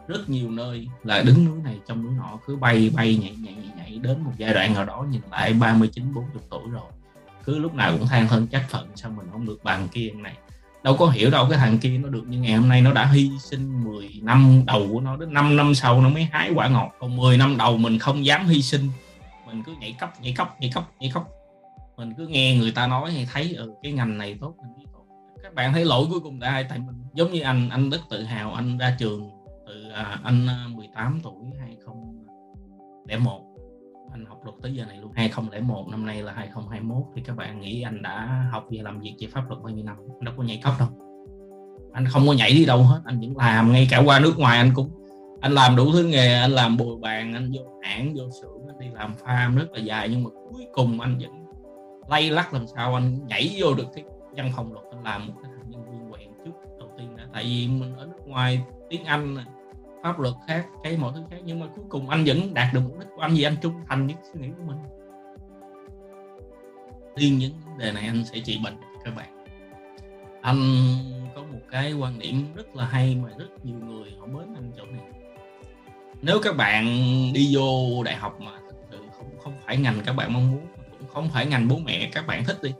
rất 0.09 0.31
nhiều 0.31 0.51
nơi 0.51 0.89
là 1.05 1.23
đứng 1.23 1.45
núi 1.45 1.61
này 1.65 1.79
trong 1.89 2.05
núi 2.05 2.13
nọ 2.19 2.39
cứ 2.47 2.57
bay 2.57 2.91
bay 2.97 3.17
nhảy 3.17 3.35
nhảy 3.43 3.55
nhảy, 3.55 3.73
nhảy 3.77 3.99
đến 3.99 4.21
một 4.25 4.33
giai 4.37 4.55
đoạn 4.55 4.75
nào 4.75 4.85
đó 4.85 5.07
nhìn 5.11 5.21
lại 5.31 5.53
39 5.53 6.15
40 6.15 6.43
tuổi 6.51 6.71
rồi. 6.71 6.91
Cứ 7.45 7.59
lúc 7.59 7.75
nào 7.75 7.93
cũng 7.99 8.07
than 8.07 8.29
thân 8.29 8.47
trách 8.47 8.65
phận 8.71 8.89
sao 8.95 9.11
mình 9.11 9.27
không 9.33 9.47
được 9.47 9.65
bằng 9.65 9.89
kia 9.89 10.11
này. 10.15 10.37
Đâu 10.83 10.97
có 10.97 11.07
hiểu 11.07 11.31
đâu 11.31 11.47
cái 11.51 11.59
thằng 11.59 11.79
kia 11.79 11.99
nó 11.99 12.09
được 12.09 12.29
như 12.29 12.39
ngày 12.39 12.53
hôm 12.53 12.69
nay 12.69 12.81
nó 12.81 12.93
đã 12.93 13.07
hy 13.07 13.31
sinh 13.41 13.85
10 13.85 14.21
năm 14.23 14.63
đầu 14.67 14.89
của 14.93 15.01
nó 15.01 15.17
đến 15.17 15.33
5 15.33 15.57
năm 15.57 15.75
sau 15.75 16.01
nó 16.01 16.09
mới 16.09 16.29
hái 16.33 16.51
quả 16.55 16.69
ngọt. 16.69 16.93
Còn 16.99 17.17
10 17.17 17.39
năm 17.39 17.57
đầu 17.57 17.77
mình 17.77 17.99
không 17.99 18.27
dám 18.27 18.47
hy 18.47 18.63
sinh. 18.63 18.89
Mình 19.47 19.63
cứ 19.67 19.75
nhảy 19.81 19.97
cấp 20.01 20.13
nhảy 20.21 20.35
cấp 20.37 20.61
nhảy 20.61 20.71
cấp 20.75 20.85
nhảy 21.01 21.11
cấp 21.15 21.23
mình 21.97 22.15
cứ 22.17 22.27
nghe 22.27 22.57
người 22.57 22.71
ta 22.71 22.87
nói 22.87 23.13
hay 23.13 23.29
thấy 23.33 23.55
ừ, 23.55 23.75
cái 23.83 23.93
ngành 23.93 24.19
này 24.19 24.37
tốt 24.41 24.55
mình 24.77 24.87
tốt 24.93 24.96
các 25.47 25.55
bạn 25.55 25.73
thấy 25.73 25.85
lỗi 25.85 26.07
cuối 26.11 26.21
cùng 26.21 26.41
là 26.41 26.49
ai? 26.49 26.65
Tại 26.69 26.79
mình 26.79 26.95
giống 27.15 27.33
như 27.33 27.41
anh 27.41 27.69
anh 27.71 27.91
rất 27.91 28.01
tự 28.11 28.23
hào 28.23 28.55
anh 28.55 28.79
ra 28.79 28.97
trường 28.99 29.31
từ 29.67 29.91
à, 29.95 30.19
anh 30.25 30.47
à, 30.47 30.67
18 30.75 31.21
tuổi 31.23 31.35
2001 31.61 33.41
anh 34.13 34.25
học 34.27 34.39
luật 34.45 34.57
tới 34.63 34.75
giờ 34.75 34.85
này 34.85 34.97
luôn. 34.97 35.13
2001 35.15 35.89
năm 35.91 36.07
nay 36.07 36.23
là 36.23 36.33
2021 36.33 37.03
thì 37.15 37.23
các 37.27 37.37
bạn 37.37 37.61
nghĩ 37.61 37.83
anh 37.83 38.03
đã 38.03 38.47
học 38.53 38.65
và 38.71 38.83
làm 38.83 39.01
việc 39.01 39.15
về 39.21 39.27
pháp 39.27 39.49
luật 39.49 39.63
bao 39.63 39.73
nhiêu 39.73 39.85
năm? 39.85 39.97
Anh 39.99 40.25
đâu 40.25 40.35
có 40.37 40.43
nhảy 40.43 40.61
cấp 40.65 40.73
đâu. 40.79 40.89
Anh 41.93 42.07
không 42.07 42.27
có 42.27 42.33
nhảy 42.33 42.53
đi 42.53 42.65
đâu 42.65 42.83
hết. 42.83 43.01
Anh 43.05 43.21
vẫn 43.21 43.37
làm 43.37 43.73
ngay 43.73 43.89
cả 43.91 44.03
qua 44.05 44.21
nước 44.21 44.39
ngoài 44.39 44.59
anh 44.59 44.71
cũng 44.75 44.91
anh 45.41 45.53
làm 45.53 45.77
đủ 45.77 45.93
thứ 45.93 46.05
nghề 46.05 46.35
anh 46.35 46.51
làm 46.51 46.77
bồi 46.77 46.97
bàn 47.01 47.35
anh 47.35 47.53
vô 47.55 47.63
hãng 47.83 48.15
vô 48.17 48.25
xưởng 48.41 48.67
anh 48.69 48.79
đi 48.79 48.87
làm 48.95 49.15
farm 49.25 49.57
rất 49.57 49.73
là 49.73 49.79
dài. 49.79 50.09
Nhưng 50.09 50.25
mà 50.25 50.31
cuối 50.51 50.67
cùng 50.73 51.01
anh 51.01 51.19
vẫn 51.19 51.31
lay 52.09 52.31
lắc 52.31 52.55
làm 52.55 52.67
sao 52.77 52.95
anh 52.95 53.27
nhảy 53.27 53.57
vô 53.59 53.75
được 53.75 53.87
cái 53.95 54.05
văn 54.37 54.51
phòng 54.57 54.73
luật 54.73 54.85
anh 54.91 55.03
làm 55.03 55.27
một 55.27 55.33
cái 55.43 55.53
thằng 55.57 55.71
nhân 55.71 55.91
viên 55.91 56.13
quẹn 56.13 56.29
trước 56.45 56.53
đầu 56.79 56.91
tiên 56.99 57.17
đã. 57.17 57.25
Tại 57.33 57.45
vì 57.45 57.69
mình 57.69 57.97
ở 57.97 58.07
nước 58.07 58.27
ngoài 58.27 58.61
tiếng 58.91 59.05
anh 59.05 59.37
pháp 60.03 60.21
luật 60.21 60.35
khác, 60.49 60.67
cái 60.83 60.97
mọi 60.97 61.13
thứ 61.15 61.23
khác, 61.31 61.37
nhưng 61.45 61.61
mà 61.61 61.67
cuối 61.77 61.85
cùng 61.89 62.09
anh 62.09 62.25
vẫn 62.27 62.55
đạt 62.55 62.75
được 62.75 62.81
mục 62.81 62.99
đích 62.99 63.09
của 63.17 63.23
anh 63.23 63.35
vì 63.35 63.43
anh 63.43 63.57
trung 63.63 63.75
thành 63.89 64.07
những 64.07 64.17
suy 64.33 64.41
nghĩ 64.41 64.49
của 64.59 64.65
mình. 64.65 64.77
Riêng 67.17 67.39
những 67.39 67.53
vấn 67.67 67.79
đề 67.79 67.93
này 67.93 68.07
anh 68.07 68.25
sẽ 68.25 68.41
trị 68.41 68.61
bệnh 68.65 68.77
cho 68.77 69.01
các 69.05 69.17
bạn. 69.17 69.45
Anh 70.41 70.59
có 71.35 71.43
một 71.43 71.61
cái 71.71 71.93
quan 71.93 72.19
điểm 72.19 72.47
rất 72.55 72.77
là 72.77 72.85
hay 72.85 73.15
mà 73.15 73.29
rất 73.39 73.65
nhiều 73.65 73.79
người 73.79 74.13
họ 74.19 74.27
mến 74.27 74.55
anh 74.55 74.73
chỗ 74.77 74.85
này. 74.85 75.05
Nếu 76.23 76.39
các 76.43 76.57
bạn 76.57 76.85
đi 77.35 77.55
vô 77.55 78.03
đại 78.05 78.17
học 78.17 78.41
mà 78.41 78.53
thực 78.69 78.77
sự 78.91 78.99
không 79.19 79.39
không 79.39 79.55
phải 79.67 79.77
ngành 79.77 80.01
các 80.07 80.13
bạn 80.13 80.33
mong 80.33 80.51
muốn 80.51 80.67
cũng 80.99 81.09
không 81.09 81.29
phải 81.29 81.47
ngành 81.47 81.69
bố 81.69 81.77
mẹ 81.85 82.11
các 82.13 82.27
bạn 82.27 82.45
thích 82.45 82.57
đi 82.63 82.73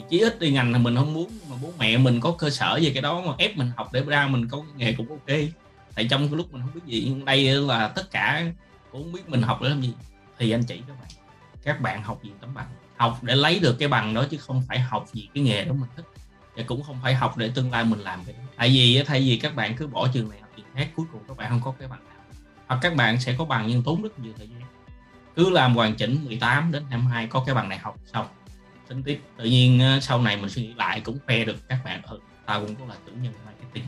thì 0.00 0.06
chí 0.10 0.24
ít 0.24 0.40
đi, 0.40 0.50
ngành 0.50 0.72
là 0.72 0.78
mình 0.78 0.96
không 0.96 1.14
muốn, 1.14 1.30
mà 1.50 1.56
bố 1.62 1.72
mẹ 1.78 1.96
mình 1.96 2.20
có 2.20 2.34
cơ 2.38 2.50
sở 2.50 2.78
về 2.82 2.90
cái 2.94 3.02
đó 3.02 3.22
mà 3.26 3.32
ép 3.38 3.56
mình 3.56 3.70
học 3.76 3.92
để 3.92 4.00
ra 4.00 4.26
mình 4.26 4.48
có 4.48 4.62
nghề 4.76 4.92
cũng 4.92 5.08
ok. 5.08 5.38
Tại 5.94 6.06
trong 6.10 6.28
cái 6.28 6.36
lúc 6.36 6.52
mình 6.52 6.62
không 6.62 6.70
biết 6.74 6.80
gì, 6.86 7.04
nhưng 7.06 7.24
đây 7.24 7.44
là 7.44 7.88
tất 7.88 8.10
cả 8.10 8.44
cũng 8.92 9.02
không 9.02 9.12
biết 9.12 9.28
mình 9.28 9.42
học 9.42 9.62
để 9.62 9.68
làm 9.68 9.82
gì. 9.82 9.92
Thì 10.38 10.50
anh 10.50 10.64
chỉ 10.64 10.82
các 10.88 10.94
bạn 11.00 11.08
các 11.62 11.80
bạn 11.80 12.02
học 12.02 12.20
gì 12.22 12.30
tấm 12.40 12.54
bằng. 12.54 12.66
Học 12.96 13.18
để 13.22 13.34
lấy 13.34 13.58
được 13.58 13.76
cái 13.78 13.88
bằng 13.88 14.14
đó 14.14 14.26
chứ 14.30 14.36
không 14.36 14.62
phải 14.68 14.78
học 14.78 15.06
gì 15.12 15.28
cái 15.34 15.44
nghề 15.44 15.64
đó 15.64 15.72
mình 15.72 15.90
thích. 15.96 16.04
Và 16.56 16.62
cũng 16.66 16.82
không 16.82 16.98
phải 17.02 17.14
học 17.14 17.36
để 17.36 17.50
tương 17.54 17.70
lai 17.70 17.84
mình 17.84 18.00
làm 18.00 18.24
cái 18.24 18.32
đó. 18.32 18.44
Tại 18.56 18.68
vì, 18.68 19.02
thay 19.06 19.20
vì 19.20 19.36
các 19.36 19.54
bạn 19.54 19.76
cứ 19.76 19.86
bỏ 19.86 20.08
trường 20.12 20.30
này 20.30 20.40
học 20.40 20.50
trường 20.56 20.66
khác, 20.74 20.88
cuối 20.96 21.06
cùng 21.12 21.20
các 21.28 21.36
bạn 21.36 21.50
không 21.50 21.60
có 21.64 21.74
cái 21.78 21.88
bằng 21.88 22.04
nào. 22.08 22.18
Hoặc 22.66 22.78
các 22.82 22.94
bạn 22.96 23.20
sẽ 23.20 23.34
có 23.38 23.44
bằng 23.44 23.66
nhưng 23.68 23.82
tốn 23.82 24.02
rất 24.02 24.18
nhiều 24.18 24.32
thời 24.38 24.48
gian. 24.48 24.68
Cứ 25.36 25.50
làm 25.50 25.74
hoàn 25.74 25.94
chỉnh 25.94 26.24
18 26.24 26.72
đến 26.72 26.84
22 26.90 27.26
có 27.26 27.42
cái 27.46 27.54
bằng 27.54 27.68
này 27.68 27.78
học 27.78 27.96
xong 28.12 28.26
tính 28.90 29.02
tiếp. 29.02 29.20
Tự 29.36 29.44
nhiên 29.44 29.98
sau 30.02 30.22
này 30.22 30.36
mình 30.36 30.48
suy 30.48 30.62
nghĩ 30.62 30.74
lại 30.76 31.00
cũng 31.00 31.18
khoe 31.26 31.44
được 31.44 31.68
các 31.68 31.78
bạn 31.84 32.02
ừ 32.08 32.20
tao 32.46 32.60
cũng 32.60 32.76
có 32.76 32.84
là 32.88 32.94
chủ 33.06 33.12
nhân 33.22 33.32
marketing. 33.46 33.84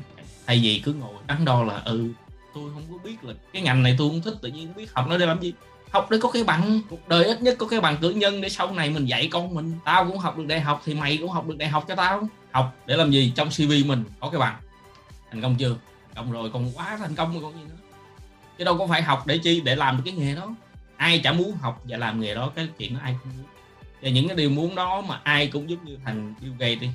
Thay 0.47 0.61
vì 0.63 0.83
cứ 0.85 0.93
ngồi 0.95 1.15
đắn 1.27 1.45
đo 1.45 1.63
là 1.63 1.83
ừ 1.85 2.09
tôi 2.55 2.71
không 2.75 2.83
có 2.91 2.99
biết 3.05 3.25
là 3.25 3.35
cái 3.53 3.63
ngành 3.63 3.83
này 3.83 3.95
tôi 3.99 4.09
không 4.09 4.21
thích, 4.23 4.35
tự 4.43 4.49
nhiên 4.49 4.67
không 4.67 4.77
biết 4.77 4.95
học 4.95 5.07
nó 5.09 5.19
để 5.19 5.27
làm 5.27 5.41
gì. 5.41 5.53
Học 5.91 6.11
để 6.11 6.19
có 6.21 6.31
cái 6.31 6.45
bằng, 6.45 6.81
cuộc 6.89 7.09
đời 7.09 7.25
ít 7.25 7.43
nhất 7.43 7.57
có 7.59 7.67
cái 7.67 7.81
bằng 7.81 7.97
cử 8.01 8.11
nhân 8.11 8.41
để 8.41 8.49
sau 8.49 8.73
này 8.73 8.91
mình 8.91 9.07
dạy 9.07 9.29
con 9.33 9.55
mình. 9.55 9.79
Tao 9.85 10.07
cũng 10.07 10.19
học 10.19 10.39
được 10.39 10.47
đại 10.47 10.61
học 10.61 10.83
thì 10.85 10.95
mày 10.95 11.17
cũng 11.17 11.31
học 11.31 11.47
được 11.47 11.57
đại 11.59 11.69
học 11.69 11.85
cho 11.89 11.95
tao. 11.95 12.29
Học 12.53 12.77
để 12.87 12.97
làm 12.97 13.11
gì? 13.11 13.33
Trong 13.37 13.49
cv 13.49 13.73
mình 13.87 14.05
có 14.21 14.31
cái 14.31 14.41
bằng. 14.41 14.57
Thành 15.31 15.43
công 15.43 15.57
chưa? 15.57 15.77
Thành 16.07 16.25
công 16.25 16.33
rồi, 16.33 16.51
còn 16.53 16.73
quá 16.75 16.97
thành 16.97 17.15
công 17.15 17.33
rồi 17.33 17.43
còn 17.43 17.53
gì 17.53 17.65
nữa. 17.69 17.77
Chứ 18.59 18.65
đâu 18.65 18.79
có 18.79 18.87
phải 18.87 19.03
học 19.03 19.27
để 19.27 19.39
chi? 19.39 19.61
Để 19.61 19.77
làm 19.77 19.97
được 19.97 20.03
cái 20.05 20.15
nghề 20.15 20.35
đó. 20.35 20.55
Ai 20.97 21.19
chả 21.19 21.33
muốn 21.33 21.53
học 21.61 21.83
và 21.85 21.97
làm 21.97 22.21
nghề 22.21 22.35
đó, 22.35 22.53
cái 22.55 22.69
chuyện 22.79 22.95
đó 22.95 23.01
ai 23.03 23.17
cũng 23.23 23.33
muốn 23.37 23.47
và 24.03 24.11
những 24.11 24.29
cái 24.29 24.37
điều 24.37 24.51
muốn 24.51 24.75
đó 24.75 25.01
mà 25.09 25.21
ai 25.25 25.47
cũng 25.47 25.71
giống 25.71 25.85
như 25.85 25.99
thành 26.05 26.35
Bill 26.41 26.53
Gates 26.59 26.81
đi, 26.81 26.89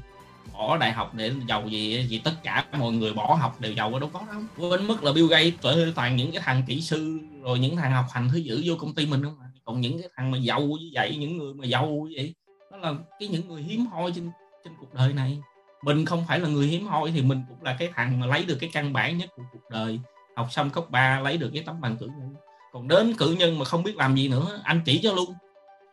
bỏ 0.53 0.77
đại 0.77 0.91
học 0.91 1.13
để 1.15 1.31
giàu 1.47 1.67
gì 1.67 2.07
vì 2.09 2.19
tất 2.19 2.33
cả 2.43 2.65
mọi 2.79 2.93
người 2.93 3.13
bỏ 3.13 3.37
học 3.41 3.61
đều 3.61 3.73
giàu 3.73 3.99
đâu 3.99 4.09
có 4.13 4.21
đâu. 4.31 4.41
Quên 4.57 4.87
mức 4.87 5.03
là 5.03 5.13
Bill 5.13 5.27
Gates 5.27 5.53
toàn 5.95 6.15
những 6.15 6.31
cái 6.31 6.41
thằng 6.45 6.63
kỹ 6.67 6.81
sư, 6.81 7.19
rồi 7.43 7.59
những 7.59 7.75
thằng 7.75 7.91
học 7.91 8.05
hành 8.11 8.29
thứ 8.31 8.37
dữ 8.37 8.63
vô 8.65 8.75
công 8.79 8.95
ty 8.95 9.05
mình 9.05 9.23
không 9.23 9.35
mà 9.39 9.45
còn 9.65 9.81
những 9.81 9.99
cái 9.99 10.09
thằng 10.15 10.31
mà 10.31 10.37
giàu 10.37 10.61
như 10.61 10.89
vậy, 10.93 11.15
những 11.17 11.37
người 11.37 11.53
mà 11.53 11.65
giàu 11.65 11.87
như 11.87 12.15
vậy, 12.15 12.33
đó 12.71 12.77
là 12.77 12.93
cái 13.19 13.29
những 13.29 13.47
người 13.47 13.61
hiếm 13.61 13.85
hoi 13.85 14.11
trên 14.11 14.29
trên 14.63 14.73
cuộc 14.79 14.93
đời 14.93 15.13
này. 15.13 15.39
Mình 15.83 16.05
không 16.05 16.23
phải 16.27 16.39
là 16.39 16.49
người 16.49 16.67
hiếm 16.67 16.85
hoi 16.85 17.11
thì 17.11 17.21
mình 17.21 17.41
cũng 17.49 17.63
là 17.63 17.75
cái 17.79 17.89
thằng 17.95 18.19
mà 18.19 18.27
lấy 18.27 18.45
được 18.45 18.57
cái 18.59 18.69
căn 18.73 18.93
bản 18.93 19.17
nhất 19.17 19.29
của 19.35 19.43
cuộc 19.53 19.69
đời. 19.71 19.99
Học 20.35 20.47
xong 20.51 20.69
cấp 20.69 20.83
3 20.89 21.19
lấy 21.19 21.37
được 21.37 21.49
cái 21.53 21.63
tấm 21.65 21.81
bằng 21.81 21.97
cử 21.97 22.05
nhân. 22.05 22.35
Còn 22.73 22.87
đến 22.87 23.13
cử 23.17 23.35
nhân 23.39 23.59
mà 23.59 23.65
không 23.65 23.83
biết 23.83 23.95
làm 23.95 24.15
gì 24.15 24.27
nữa, 24.27 24.61
anh 24.63 24.81
chỉ 24.85 24.99
cho 25.03 25.13
luôn 25.13 25.33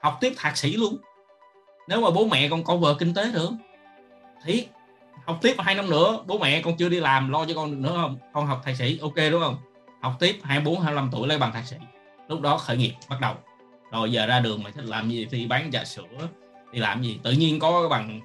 học 0.04 0.18
tiếp 0.20 0.32
thạc 0.36 0.56
sĩ 0.56 0.76
luôn. 0.76 0.96
Nếu 1.88 2.00
mà 2.00 2.10
bố 2.10 2.26
mẹ 2.26 2.48
con 2.64 2.80
vợ 2.80 2.96
kinh 2.98 3.14
tế 3.14 3.32
được 3.32 3.50
thì 4.44 4.66
học 5.26 5.38
tiếp 5.42 5.56
hai 5.58 5.74
năm 5.74 5.90
nữa, 5.90 6.24
bố 6.26 6.38
mẹ 6.38 6.62
con 6.62 6.76
chưa 6.76 6.88
đi 6.88 7.00
làm, 7.00 7.30
lo 7.30 7.44
cho 7.44 7.54
con 7.54 7.70
được 7.70 7.78
nữa 7.78 7.98
không? 8.02 8.18
Con 8.32 8.46
học 8.46 8.62
thạc 8.64 8.76
sĩ, 8.76 8.98
ok 8.98 9.14
đúng 9.30 9.40
không? 9.40 9.56
Học 10.00 10.16
tiếp 10.20 10.38
24 10.42 10.80
25 10.80 11.08
tuổi 11.12 11.28
lấy 11.28 11.38
bằng 11.38 11.52
thạc 11.52 11.66
sĩ. 11.66 11.76
Lúc 12.28 12.40
đó 12.40 12.58
khởi 12.58 12.76
nghiệp, 12.76 12.92
bắt 13.08 13.20
đầu. 13.20 13.34
Rồi 13.92 14.12
giờ 14.12 14.26
ra 14.26 14.40
đường 14.40 14.62
mày 14.62 14.72
thích 14.72 14.84
làm 14.84 15.10
gì 15.10 15.26
thì 15.30 15.46
bán 15.46 15.70
trà 15.70 15.84
sữa, 15.84 16.28
thì 16.72 16.78
làm 16.80 17.02
gì? 17.02 17.18
Tự 17.22 17.32
nhiên 17.32 17.58
có 17.58 17.80
cái 17.80 17.88
bằng. 17.88 18.20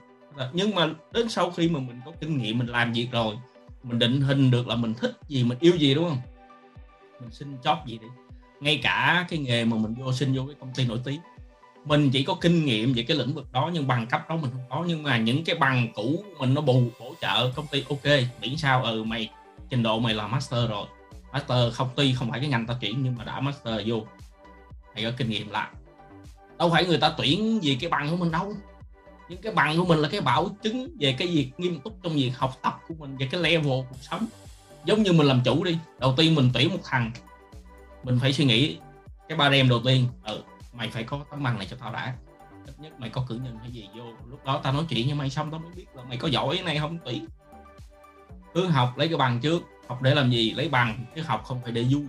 Nhưng 0.54 0.76
mà 0.76 0.90
đến 1.12 1.30
sau 1.30 1.52
khi 1.52 1.70
mà 1.70 1.80
mình 1.80 2.02
có 2.06 2.12
kinh 2.20 2.38
nghiệm, 2.38 2.58
mình 2.58 2.68
làm 2.68 2.94
việc 2.94 3.08
rồi, 3.12 3.36
mình 3.84 4.00
định 4.00 4.22
hình 4.22 4.52
được 4.52 4.68
là 4.68 4.76
mình 4.76 4.94
thích 4.94 5.18
gì, 5.28 5.44
mình 5.44 5.58
yêu 5.62 5.76
gì 5.76 5.94
đúng 5.94 6.10
không? 6.10 6.22
Mình 7.22 7.32
xin 7.32 7.58
job 7.64 7.86
gì 7.86 7.98
đi. 7.98 8.08
Ngay 8.60 8.80
cả 8.84 9.26
cái 9.30 9.40
nghề 9.40 9.66
mà 9.66 9.78
mình 9.78 9.96
vô 10.00 10.14
xin 10.14 10.36
vô 10.36 10.44
cái 10.46 10.56
công 10.60 10.74
ty 10.76 10.86
nổi 10.86 11.00
tiếng 11.06 11.20
mình 11.90 12.10
chỉ 12.12 12.24
có 12.24 12.36
kinh 12.42 12.66
nghiệm 12.66 12.94
về 12.94 13.04
cái 13.04 13.18
lĩnh 13.18 13.34
vực 13.34 13.52
đó 13.52 13.70
nhưng 13.74 13.88
bằng 13.88 14.08
cấp 14.08 14.30
đó 14.30 14.36
mình 14.36 14.52
không 14.52 14.64
có. 14.70 14.84
Nhưng 14.88 15.04
mà 15.04 15.18
những 15.18 15.44
cái 15.44 15.56
bằng 15.56 15.88
cũ 15.96 16.24
mình 16.40 16.54
nó 16.54 16.62
bù 16.62 16.84
hỗ 17.00 17.14
trợ 17.22 17.52
công 17.56 17.68
ty 17.68 17.84
ok 17.90 18.06
miễn 18.42 18.58
sao 18.58 18.84
ừ 18.84 19.04
mày 19.04 19.30
trình 19.70 19.84
độ 19.84 20.00
mày 20.00 20.14
là 20.14 20.28
master 20.28 20.70
rồi. 20.70 20.86
Master 21.32 21.74
không 21.74 21.90
tuy 21.96 22.14
không 22.14 22.32
phải 22.32 22.40
cái 22.40 22.50
ngành 22.50 22.68
ta 22.68 22.78
chuyển 22.82 23.04
nhưng 23.04 23.16
mà 23.18 23.24
đã 23.24 23.40
master 23.40 23.82
vô 23.86 24.04
mày 24.96 25.04
có 25.04 25.12
kinh 25.18 25.30
nghiệm 25.30 25.50
lại. 25.50 25.68
Đâu 26.58 26.70
phải 26.70 26.86
người 26.86 26.98
ta 26.98 27.14
tuyển 27.18 27.60
vì 27.60 27.76
cái 27.76 27.90
bằng 27.90 28.10
của 28.10 28.16
mình 28.16 28.32
đâu. 28.32 28.54
Những 29.30 29.42
cái 29.42 29.54
bằng 29.54 29.78
của 29.78 29.86
mình 29.86 30.00
là 30.00 30.10
cái 30.10 30.22
bảo 30.22 30.50
chứng 30.64 30.96
về 31.00 31.16
cái 31.20 31.28
việc 31.28 31.52
nghiêm 31.58 31.80
túc 31.80 31.94
trong 32.04 32.14
việc 32.14 32.32
học 32.36 32.58
tập 32.62 32.80
của 32.88 32.94
mình 33.00 33.18
về 33.18 33.28
cái 33.32 33.42
level 33.42 33.82
cuộc 33.90 34.02
sống. 34.02 34.26
Giống 34.86 35.04
như 35.04 35.14
mình 35.14 35.28
làm 35.28 35.42
chủ 35.46 35.64
đi 35.64 35.78
đầu 36.00 36.14
tiên 36.18 36.36
mình 36.36 36.50
tuyển 36.54 36.70
một 36.70 36.80
thằng 36.84 37.12
mình 38.04 38.20
phải 38.22 38.34
suy 38.34 38.46
nghĩ 38.46 38.78
cái 39.30 39.38
ba 39.38 39.50
đêm 39.50 39.70
đầu 39.70 39.82
tiên 39.86 40.06
ừ, 40.24 40.44
mày 40.74 40.90
phải 40.90 41.04
có 41.04 41.20
tấm 41.32 41.44
bằng 41.44 41.58
này 41.58 41.68
cho 41.72 41.78
tao 41.80 41.92
đã. 41.92 42.14
Ít 42.66 42.80
nhất 42.80 43.00
mày 43.00 43.10
có 43.10 43.26
cử 43.28 43.36
nhân 43.36 43.58
hay 43.62 43.72
gì 43.72 43.90
vô. 43.98 44.04
Lúc 44.28 44.46
đó 44.46 44.60
tao 44.64 44.74
nói 44.74 44.84
chuyện 44.90 45.08
với 45.08 45.16
mày 45.16 45.30
xong 45.30 45.52
tao 45.52 45.60
mới 45.60 45.72
biết 45.76 45.86
là 45.94 46.04
mày 46.04 46.18
có 46.18 46.28
giỏi 46.28 46.56
cái 46.56 46.64
này 46.64 46.80
không 46.80 46.98
tỷ, 47.06 47.22
cứ 48.54 48.66
học 48.66 48.98
lấy 48.98 49.08
cái 49.08 49.18
bằng 49.18 49.40
trước. 49.40 49.64
Học 49.88 50.02
để 50.02 50.16
làm 50.16 50.32
gì? 50.32 50.52
Lấy 50.52 50.70
bằng. 50.70 51.06
Chứ 51.16 51.22
học 51.22 51.44
không 51.46 51.62
phải 51.64 51.72
để 51.72 51.84
vui. 51.84 52.04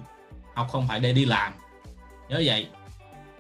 Học 0.55 0.69
không 0.71 0.89
phải 0.89 1.01
để 1.01 1.13
đi 1.13 1.25
làm. 1.25 1.53
Nhớ 2.29 2.43
vậy. 2.45 2.69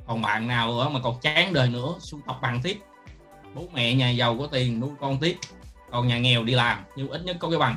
Còn 0.06 0.22
bạn 0.22 0.48
nào 0.48 0.90
mà 0.90 1.00
còn 1.00 1.20
chán 1.20 1.52
đời 1.52 1.68
nữa 1.68 1.94
xuống 1.98 2.20
học 2.26 2.38
bằng 2.42 2.60
tiếp. 2.62 2.78
Bố 3.54 3.64
mẹ 3.72 3.94
nhà 3.94 4.10
giàu 4.10 4.38
có 4.38 4.46
tiền 4.46 4.80
nuôi 4.80 4.90
con 5.00 5.18
tiếp. 5.20 5.36
Còn 5.90 6.08
nhà 6.08 6.18
nghèo 6.18 6.44
đi 6.44 6.54
làm. 6.54 6.84
Nhưng 6.96 7.08
ít 7.08 7.24
nhất 7.24 7.36
có 7.40 7.50
cái 7.50 7.58
bằng. 7.58 7.76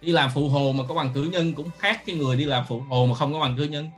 Đi 0.00 0.12
làm 0.12 0.30
phụ 0.34 0.48
hồ 0.48 0.72
mà 0.72 0.84
có 0.88 0.94
bằng 0.94 1.10
cử 1.14 1.22
nhân 1.22 1.54
cũng 1.54 1.70
khác 1.78 2.02
cái 2.06 2.16
người 2.16 2.36
đi 2.36 2.44
làm 2.44 2.64
phụ 2.68 2.80
hồ 2.80 3.06
mà 3.06 3.14
không 3.14 3.32
có 3.32 3.40
bằng 3.40 3.56
cử 3.56 3.64
nhân 3.64 3.90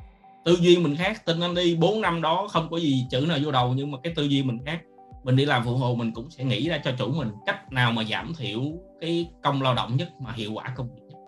tư 0.45 0.57
duy 0.61 0.77
mình 0.77 0.97
khác. 0.97 1.27
Tin 1.27 1.41
anh 1.41 1.55
đi 1.55 1.77
4 1.77 2.01
năm 2.01 2.23
đó 2.23 2.49
không 2.51 2.69
có 2.71 2.77
gì 2.77 3.07
chữ 3.11 3.27
nào 3.29 3.39
vô 3.45 3.51
đầu, 3.51 3.75
nhưng 3.77 3.91
mà 3.91 3.99
cái 4.03 4.13
tư 4.17 4.25
duy 4.25 4.43
mình 4.43 4.59
khác. 4.67 4.81
Mình 5.25 5.37
đi 5.37 5.45
làm 5.45 5.65
phụ 5.65 5.77
hồ 5.77 5.95
mình 5.95 6.13
cũng 6.15 6.31
sẽ 6.31 6.45
nghĩ 6.45 6.69
ra 6.69 6.79
cho 6.85 6.93
chủ 6.99 7.13
mình 7.13 7.31
cách 7.47 7.73
nào 7.73 7.93
mà 7.93 8.05
giảm 8.05 8.33
thiểu 8.39 8.61
cái 9.01 9.29
công 9.43 9.63
lao 9.63 9.75
động 9.75 9.97
nhất 9.97 10.09
mà 10.21 10.33
hiệu 10.33 10.53
quả 10.53 10.65
công 10.77 10.95
việc 10.95 11.03
nhất. 11.09 11.19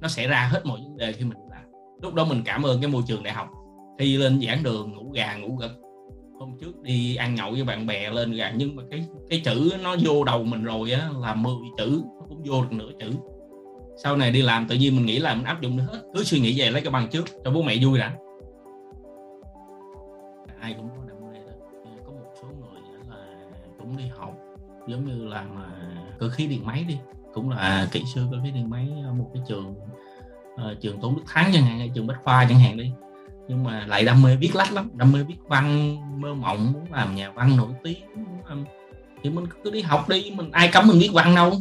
Nó 0.00 0.08
sẽ 0.08 0.28
ra 0.28 0.48
hết 0.52 0.66
mọi 0.66 0.80
vấn 0.80 0.96
đề 0.96 1.12
khi 1.12 1.24
mình 1.24 1.38
làm. 1.50 1.62
Lúc 2.02 2.14
đó 2.14 2.24
mình 2.24 2.42
cảm 2.44 2.62
ơn 2.62 2.80
cái 2.80 2.90
môi 2.90 3.02
trường 3.06 3.22
đại 3.22 3.34
học. 3.34 3.48
Thi 3.98 4.16
lên 4.16 4.40
giảng 4.46 4.62
đường, 4.62 4.92
ngủ 4.92 5.10
gà, 5.10 5.36
ngủ 5.36 5.56
gật. 5.56 5.70
Hôm 6.40 6.52
trước 6.60 6.82
đi 6.82 7.16
ăn 7.16 7.34
nhậu 7.34 7.50
với 7.50 7.64
bạn 7.64 7.86
bè 7.86 8.10
lên 8.10 8.32
gà, 8.32 8.52
nhưng 8.56 8.76
mà 8.76 8.82
cái 8.90 9.04
cái 9.30 9.40
chữ 9.44 9.72
nó 9.82 9.96
vô 10.00 10.24
đầu 10.24 10.44
mình 10.44 10.64
rồi 10.64 10.90
á, 10.90 11.08
là 11.20 11.34
10 11.34 11.54
chữ, 11.78 12.02
nó 12.20 12.26
cũng 12.28 12.42
vô 12.46 12.62
được 12.62 12.72
nửa 12.72 12.90
chữ. 13.00 13.10
Sau 14.02 14.16
này 14.16 14.30
đi 14.30 14.42
làm 14.42 14.66
tự 14.68 14.76
nhiên 14.76 14.96
mình 14.96 15.06
nghĩ 15.06 15.18
là 15.18 15.34
mình 15.34 15.44
áp 15.44 15.60
dụng 15.60 15.76
được 15.76 15.84
hết. 15.92 16.02
Cứ 16.14 16.24
suy 16.24 16.40
nghĩ 16.40 16.60
về 16.60 16.70
lấy 16.70 16.82
cái 16.82 16.90
bằng 16.90 17.08
trước, 17.08 17.24
cho 17.44 17.50
bố 17.50 17.62
mẹ 17.62 17.76
vui 17.82 17.98
đã. 17.98 18.14
Giống 24.86 25.04
như 25.06 25.28
là 25.28 25.42
mà 25.42 25.64
cơ 26.18 26.28
khí 26.28 26.46
điện 26.46 26.66
máy 26.66 26.84
đi 26.88 26.98
cũng 27.34 27.50
là 27.50 27.56
à, 27.56 27.86
kỹ 27.92 28.02
sư 28.14 28.26
cơ 28.32 28.38
khí 28.44 28.50
điện 28.50 28.70
máy 28.70 28.88
một 29.18 29.30
cái 29.34 29.42
trường 29.48 29.74
uh, 30.54 30.80
trường 30.80 31.00
tôn 31.00 31.14
đức 31.14 31.22
thắng 31.26 31.50
chẳng 31.52 31.64
hạn 31.64 31.78
hay 31.78 31.90
trường 31.94 32.06
bách 32.06 32.18
khoa 32.24 32.46
chẳng 32.48 32.58
hạn 32.58 32.76
đi. 32.76 32.92
Nhưng 33.48 33.64
mà 33.64 33.86
lại 33.86 34.04
đam 34.04 34.22
mê 34.22 34.36
viết 34.36 34.54
lách 34.54 34.72
lắm 34.72 34.90
đam 34.94 35.12
mê 35.12 35.22
viết 35.22 35.36
văn 35.46 35.96
mơ 36.20 36.34
mộng 36.34 36.72
muốn 36.72 36.92
làm 36.92 37.14
nhà 37.14 37.30
văn 37.30 37.56
nổi 37.56 37.70
tiếng 37.82 38.00
làm... 38.48 38.64
thì 39.22 39.30
mình 39.30 39.44
cứ 39.64 39.70
đi 39.70 39.82
học 39.82 40.08
đi 40.08 40.32
mình 40.36 40.50
ai 40.50 40.68
cấm 40.68 40.88
mình 40.88 40.98
viết 40.98 41.10
văn 41.12 41.34
đâu. 41.34 41.52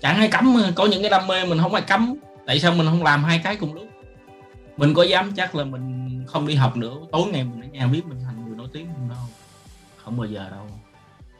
Chẳng 0.00 0.16
ai 0.16 0.28
cấm 0.28 0.56
có 0.74 0.86
những 0.86 1.02
cái 1.02 1.10
đam 1.10 1.26
mê 1.26 1.44
mình 1.44 1.58
không 1.58 1.74
ai 1.74 1.82
cấm. 1.82 2.14
Tại 2.46 2.58
sao 2.58 2.74
mình 2.74 2.86
không 2.86 3.02
làm 3.02 3.24
hai 3.24 3.40
cái 3.44 3.56
cùng 3.56 3.74
lúc? 3.74 3.86
Mình 4.76 4.94
có 4.94 5.02
dám 5.02 5.32
chắc 5.36 5.54
là 5.54 5.64
mình 5.64 6.24
không 6.26 6.46
đi 6.46 6.54
học 6.54 6.76
nữa 6.76 6.96
tối 7.12 7.26
ngày 7.32 7.44
mình 7.44 7.60
ở 7.60 7.68
nhà 7.72 7.86
biết 7.86 8.06
mình 8.06 8.18
thành 8.24 8.46
người 8.46 8.56
nổi 8.56 8.68
tiếng 8.72 8.86
không 8.94 9.08
đâu. 9.08 9.18
Không 9.96 10.16
bao 10.16 10.26
giờ 10.26 10.50
đâu 10.50 10.66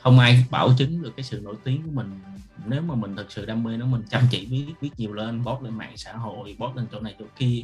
không 0.05 0.19
ai 0.19 0.45
bảo 0.51 0.71
chứng 0.79 1.03
được 1.03 1.17
cái 1.17 1.25
sự 1.25 1.41
nổi 1.45 1.55
tiếng 1.65 1.83
của 1.83 1.91
mình. 1.93 2.21
Nếu 2.67 2.83
mà 2.83 2.95
mình 2.95 3.17
thật 3.17 3.27
sự 3.29 3.47
đam 3.47 3.63
mê 3.63 3.77
nó, 3.77 3.87
mình 3.87 4.03
chăm 4.11 4.23
chỉ 4.31 4.47
viết 4.47 4.75
viết 4.81 4.91
nhiều 4.97 5.13
lên, 5.13 5.45
post 5.45 5.63
lên 5.63 5.79
mạng 5.79 5.97
xã 5.97 6.13
hội, 6.13 6.57
post 6.59 6.77
lên 6.77 6.87
chỗ 6.93 7.01
này 7.01 7.15
chỗ 7.19 7.25
kia, 7.37 7.63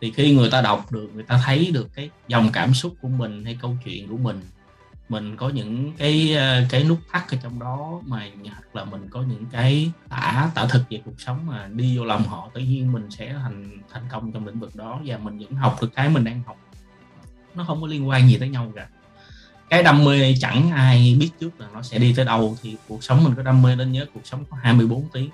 thì 0.00 0.10
khi 0.10 0.36
người 0.36 0.50
ta 0.50 0.60
đọc 0.60 0.92
được, 0.92 1.10
người 1.14 1.22
ta 1.22 1.40
thấy 1.44 1.70
được 1.74 1.88
cái 1.94 2.10
dòng 2.28 2.50
cảm 2.52 2.74
xúc 2.74 2.94
của 3.02 3.08
mình 3.08 3.44
hay 3.44 3.58
câu 3.62 3.76
chuyện 3.84 4.08
của 4.08 4.16
mình 4.16 4.40
mình 5.08 5.36
có 5.36 5.48
những 5.48 5.92
cái 5.96 6.34
ờ, 6.34 6.62
cái 6.70 6.84
nút 6.84 6.98
thắt 7.10 7.30
ở 7.30 7.38
trong 7.42 7.58
đó 7.58 8.00
mà, 8.06 8.28
hoặc 8.44 8.76
là 8.76 8.84
mình 8.84 9.08
có 9.10 9.22
những 9.22 9.46
cái 9.52 9.92
tả 10.08 10.50
tả 10.54 10.66
thực 10.66 10.82
về 10.90 11.00
cuộc 11.04 11.20
sống 11.20 11.46
mà 11.46 11.68
đi 11.72 11.98
vô 11.98 12.04
lòng 12.04 12.22
họ, 12.22 12.50
tự 12.54 12.60
nhiên 12.60 12.92
mình 12.92 13.10
sẽ 13.10 13.32
thành 13.32 13.78
thành 13.92 14.02
công 14.10 14.32
trong 14.32 14.46
lĩnh 14.46 14.60
vực 14.60 14.76
đó 14.76 15.00
và 15.04 15.18
mình 15.18 15.38
vẫn 15.38 15.54
học 15.54 15.78
được 15.82 15.90
cái 15.94 16.08
mình 16.08 16.24
đang 16.24 16.42
học. 16.46 16.56
Nó 17.54 17.64
không 17.64 17.80
có 17.80 17.86
liên 17.86 18.08
quan 18.08 18.28
gì 18.28 18.38
tới 18.38 18.48
nhau 18.48 18.72
cả 18.76 18.88
cái 19.70 19.82
đam 19.82 20.04
mê 20.04 20.34
chẳng 20.40 20.70
ai 20.70 21.16
biết 21.20 21.30
trước 21.40 21.60
là 21.60 21.66
nó 21.74 21.82
sẽ 21.82 21.98
đi 21.98 22.12
tới 22.16 22.24
đâu. 22.24 22.56
Thì 22.62 22.76
cuộc 22.88 23.04
sống 23.04 23.24
mình 23.24 23.34
có 23.34 23.42
đam 23.42 23.62
mê 23.62 23.76
nên 23.76 23.92
nhớ 23.92 24.06
cuộc 24.14 24.20
sống 24.24 24.44
có 24.50 24.56
24 24.62 25.04
tiếng. 25.12 25.30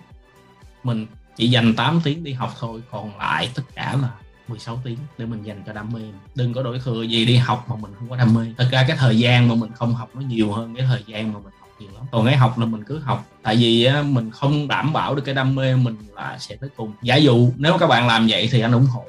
Mình 0.85 1.07
chỉ 1.37 1.49
dành 1.49 1.75
8 1.75 2.01
tiếng 2.05 2.25
đi 2.25 2.33
học 2.33 2.55
thôi, 2.61 2.83
còn 2.90 3.19
lại 3.19 3.51
tất 3.55 3.62
cả 3.75 3.97
là 4.03 4.09
16 4.49 4.81
tiếng 4.85 4.99
để 5.19 5.27
mình 5.27 5.43
dành 5.43 5.62
cho 5.66 5.73
đam 5.73 5.93
mê. 5.93 6.01
Đừng 6.35 6.53
có 6.53 6.62
đổi 6.62 6.81
thừa 6.85 7.03
gì 7.03 7.25
đi 7.25 7.37
học 7.37 7.66
mà 7.69 7.77
mình 7.77 7.93
không 7.99 8.11
có 8.11 8.16
đam 8.16 8.35
mê. 8.35 8.47
Thật 8.59 8.69
ra 8.73 8.85
cái 8.88 8.97
thời 8.97 9.19
gian 9.19 9.49
mà 9.49 9.55
mình 9.55 9.71
không 9.75 9.95
học 9.95 10.11
nó 10.14 10.21
nhiều 10.21 10.53
hơn 10.53 10.75
cái 10.75 10.87
thời 10.87 11.05
gian 11.07 11.33
mà 11.33 11.38
mình 11.38 11.53
học 11.61 11.69
nhiều 11.81 11.90
lắm. 11.95 12.05
Còn 12.11 12.27
cái 12.27 12.37
học 12.37 12.59
là 12.59 12.66
mình 12.66 12.85
cứ 12.85 12.99
học. 12.99 13.27
Tại 13.43 13.57
vì 13.57 13.88
mình 14.05 14.31
không 14.31 14.69
đảm 14.69 14.93
bảo 14.93 15.14
được 15.14 15.23
cái 15.25 15.35
đam 15.35 15.55
mê 15.55 15.77
mình 15.77 15.97
là 16.14 16.38
sẽ 16.38 16.57
tới 16.57 16.71
cùng. 16.77 16.93
Giả 17.03 17.16
dụ 17.16 17.53
nếu 17.57 17.79
các 17.79 17.87
bạn 17.87 18.07
làm 18.07 18.27
vậy 18.29 18.49
thì 18.53 18.61
anh 18.61 18.73
ủng 18.73 18.87
hộ. 18.87 19.05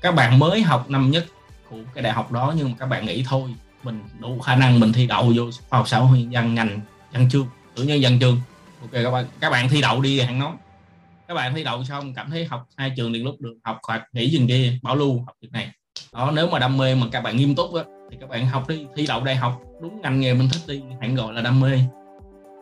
Các 0.00 0.14
bạn 0.14 0.38
mới 0.38 0.62
học 0.62 0.90
năm 0.90 1.10
nhất 1.10 1.26
của 1.70 1.76
cái 1.94 2.02
đại 2.02 2.12
học 2.12 2.32
đó 2.32 2.54
nhưng 2.56 2.68
mà 2.68 2.74
các 2.78 2.86
bạn 2.86 3.06
nghĩ 3.06 3.24
thôi 3.28 3.54
mình 3.86 4.02
đủ 4.18 4.38
khả 4.38 4.56
năng 4.56 4.80
mình 4.80 4.92
thi 4.92 5.06
đậu 5.06 5.32
vô 5.36 5.50
khoa 5.68 5.78
học 5.78 5.88
xã 5.88 5.98
hội 5.98 6.26
dân 6.30 6.54
ngành 6.54 6.80
văn 7.12 7.28
chương 7.30 7.46
tự 7.74 7.84
nhiên 7.84 7.98
văn 8.02 8.18
chương 8.20 8.40
ok 8.80 8.90
các 8.92 9.10
bạn 9.10 9.26
các 9.40 9.50
bạn 9.50 9.68
thi 9.68 9.80
đậu 9.80 10.00
đi 10.00 10.20
hẳn 10.20 10.38
nói. 10.38 10.52
Các 11.28 11.34
bạn 11.34 11.54
thi 11.54 11.64
đậu 11.64 11.84
xong 11.84 12.14
cảm 12.14 12.30
thấy 12.30 12.44
học 12.44 12.66
hai 12.76 12.92
trường 12.96 13.12
liền 13.12 13.24
lúc 13.24 13.40
được 13.40 13.54
học 13.64 13.78
hoặc 13.86 14.08
nghỉ 14.12 14.28
dừng 14.28 14.46
kia 14.48 14.78
bảo 14.82 14.96
lưu 14.96 15.22
học 15.26 15.36
việc 15.42 15.48
này. 15.52 15.70
Đó 16.12 16.32
nếu 16.34 16.48
mà 16.48 16.58
đam 16.58 16.76
mê 16.76 16.94
mà 16.94 17.06
các 17.12 17.20
bạn 17.20 17.36
nghiêm 17.36 17.54
túc 17.54 17.74
á, 17.74 17.82
thì 18.10 18.16
các 18.20 18.28
bạn 18.28 18.46
học 18.46 18.68
đi 18.68 18.86
thi 18.96 19.06
đậu 19.06 19.24
đại 19.24 19.36
học 19.36 19.62
đúng 19.82 20.00
ngành 20.00 20.20
nghề 20.20 20.34
mình 20.34 20.48
thích 20.52 20.62
đi 20.66 20.82
hẳn 21.00 21.14
gọi 21.14 21.34
là 21.34 21.40
đam 21.40 21.60
mê. 21.60 21.78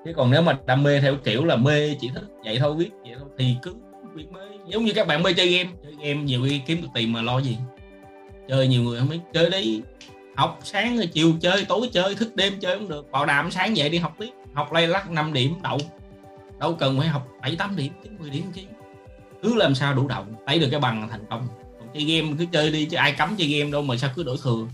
Chứ 0.04 0.12
còn 0.16 0.30
nếu 0.30 0.42
mà 0.42 0.58
đam 0.66 0.82
mê 0.82 1.00
theo 1.00 1.16
kiểu 1.24 1.44
là 1.44 1.56
mê 1.56 1.94
chỉ 2.00 2.10
thích 2.14 2.24
vậy 2.44 2.58
thôi 2.58 2.74
biết 2.74 2.90
vậy 3.02 3.14
thôi 3.18 3.28
thì 3.38 3.56
cứ 3.62 3.74
viết 4.14 4.26
mới 4.32 4.48
giống 4.68 4.84
như 4.84 4.92
các 4.92 5.06
bạn 5.06 5.22
mê 5.22 5.32
chơi 5.32 5.48
game 5.48 5.70
chơi 5.82 5.92
game 5.92 6.22
nhiều 6.22 6.46
khi 6.48 6.60
kiếm 6.66 6.82
được 6.82 6.88
tiền 6.94 7.12
mà 7.12 7.22
lo 7.22 7.38
gì. 7.38 7.56
Chơi 8.48 8.68
nhiều 8.68 8.82
người 8.82 8.98
không 8.98 9.08
biết 9.08 9.20
chơi 9.34 9.50
đấy 9.50 9.82
học 10.34 10.58
sáng 10.64 10.96
rồi 10.96 11.06
chiều 11.06 11.34
chơi, 11.40 11.64
tối 11.64 11.90
chơi, 11.92 12.14
thức 12.14 12.36
đêm 12.36 12.60
chơi 12.60 12.78
cũng 12.78 12.88
được. 12.88 13.10
Bảo 13.10 13.26
đảm 13.26 13.50
sáng 13.50 13.76
dậy 13.76 13.88
đi 13.88 13.98
học 13.98 14.16
tiếp. 14.18 14.30
Học 14.54 14.72
lay 14.72 14.86
lắc 14.86 15.10
5 15.10 15.32
điểm, 15.32 15.54
đậu. 15.62 15.78
Đâu 16.58 16.74
cần 16.74 16.98
phải 16.98 17.08
học 17.08 17.28
7 17.42 17.56
8 17.56 17.76
điểm 17.76 17.92
9 18.02 18.16
10 18.18 18.30
điểm 18.30 18.44
chứ. 18.54 18.62
Cứ 19.42 19.54
làm 19.54 19.74
sao 19.74 19.94
đủ 19.94 20.08
đậu, 20.08 20.24
lấy 20.46 20.58
được 20.58 20.68
cái 20.70 20.80
bằng 20.80 21.00
là 21.00 21.08
thành 21.10 21.24
công. 21.30 21.48
Còn 21.78 21.88
chơi 21.94 22.04
game 22.04 22.36
cứ 22.38 22.46
chơi 22.52 22.70
đi, 22.70 22.84
chứ 22.84 22.96
ai 22.96 23.12
cấm 23.12 23.36
chơi 23.36 23.48
game 23.48 23.70
đâu 23.70 23.82
mà 23.82 23.96
sao 23.96 24.10
cứ 24.16 24.22
đổi 24.22 24.36
thừa. 24.42 24.66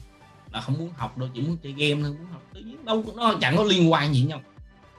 Là 0.52 0.60
không 0.60 0.78
muốn 0.78 0.90
học 0.96 1.18
đâu, 1.18 1.28
chỉ 1.34 1.40
muốn 1.40 1.56
chơi 1.62 1.72
game 1.72 2.02
thôi, 2.02 2.16
muốn 2.18 2.26
học 2.32 2.42
tự 2.54 2.60
nhiên 2.60 2.84
đâu 2.84 3.04
nó 3.16 3.34
chẳng 3.40 3.56
có 3.56 3.64
liên 3.64 3.92
quan 3.92 4.14
gì 4.14 4.22
nhau. 4.22 4.40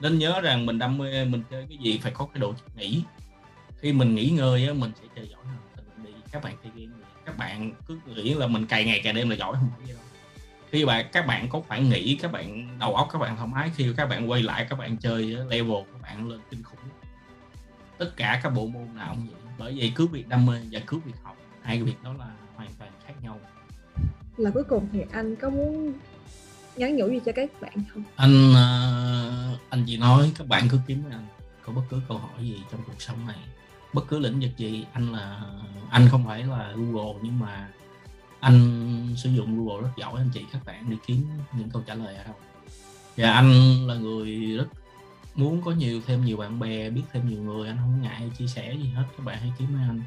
Nên 0.00 0.18
nhớ 0.18 0.40
rằng 0.40 0.66
mình 0.66 0.78
đam 0.78 0.98
mê, 0.98 1.24
mình 1.24 1.42
chơi 1.50 1.66
cái 1.68 1.78
gì 1.78 1.98
phải 2.02 2.12
có 2.12 2.26
cái 2.34 2.40
độ 2.40 2.54
nghỉ 2.76 3.02
khi 3.78 3.92
mình 3.92 4.14
nghỉ 4.14 4.30
ngơi 4.30 4.66
á, 4.66 4.72
mình 4.72 4.92
sẽ 5.00 5.08
chơi 5.16 5.28
giỏi 5.28 5.40
hơn. 5.44 5.56
Các 6.32 6.42
bạn 6.44 6.56
chơi 6.62 6.72
game 6.76 7.02
các 7.26 7.36
bạn 7.38 7.72
cứ 7.86 7.98
nghĩ 8.06 8.34
là 8.34 8.46
mình 8.46 8.66
cày 8.66 8.84
ngày 8.84 9.00
cày 9.04 9.12
đêm 9.12 9.30
là 9.30 9.36
giỏi 9.36 9.56
không 9.60 9.68
phải 9.78 9.88
đâu 9.88 10.02
khi 10.72 10.84
bạn 10.84 11.06
các 11.12 11.26
bạn 11.26 11.48
có 11.48 11.60
khoảng 11.68 11.90
nghỉ 11.90 12.18
các 12.22 12.32
bạn 12.32 12.78
đầu 12.78 12.96
óc 12.96 13.08
các 13.12 13.18
bạn 13.18 13.36
thoải 13.36 13.48
mái 13.48 13.70
khi 13.76 13.88
các 13.96 14.06
bạn 14.06 14.30
quay 14.30 14.42
lại 14.42 14.66
các 14.70 14.78
bạn 14.78 14.96
chơi 14.96 15.24
level 15.24 15.76
các 15.92 16.02
bạn 16.02 16.28
lên 16.28 16.40
kinh 16.50 16.62
khủng. 16.62 16.78
Tất 17.98 18.12
cả 18.16 18.40
các 18.42 18.50
bộ 18.50 18.66
môn 18.66 18.94
nào 18.94 19.14
cũng 19.14 19.26
vậy 19.26 19.40
bởi 19.58 19.74
vậy 19.78 19.92
cứ 19.94 20.06
việc 20.06 20.28
đam 20.28 20.46
mê 20.46 20.60
và 20.70 20.80
cứ 20.86 20.98
việc 20.98 21.12
học 21.22 21.36
hai 21.62 21.76
cái 21.76 21.84
việc 21.84 22.02
đó 22.02 22.12
là 22.18 22.26
hoàn 22.54 22.68
toàn 22.78 22.90
khác 23.06 23.12
nhau. 23.22 23.40
Là 24.36 24.50
cuối 24.50 24.64
cùng 24.64 24.88
thì 24.92 25.00
anh 25.12 25.36
có 25.36 25.50
muốn 25.50 25.92
nhắn 26.76 26.96
nhủ 26.96 27.08
gì 27.08 27.20
cho 27.26 27.32
các 27.34 27.50
bạn 27.60 27.74
không? 27.94 28.02
Anh 28.16 28.54
ờ, 28.54 29.58
anh 29.70 29.84
chỉ 29.86 29.96
nói 29.96 30.32
các 30.38 30.48
bạn 30.48 30.68
cứ 30.68 30.78
kiếm 30.86 31.02
anh 31.10 31.26
có 31.64 31.72
bất 31.72 31.82
cứ 31.90 32.00
câu 32.08 32.18
hỏi 32.18 32.40
gì 32.40 32.62
trong 32.70 32.80
cuộc 32.86 33.02
sống 33.02 33.26
này. 33.26 33.38
Bất 33.92 34.08
cứ 34.08 34.18
lĩnh 34.18 34.40
vực 34.40 34.50
gì 34.56 34.86
anh 34.92 35.12
là 35.12 35.42
anh 35.90 36.08
không 36.10 36.26
phải 36.26 36.44
là 36.44 36.72
google 36.76 37.20
nhưng 37.22 37.38
mà 37.38 37.68
anh 38.42 39.14
sử 39.16 39.30
dụng 39.30 39.56
google 39.56 39.82
rất 39.82 39.90
giỏi, 39.96 40.12
anh 40.16 40.30
chị 40.34 40.44
các 40.52 40.64
bạn 40.64 40.90
đi 40.90 40.96
kiếm 41.06 41.26
những 41.58 41.70
câu 41.70 41.82
trả 41.86 41.94
lời 41.94 42.14
ở 42.14 42.24
đâu. 42.24 42.34
Và 43.16 43.32
anh 43.32 43.86
là 43.86 43.94
người 43.94 44.56
rất 44.56 44.66
muốn 45.34 45.62
có 45.62 45.70
nhiều, 45.70 46.02
thêm 46.06 46.24
nhiều 46.24 46.36
bạn 46.36 46.60
bè, 46.60 46.90
biết 46.90 47.02
thêm 47.12 47.28
nhiều 47.28 47.42
người, 47.42 47.68
anh 47.68 47.76
không 47.76 48.02
ngại 48.02 48.30
chia 48.38 48.46
sẻ 48.46 48.74
gì 48.82 48.88
hết. 48.88 49.04
Các 49.16 49.24
bạn 49.24 49.38
hãy 49.40 49.52
kiếm 49.58 49.68
anh. 49.88 50.02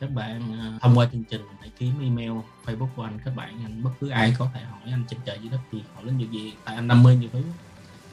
Các 0.00 0.10
bạn 0.10 0.52
à, 0.60 0.78
thông 0.80 0.98
qua 0.98 1.08
chương 1.12 1.24
trình 1.24 1.40
hãy 1.60 1.70
kiếm 1.78 1.92
email, 2.00 2.32
facebook 2.64 2.88
của 2.96 3.02
anh. 3.02 3.18
Các 3.24 3.36
bạn, 3.36 3.64
anh, 3.64 3.82
bất 3.82 3.90
cứ 4.00 4.08
ai 4.08 4.34
có 4.38 4.50
thể 4.54 4.60
hỏi 4.60 4.80
anh 4.84 5.04
trên 5.08 5.20
trời 5.24 5.38
dưới 5.42 5.50
đất 5.50 5.60
gì 5.72 5.82
hỏi 5.94 6.04
lĩnh 6.04 6.18
vực 6.18 6.30
gì, 6.30 6.52
tại 6.64 6.74
anh 6.74 6.88
đam 6.88 7.02
mê 7.02 7.16
nhiều 7.16 7.30
thứ. 7.32 7.42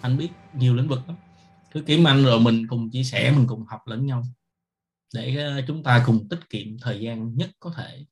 Anh 0.01 0.17
biết 0.17 0.29
nhiều 0.53 0.75
lĩnh 0.75 0.88
vực 0.88 0.99
lắm. 1.07 1.15
Cứ 1.71 1.81
kiếm 1.81 2.07
anh 2.07 2.23
rồi 2.23 2.39
mình 2.39 2.67
cùng 2.67 2.89
chia 2.89 3.03
sẻ, 3.03 3.31
mình 3.31 3.47
cùng 3.47 3.65
học 3.65 3.81
lẫn 3.85 4.05
nhau. 4.05 4.23
Để 5.13 5.38
à, 5.38 5.62
chúng 5.67 5.83
ta 5.83 6.03
cùng 6.05 6.29
tiết 6.29 6.49
kiệm 6.49 6.79
thời 6.81 7.01
gian 7.01 7.35
nhất 7.35 7.49
có 7.59 7.73
thể. 7.77 8.05